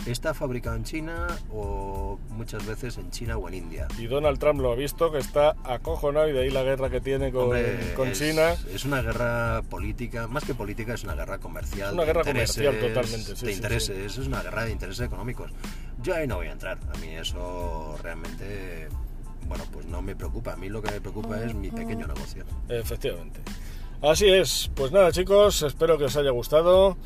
está 0.06 0.34
fabricado 0.34 0.76
en 0.76 0.84
China 0.84 1.26
o 1.50 2.18
muchas 2.30 2.64
veces 2.66 2.98
en 2.98 3.10
China 3.10 3.36
o 3.36 3.48
en 3.48 3.54
India. 3.54 3.88
Y 3.98 4.06
Donald 4.06 4.38
Trump 4.38 4.60
lo 4.60 4.72
ha 4.72 4.74
visto, 4.74 5.10
que 5.10 5.18
está 5.18 5.56
acojonado 5.64 6.28
y 6.28 6.32
de 6.32 6.40
ahí 6.40 6.50
la 6.50 6.62
guerra 6.62 6.90
que 6.90 7.00
tiene 7.00 7.32
con, 7.32 7.44
Hombre, 7.44 7.94
con 7.94 8.08
es, 8.08 8.18
China. 8.18 8.54
Es 8.72 8.84
una 8.84 9.02
guerra 9.02 9.62
política, 9.68 10.26
más 10.28 10.44
que 10.44 10.54
política, 10.54 10.94
es 10.94 11.04
una 11.04 11.14
guerra 11.14 11.38
comercial. 11.38 11.88
Es 11.88 11.94
una 11.94 12.04
guerra 12.04 12.24
comercial 12.24 12.78
totalmente, 12.78 13.36
sí, 13.36 13.46
de 13.46 13.52
sí, 13.52 13.56
intereses, 13.56 14.18
es 14.18 14.26
una 14.26 14.42
guerra 14.42 14.64
de 14.64 14.72
intereses 14.72 15.06
económicos. 15.06 15.50
Yo 16.02 16.14
ahí 16.14 16.26
no 16.26 16.36
voy 16.36 16.46
a 16.46 16.52
entrar, 16.52 16.78
a 16.94 16.98
mí 16.98 17.08
eso 17.08 17.96
realmente 18.02 18.88
bueno, 19.48 19.64
pues 19.72 19.86
no 19.86 20.02
me 20.02 20.14
preocupa. 20.14 20.52
A 20.52 20.56
mí 20.56 20.68
lo 20.68 20.82
que 20.82 20.90
me 20.90 21.00
preocupa 21.00 21.42
es 21.42 21.54
mi 21.54 21.70
pequeño 21.70 22.06
negocio. 22.06 22.44
Efectivamente. 22.68 23.40
Así 24.02 24.28
es. 24.28 24.70
Pues 24.74 24.92
nada, 24.92 25.10
chicos, 25.10 25.62
espero 25.62 25.98
que 25.98 26.04
os 26.04 26.16
haya 26.16 26.30
gustado. 26.30 26.96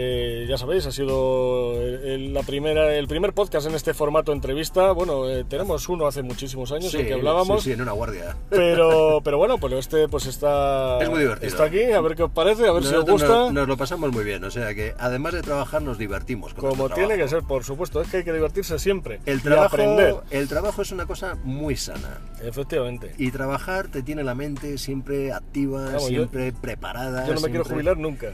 Eh, 0.00 0.46
ya 0.48 0.56
sabéis, 0.56 0.86
ha 0.86 0.92
sido 0.92 1.74
el, 1.82 2.04
el- 2.04 2.32
la 2.34 2.44
primera, 2.44 2.94
el 2.94 3.08
primer 3.08 3.32
podcast 3.32 3.66
en 3.66 3.74
este 3.74 3.94
formato 3.94 4.32
entrevista. 4.32 4.92
Bueno, 4.92 5.28
eh, 5.28 5.44
tenemos 5.48 5.88
uno 5.88 6.06
hace 6.06 6.22
muchísimos 6.22 6.70
años, 6.70 6.94
el 6.94 7.04
que 7.08 7.14
hablábamos. 7.14 7.64
Sí, 7.64 7.70
sí, 7.70 7.72
en 7.72 7.80
una 7.80 7.90
guardia. 7.92 8.36
Pero, 8.48 9.20
pero 9.24 9.38
bueno, 9.38 9.58
pues 9.58 9.72
este 9.72 10.06
pues 10.06 10.26
está, 10.26 11.00
Es 11.02 11.08
muy 11.10 11.18
divertido. 11.18 11.48
está 11.48 11.64
aquí, 11.64 11.82
a 11.82 12.00
ver 12.00 12.14
qué 12.14 12.22
os 12.22 12.30
parece, 12.30 12.68
a 12.68 12.72
ver 12.72 12.84
si 12.84 12.94
os 12.94 13.04
gusta. 13.04 13.26
Nos, 13.26 13.52
nos 13.52 13.66
lo 13.68 13.76
pasamos 13.76 14.12
muy 14.12 14.22
bien, 14.22 14.44
o 14.44 14.50
sea 14.52 14.72
que 14.72 14.94
además 14.98 15.32
de 15.34 15.42
trabajar 15.42 15.82
nos 15.82 15.98
divertimos. 15.98 16.54
Con 16.54 16.70
Como 16.70 16.88
tiene 16.90 17.16
que 17.16 17.26
ser, 17.26 17.42
por 17.42 17.64
supuesto, 17.64 18.00
es 18.00 18.08
que 18.08 18.18
hay 18.18 18.24
que 18.24 18.32
divertirse 18.32 18.78
siempre 18.78 19.18
El 19.26 19.38
y 19.38 19.42
trabajo, 19.42 19.74
aprender. 19.74 20.14
el 20.30 20.46
trabajo 20.46 20.82
es 20.82 20.92
una 20.92 21.06
cosa 21.06 21.36
muy 21.42 21.76
sana. 21.76 22.20
Efectivamente. 22.40 23.14
Y 23.18 23.32
trabajar 23.32 23.88
te 23.88 24.02
tiene 24.02 24.22
la 24.22 24.36
mente 24.36 24.78
siempre 24.78 25.32
activa, 25.32 25.86
Vamos, 25.86 26.02
yo- 26.02 26.08
siempre 26.08 26.52
preparada. 26.52 27.26
Yo 27.26 27.34
no 27.34 27.40
me 27.40 27.48
quiero 27.50 27.64
jubilar 27.64 27.96
nunca, 27.96 28.28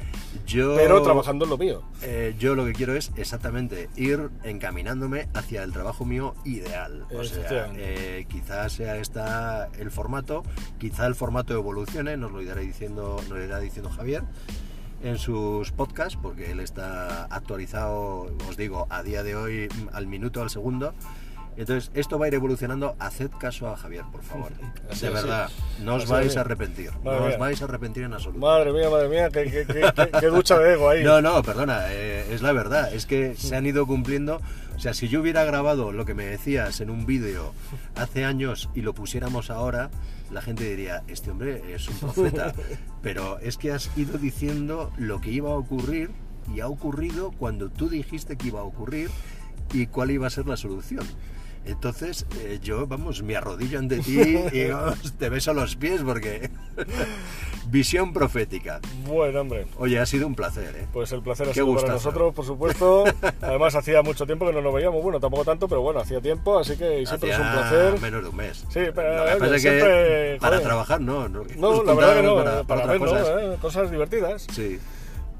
Yo, 0.47 0.75
pero 0.77 1.01
trabajando 1.03 1.47
en 1.47 1.54
lo 1.55 1.65
mío. 1.65 1.83
eh, 2.03 2.35
yo 2.39 2.55
lo 2.55 2.65
que 2.65 2.73
quiero 2.73 2.95
es 2.95 3.13
exactamente 3.17 3.89
ir 3.97 4.31
encaminándome 4.43 5.29
hacia 5.35 5.63
el 5.63 5.73
trabajo 5.73 6.05
mío 6.05 6.35
ideal. 6.45 7.05
O 7.15 7.25
sea, 7.25 7.73
eh, 7.77 8.27
quizás 8.29 8.73
sea 8.73 8.97
esta 8.97 9.69
el 9.79 9.91
formato, 9.91 10.43
quizá 10.79 11.07
el 11.07 11.15
formato 11.15 11.55
evolucione, 11.55 12.17
nos 12.17 12.33
lo 12.33 12.43
irá 12.43 12.57
diciendo, 12.57 13.17
nos 13.29 13.39
lo 13.39 13.45
irá 13.45 13.59
diciendo 13.61 13.91
Javier 13.91 14.23
en 15.03 15.19
sus 15.19 15.71
podcasts, 15.71 16.19
porque 16.21 16.51
él 16.51 16.61
está 16.61 17.25
actualizado, 17.27 18.35
os 18.49 18.57
digo, 18.57 18.87
a 18.89 19.03
día 19.03 19.23
de 19.23 19.37
hoy 19.37 19.69
al 19.93 20.07
minuto, 20.07 20.41
al 20.43 20.51
segundo. 20.51 20.95
Entonces, 21.57 21.91
esto 21.95 22.19
va 22.19 22.27
a 22.27 22.29
ir 22.29 22.35
evolucionando. 22.35 22.97
Haced 22.99 23.31
caso 23.39 23.69
a 23.69 23.77
Javier, 23.77 24.05
por 24.11 24.23
favor. 24.23 24.53
Así 24.91 25.07
De 25.07 25.13
verdad, 25.13 25.51
no 25.83 25.95
os 25.95 26.05
Así 26.05 26.13
vais 26.13 26.37
a 26.37 26.41
arrepentir. 26.41 26.91
Madre 27.05 27.21
no 27.21 27.27
os 27.27 27.39
vais 27.39 27.63
a 27.63 27.65
arrepentir 27.65 28.05
en 28.05 28.13
absoluto. 28.13 28.41
Madre 28.41 28.73
mía, 28.73 28.91
madre 28.91 29.09
mía, 29.09 29.31
qué, 29.31 29.45
qué- 29.51 29.65
de 29.65 30.73
ego 30.73 30.89
ahí. 30.89 31.05
No, 31.05 31.21
no, 31.23 31.43
perdona, 31.43 31.93
eh, 31.93 32.27
es 32.33 32.43
la 32.43 32.53
verdad, 32.53 32.93
es 32.93 33.07
que 33.07 33.35
se 33.37 33.55
han 33.57 33.67
ido 33.67 33.87
cumpliendo. 33.87 34.41
O 34.77 34.79
sea, 34.81 34.93
si 34.93 35.09
yo 35.09 35.21
hubiera 35.21 35.45
grabado 35.45 35.93
lo 35.93 36.05
que 36.05 36.15
me 36.15 36.25
decías 36.25 36.81
en 36.81 36.91
un 36.91 37.07
vídeo 37.07 37.53
hace 37.95 38.25
años 38.25 38.69
y 38.75 38.81
lo 38.81 38.93
pusiéramos 38.93 39.51
ahora, 39.51 39.91
la 40.33 40.43
gente 40.43 40.65
diría, 40.65 41.05
este 41.07 41.31
hombre 41.31 41.63
es 41.73 41.89
un 41.89 41.99
profeta. 41.99 42.53
Pero 43.03 43.39
es 43.39 43.57
que 43.57 43.73
has 43.73 43.97
ido 43.97 44.19
diciendo 44.19 44.93
lo 44.99 45.21
que 45.21 45.31
iba 45.31 45.51
a 45.51 45.55
ocurrir 45.55 46.11
y 46.53 46.61
ha 46.61 46.67
ocurrido 46.67 47.31
cuando 47.33 47.71
tú 47.71 47.89
dijiste 47.89 48.37
que 48.37 48.49
iba 48.49 48.61
a 48.61 48.65
ocurrir 48.65 49.11
y 49.73 49.87
cuál 49.87 50.11
iba 50.11 50.27
a 50.27 50.31
ser 50.31 50.47
la 50.47 50.57
solución. 50.57 51.05
Entonces, 51.67 52.27
eh, 52.41 52.59
yo, 52.63 52.87
vamos, 52.87 53.23
me 53.23 53.37
arrodillo 53.37 53.79
ante 53.79 53.99
ti 53.99 54.21
y 54.53 54.65
vamos, 54.71 55.13
te 55.19 55.29
beso 55.29 55.55
los 55.55 55.77
pies 55.77 56.03
porque... 56.03 56.51
Visión 57.67 58.13
profética. 58.13 58.81
Bueno, 59.07 59.41
hombre. 59.41 59.67
Oye, 59.79 59.99
ha 59.99 60.07
sido 60.07 60.27
un 60.27 60.35
placer, 60.35 60.77
¿eh? 60.77 60.87
Pues 60.93 61.11
el 61.13 61.23
placer 61.23 61.49
ha 61.49 61.55
sido 61.55 61.75
para 61.75 61.95
nosotros, 61.95 62.35
por 62.35 62.45
supuesto. 62.45 63.05
Además, 63.41 63.75
hacía 63.75 64.03
mucho 64.03 64.27
tiempo 64.27 64.47
que 64.47 64.53
no 64.53 64.61
nos 64.61 64.75
veíamos. 64.75 65.03
Bueno, 65.03 65.19
tampoco 65.19 65.45
tanto, 65.45 65.67
pero 65.67 65.81
bueno, 65.81 66.01
hacía 66.01 66.21
tiempo, 66.21 66.59
así 66.59 66.77
que 66.77 67.01
y 67.01 67.07
siempre 67.07 67.31
es 67.31 67.39
un 67.39 67.51
placer. 67.51 68.01
menos 68.01 68.23
de 68.23 68.29
un 68.29 68.37
mes. 68.37 68.65
Sí, 68.69 68.81
pero, 68.95 69.25
oye, 69.25 69.51
que 69.53 69.59
siempre, 69.59 70.39
para 70.41 70.57
joder. 70.57 70.69
trabajar 70.69 71.01
no. 71.01 71.29
No, 71.29 71.43
No, 71.57 71.83
la 71.83 71.95
verdad 71.95 72.17
que 72.17 72.23
no, 72.23 72.67
para, 72.67 72.85
otras 72.85 73.01
ver, 73.01 73.01
¿no? 73.01 73.39
Eh, 73.55 73.57
cosas 73.61 73.91
divertidas. 73.91 74.47
Sí. 74.53 74.79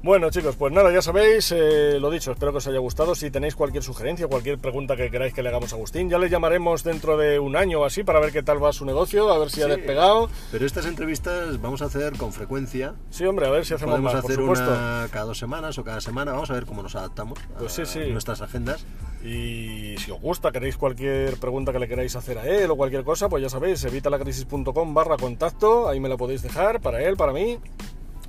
Bueno, 0.05 0.29
chicos, 0.29 0.55
pues 0.55 0.71
nada, 0.71 0.93
ya 0.93 1.01
sabéis, 1.01 1.51
eh, 1.51 1.97
lo 1.99 2.11
dicho, 2.11 2.31
espero 2.31 2.51
que 2.51 2.59
os 2.59 2.67
haya 2.67 2.77
gustado. 2.77 3.15
Si 3.15 3.31
tenéis 3.31 3.55
cualquier 3.55 3.81
sugerencia, 3.81 4.27
cualquier 4.27 4.59
pregunta 4.59 4.95
que 4.95 5.09
queráis 5.09 5.33
que 5.33 5.41
le 5.41 5.49
hagamos 5.49 5.73
a 5.73 5.77
Agustín, 5.77 6.11
ya 6.11 6.19
le 6.19 6.29
llamaremos 6.29 6.83
dentro 6.83 7.17
de 7.17 7.39
un 7.39 7.55
año 7.55 7.79
o 7.79 7.85
así 7.85 8.03
para 8.03 8.19
ver 8.19 8.31
qué 8.31 8.43
tal 8.43 8.63
va 8.63 8.71
su 8.71 8.85
negocio, 8.85 9.33
a 9.33 9.39
ver 9.39 9.49
si 9.49 9.63
ha 9.63 9.65
Sí. 9.65 9.71
despegado. 9.71 10.29
Pero 10.51 10.63
estas 10.63 10.85
entrevistas 10.85 11.59
vamos 11.59 11.81
a 11.81 11.85
hacer 11.85 12.15
con 12.17 12.31
frecuencia. 12.33 12.93
Sí, 13.09 13.25
hombre, 13.25 13.47
a 13.47 13.49
ver 13.49 13.65
si 13.65 13.73
hacemos 13.73 13.93
Podemos 13.93 14.13
más, 14.13 14.21
por 14.21 14.31
supuesto. 14.31 14.67
una 14.69 15.07
cada 15.11 15.25
dos 15.25 15.39
semanas 15.39 15.75
o 15.79 15.83
cada 15.83 15.99
semana. 15.99 16.33
Vamos 16.33 16.51
a 16.51 16.53
ver 16.53 16.67
cómo 16.67 16.83
nos 16.83 16.95
adaptamos 16.95 17.39
Pues 17.57 17.71
sí, 17.71 17.81
a 17.81 17.85
sí. 17.87 17.99
nuestras 18.11 18.41
agendas. 18.43 18.85
Y 19.23 19.95
si 19.97 20.11
os 20.11 20.21
gusta, 20.21 20.51
queréis 20.51 20.77
cualquier 20.77 21.39
pregunta 21.39 21.71
que 21.73 21.79
le 21.79 21.87
queráis 21.87 22.15
hacer 22.15 22.37
a 22.37 22.45
él 22.47 22.69
o 22.69 22.75
cualquier 22.77 23.03
cosa, 23.03 23.27
pues 23.27 23.41
ya 23.41 23.49
sabéis, 23.49 23.83
evitalacrisis.com 23.83 24.93
barra 24.93 25.17
contacto, 25.17 25.89
ahí 25.89 25.99
me 25.99 26.09
la 26.09 26.15
podéis 26.17 26.43
dejar 26.43 26.79
para 26.79 27.01
él, 27.01 27.17
para 27.17 27.33
mí. 27.33 27.57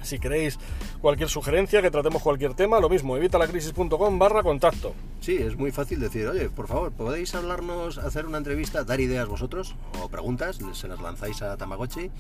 Si 0.07 0.19
queréis 0.19 0.59
cualquier 1.01 1.29
sugerencia, 1.29 1.83
que 1.83 1.91
tratemos 1.91 2.23
cualquier 2.23 2.55
tema, 2.55 2.81
lo 2.81 2.89
mismo, 2.89 3.17
evitalacrisis.com 3.17 4.19
barra 4.19 4.43
contacto. 4.43 4.95
Sí, 5.21 5.37
es 5.37 5.57
muy 5.57 5.73
fácil 5.73 6.01
decir, 6.01 6.29
oye, 6.29 6.49
por 6.49 6.69
favor, 6.69 6.93
¿podéis 6.93 7.35
hablarnos, 7.35 7.99
hacer 7.99 8.27
una 8.27 8.39
entrevista, 8.39 8.85
dar 8.85 9.01
ideas 9.01 9.27
vosotros 9.27 9.75
o 10.01 10.09
preguntas? 10.09 10.59
Se 10.73 10.89
las 10.89 11.01
lanzáis 11.01 11.43
a 11.43 11.57
Tamagotchi 11.57 12.11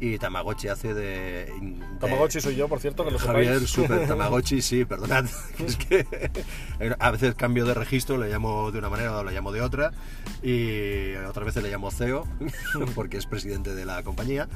y 0.00 0.18
Tamagotchi 0.18 0.68
hace 0.68 0.92
de... 0.92 1.02
de- 1.46 1.76
Tamagotchi 2.00 2.40
soy 2.40 2.56
yo, 2.56 2.68
por 2.68 2.80
cierto, 2.80 3.04
que 3.04 3.12
lo 3.12 3.18
Javier, 3.18 3.54
sepáis. 3.54 3.70
super 3.70 4.06
Tamagotchi, 4.08 4.60
sí, 4.60 4.84
perdonad. 4.84 5.24
Es 5.64 5.76
que 5.76 6.06
a 6.98 7.10
veces 7.10 7.34
cambio 7.36 7.64
de 7.64 7.74
registro, 7.74 8.18
le 8.18 8.28
llamo 8.28 8.70
de 8.72 8.78
una 8.80 8.90
manera 8.90 9.18
o 9.18 9.24
le 9.24 9.32
llamo 9.32 9.52
de 9.52 9.60
otra. 9.62 9.92
Y 10.42 11.14
otras 11.28 11.46
veces 11.46 11.62
le 11.62 11.70
llamo 11.70 11.90
CEO, 11.90 12.26
porque 12.94 13.16
es 13.16 13.26
presidente 13.26 13.74
de 13.74 13.84
la 13.84 14.02
compañía. 14.02 14.48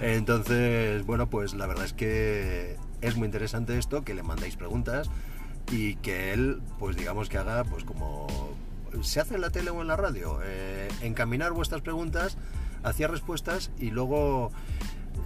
Entonces, 0.00 1.04
bueno, 1.04 1.28
pues 1.28 1.54
la 1.54 1.66
verdad 1.66 1.84
es 1.86 1.92
que 1.94 2.76
es 3.00 3.16
muy 3.16 3.26
interesante 3.26 3.78
esto, 3.78 4.04
que 4.04 4.14
le 4.14 4.22
mandéis 4.22 4.56
preguntas 4.56 5.10
y 5.70 5.96
que 5.96 6.32
él, 6.32 6.60
pues 6.78 6.96
digamos 6.96 7.28
que 7.28 7.38
haga, 7.38 7.64
pues 7.64 7.84
como 7.84 8.26
se 9.00 9.20
hace 9.20 9.36
en 9.36 9.40
la 9.40 9.50
tele 9.50 9.70
o 9.70 9.80
en 9.80 9.88
la 9.88 9.96
radio, 9.96 10.38
eh, 10.44 10.88
encaminar 11.00 11.52
vuestras 11.52 11.80
preguntas 11.80 12.36
hacia 12.82 13.08
respuestas 13.08 13.70
y 13.78 13.90
luego 13.90 14.50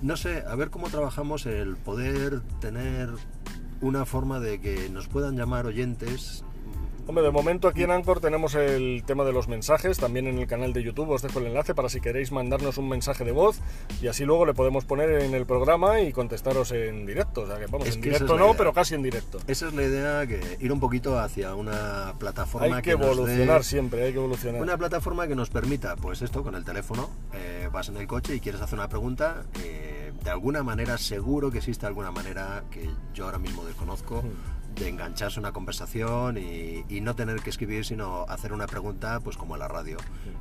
no 0.03 0.17
sé, 0.17 0.45
a 0.47 0.55
ver 0.55 0.71
cómo 0.71 0.89
trabajamos 0.89 1.47
el 1.47 1.77
poder 1.77 2.41
tener 2.61 3.11
una 3.81 4.05
forma 4.05 4.41
de 4.41 4.61
que 4.61 4.89
nos 4.91 5.09
puedan 5.09 5.37
llamar 5.37 5.67
oyentes. 5.67 6.45
Hombre, 7.09 7.23
de 7.23 7.31
momento 7.31 7.69
aquí 7.69 7.85
en 7.85 7.93
Anchor 7.93 8.19
tenemos 8.19 8.57
el 8.57 9.05
tema 9.07 9.23
de 9.25 9.33
los 9.33 9.47
mensajes, 9.47 9.97
también 9.97 10.27
en 10.27 10.39
el 10.41 10.49
canal 10.49 10.73
de 10.73 10.83
YouTube 10.83 11.11
os 11.11 11.23
dejo 11.23 11.39
el 11.39 11.47
enlace 11.47 11.73
para 11.73 11.89
si 11.89 12.01
queréis 12.01 12.33
mandarnos 12.33 12.79
un 12.79 12.89
mensaje 12.89 13.23
de 13.25 13.31
voz 13.31 13.61
y 14.03 14.09
así 14.09 14.25
luego 14.25 14.45
le 14.45 14.55
podemos 14.55 14.85
poner 14.85 15.11
en 15.23 15.33
el 15.33 15.47
programa 15.47 16.01
y 16.01 16.13
contestaros 16.13 16.73
en 16.73 17.07
directo. 17.07 17.43
O 17.43 17.47
sea 17.47 17.59
que 17.61 17.67
vamos, 17.67 17.87
Es 17.87 17.95
en 17.95 18.01
que 18.03 18.09
directo 18.11 18.35
es 18.35 18.41
no, 18.41 18.47
idea. 18.47 18.57
pero 18.59 18.73
casi 18.73 18.97
en 18.97 19.05
directo. 19.05 19.39
Esa 19.47 19.69
es 19.69 19.75
la 19.75 19.83
idea, 19.85 20.27
que 20.27 20.57
ir 20.59 20.73
un 20.73 20.81
poquito 20.81 21.17
hacia 21.17 21.55
una 21.55 22.13
plataforma 22.19 22.77
Hay 22.77 22.83
que 22.83 22.97
nos 22.97 23.01
dé- 23.01 23.13
evolucionar 23.13 23.63
siempre, 23.63 24.03
hay 24.05 24.13
que 24.13 24.19
evolucionar. 24.19 24.61
Una 24.61 24.77
plataforma 24.77 25.29
que 25.29 25.37
nos 25.37 25.49
permita, 25.49 25.95
pues 25.95 26.23
esto, 26.23 26.43
con 26.43 26.57
el 26.57 26.65
teléfono, 26.65 27.09
eh, 27.35 27.69
vas 27.73 27.89
en 27.89 27.99
el 27.99 28.09
coche 28.09 28.35
y 28.35 28.41
quieres 28.41 28.61
hacer 28.61 28.81
una 28.81 28.89
pregunta, 28.89 29.45
eh, 29.63 30.11
de 30.25 30.31
alguna 30.31 30.65
manera, 30.65 30.99
seguro 30.99 31.53
que 31.53 31.59
existe 31.59 31.87
alguna 31.87 32.11
manera 32.11 32.65
que 32.69 32.91
yo 33.15 33.27
ahora 33.27 33.39
mismo 33.39 33.65
desconozco, 33.65 34.25
de 34.75 34.89
engancharse 34.89 35.39
a 35.39 35.41
una 35.41 35.53
conversación 35.53 36.37
y, 36.37 36.85
y 36.89 37.01
no 37.01 37.15
tener 37.17 37.41
que 37.41 37.51
escribir, 37.51 37.85
sino 37.87 38.27
hacer 38.29 38.53
una 38.53 38.67
pregunta, 38.67 39.21
pues 39.21 39.37
como 39.37 39.55
en 39.55 39.61
la 39.61 39.69
radio. 39.69 39.97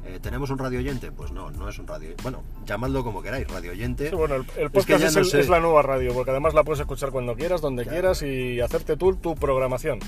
Eh, 0.05 0.19
¿Tenemos 0.21 0.49
un 0.49 0.57
radio 0.57 0.79
oyente? 0.79 1.11
Pues 1.11 1.31
no, 1.31 1.51
no 1.51 1.69
es 1.69 1.79
un 1.79 1.87
radio. 1.87 2.09
Bueno, 2.21 2.43
llamadlo 2.65 3.03
como 3.03 3.21
queráis, 3.21 3.47
radio 3.47 3.71
oyente. 3.71 4.09
Sí, 4.09 4.15
bueno, 4.15 4.35
el, 4.35 4.41
el 4.41 4.47
Es 4.47 4.55
que 4.57 4.69
podcast 4.69 5.15
no 5.17 5.23
sé. 5.23 5.39
es 5.39 5.47
la 5.49 5.59
nueva 5.61 5.81
radio, 5.83 6.13
porque 6.13 6.31
además 6.31 6.53
la 6.53 6.63
puedes 6.63 6.81
escuchar 6.81 7.11
cuando 7.11 7.35
quieras, 7.35 7.61
donde 7.61 7.83
Claro. 7.83 7.95
quieras 7.97 8.21
y 8.23 8.59
hacerte 8.59 8.97
tú 8.97 9.15
tu 9.15 9.35
programación. 9.35 9.99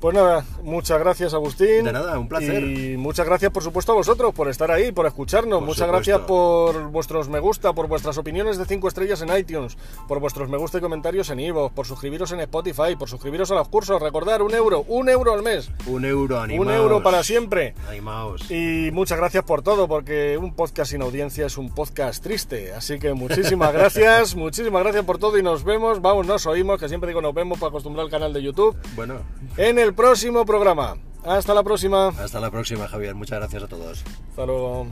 Pues 0.00 0.14
nada, 0.14 0.44
muchas 0.62 1.00
gracias 1.00 1.34
Agustín. 1.34 1.84
De 1.84 1.92
nada, 1.92 2.18
un 2.18 2.28
placer. 2.28 2.62
Y 2.62 2.96
muchas 2.96 3.26
gracias 3.26 3.50
por 3.50 3.64
supuesto 3.64 3.92
a 3.92 3.94
vosotros 3.96 4.32
por 4.32 4.48
estar 4.48 4.70
ahí, 4.70 4.92
por 4.92 5.06
escucharnos. 5.06 5.58
Por 5.58 5.66
muchas 5.66 5.86
supuesto. 5.88 6.10
gracias 6.12 6.20
por 6.28 6.90
vuestros 6.90 7.28
me 7.28 7.40
gusta, 7.40 7.72
por 7.72 7.88
vuestras 7.88 8.16
opiniones 8.16 8.58
de 8.58 8.64
5 8.64 8.86
estrellas 8.86 9.22
en 9.22 9.36
iTunes, 9.36 9.76
por 10.06 10.20
vuestros 10.20 10.48
me 10.48 10.56
gusta 10.56 10.78
y 10.78 10.80
comentarios 10.80 11.30
en 11.30 11.40
Ivo, 11.40 11.70
por 11.70 11.86
suscribiros 11.86 12.30
en 12.30 12.40
Spotify, 12.40 12.94
por 12.96 13.08
suscribiros 13.08 13.50
a 13.50 13.56
los 13.56 13.68
cursos. 13.68 14.00
Recordar, 14.00 14.42
un 14.42 14.54
euro, 14.54 14.84
un 14.86 15.08
euro 15.08 15.32
al 15.32 15.42
mes. 15.42 15.68
Un 15.86 16.04
euro, 16.04 16.40
animaos. 16.40 16.66
Un 16.68 16.72
euro 16.72 17.02
para 17.02 17.24
siempre. 17.24 17.74
Animaos. 17.88 18.48
Y 18.50 18.90
muchas 18.92 19.18
gracias 19.18 19.42
por 19.42 19.62
todo, 19.62 19.88
porque 19.88 20.38
un 20.38 20.54
podcast 20.54 20.92
sin 20.92 21.02
audiencia 21.02 21.46
es 21.46 21.58
un 21.58 21.74
podcast 21.74 22.22
triste. 22.22 22.72
Así 22.72 23.00
que 23.00 23.14
muchísimas 23.14 23.72
gracias, 23.74 24.36
muchísimas 24.36 24.82
gracias 24.84 25.04
por 25.04 25.18
todo 25.18 25.38
y 25.38 25.42
nos 25.42 25.64
vemos, 25.64 26.00
vamos, 26.00 26.24
nos 26.24 26.46
oímos, 26.46 26.78
que 26.78 26.88
siempre 26.88 27.08
digo 27.08 27.20
nos 27.20 27.34
vemos 27.34 27.58
para 27.58 27.70
acostumbrar 27.70 28.04
al 28.04 28.10
canal 28.10 28.32
de 28.32 28.42
YouTube, 28.42 28.76
Bueno, 28.94 29.16
en 29.56 29.87
el 29.88 29.94
próximo 29.94 30.44
programa. 30.44 30.96
Hasta 31.24 31.54
la 31.54 31.62
próxima. 31.62 32.08
hasta 32.08 32.40
la 32.40 32.50
próxima, 32.50 32.86
Javier. 32.88 33.14
Muchas 33.14 33.38
gracias 33.38 33.62
a 33.62 33.68
todos. 33.68 34.04
Hasta 34.30 34.46
luego. 34.46 34.86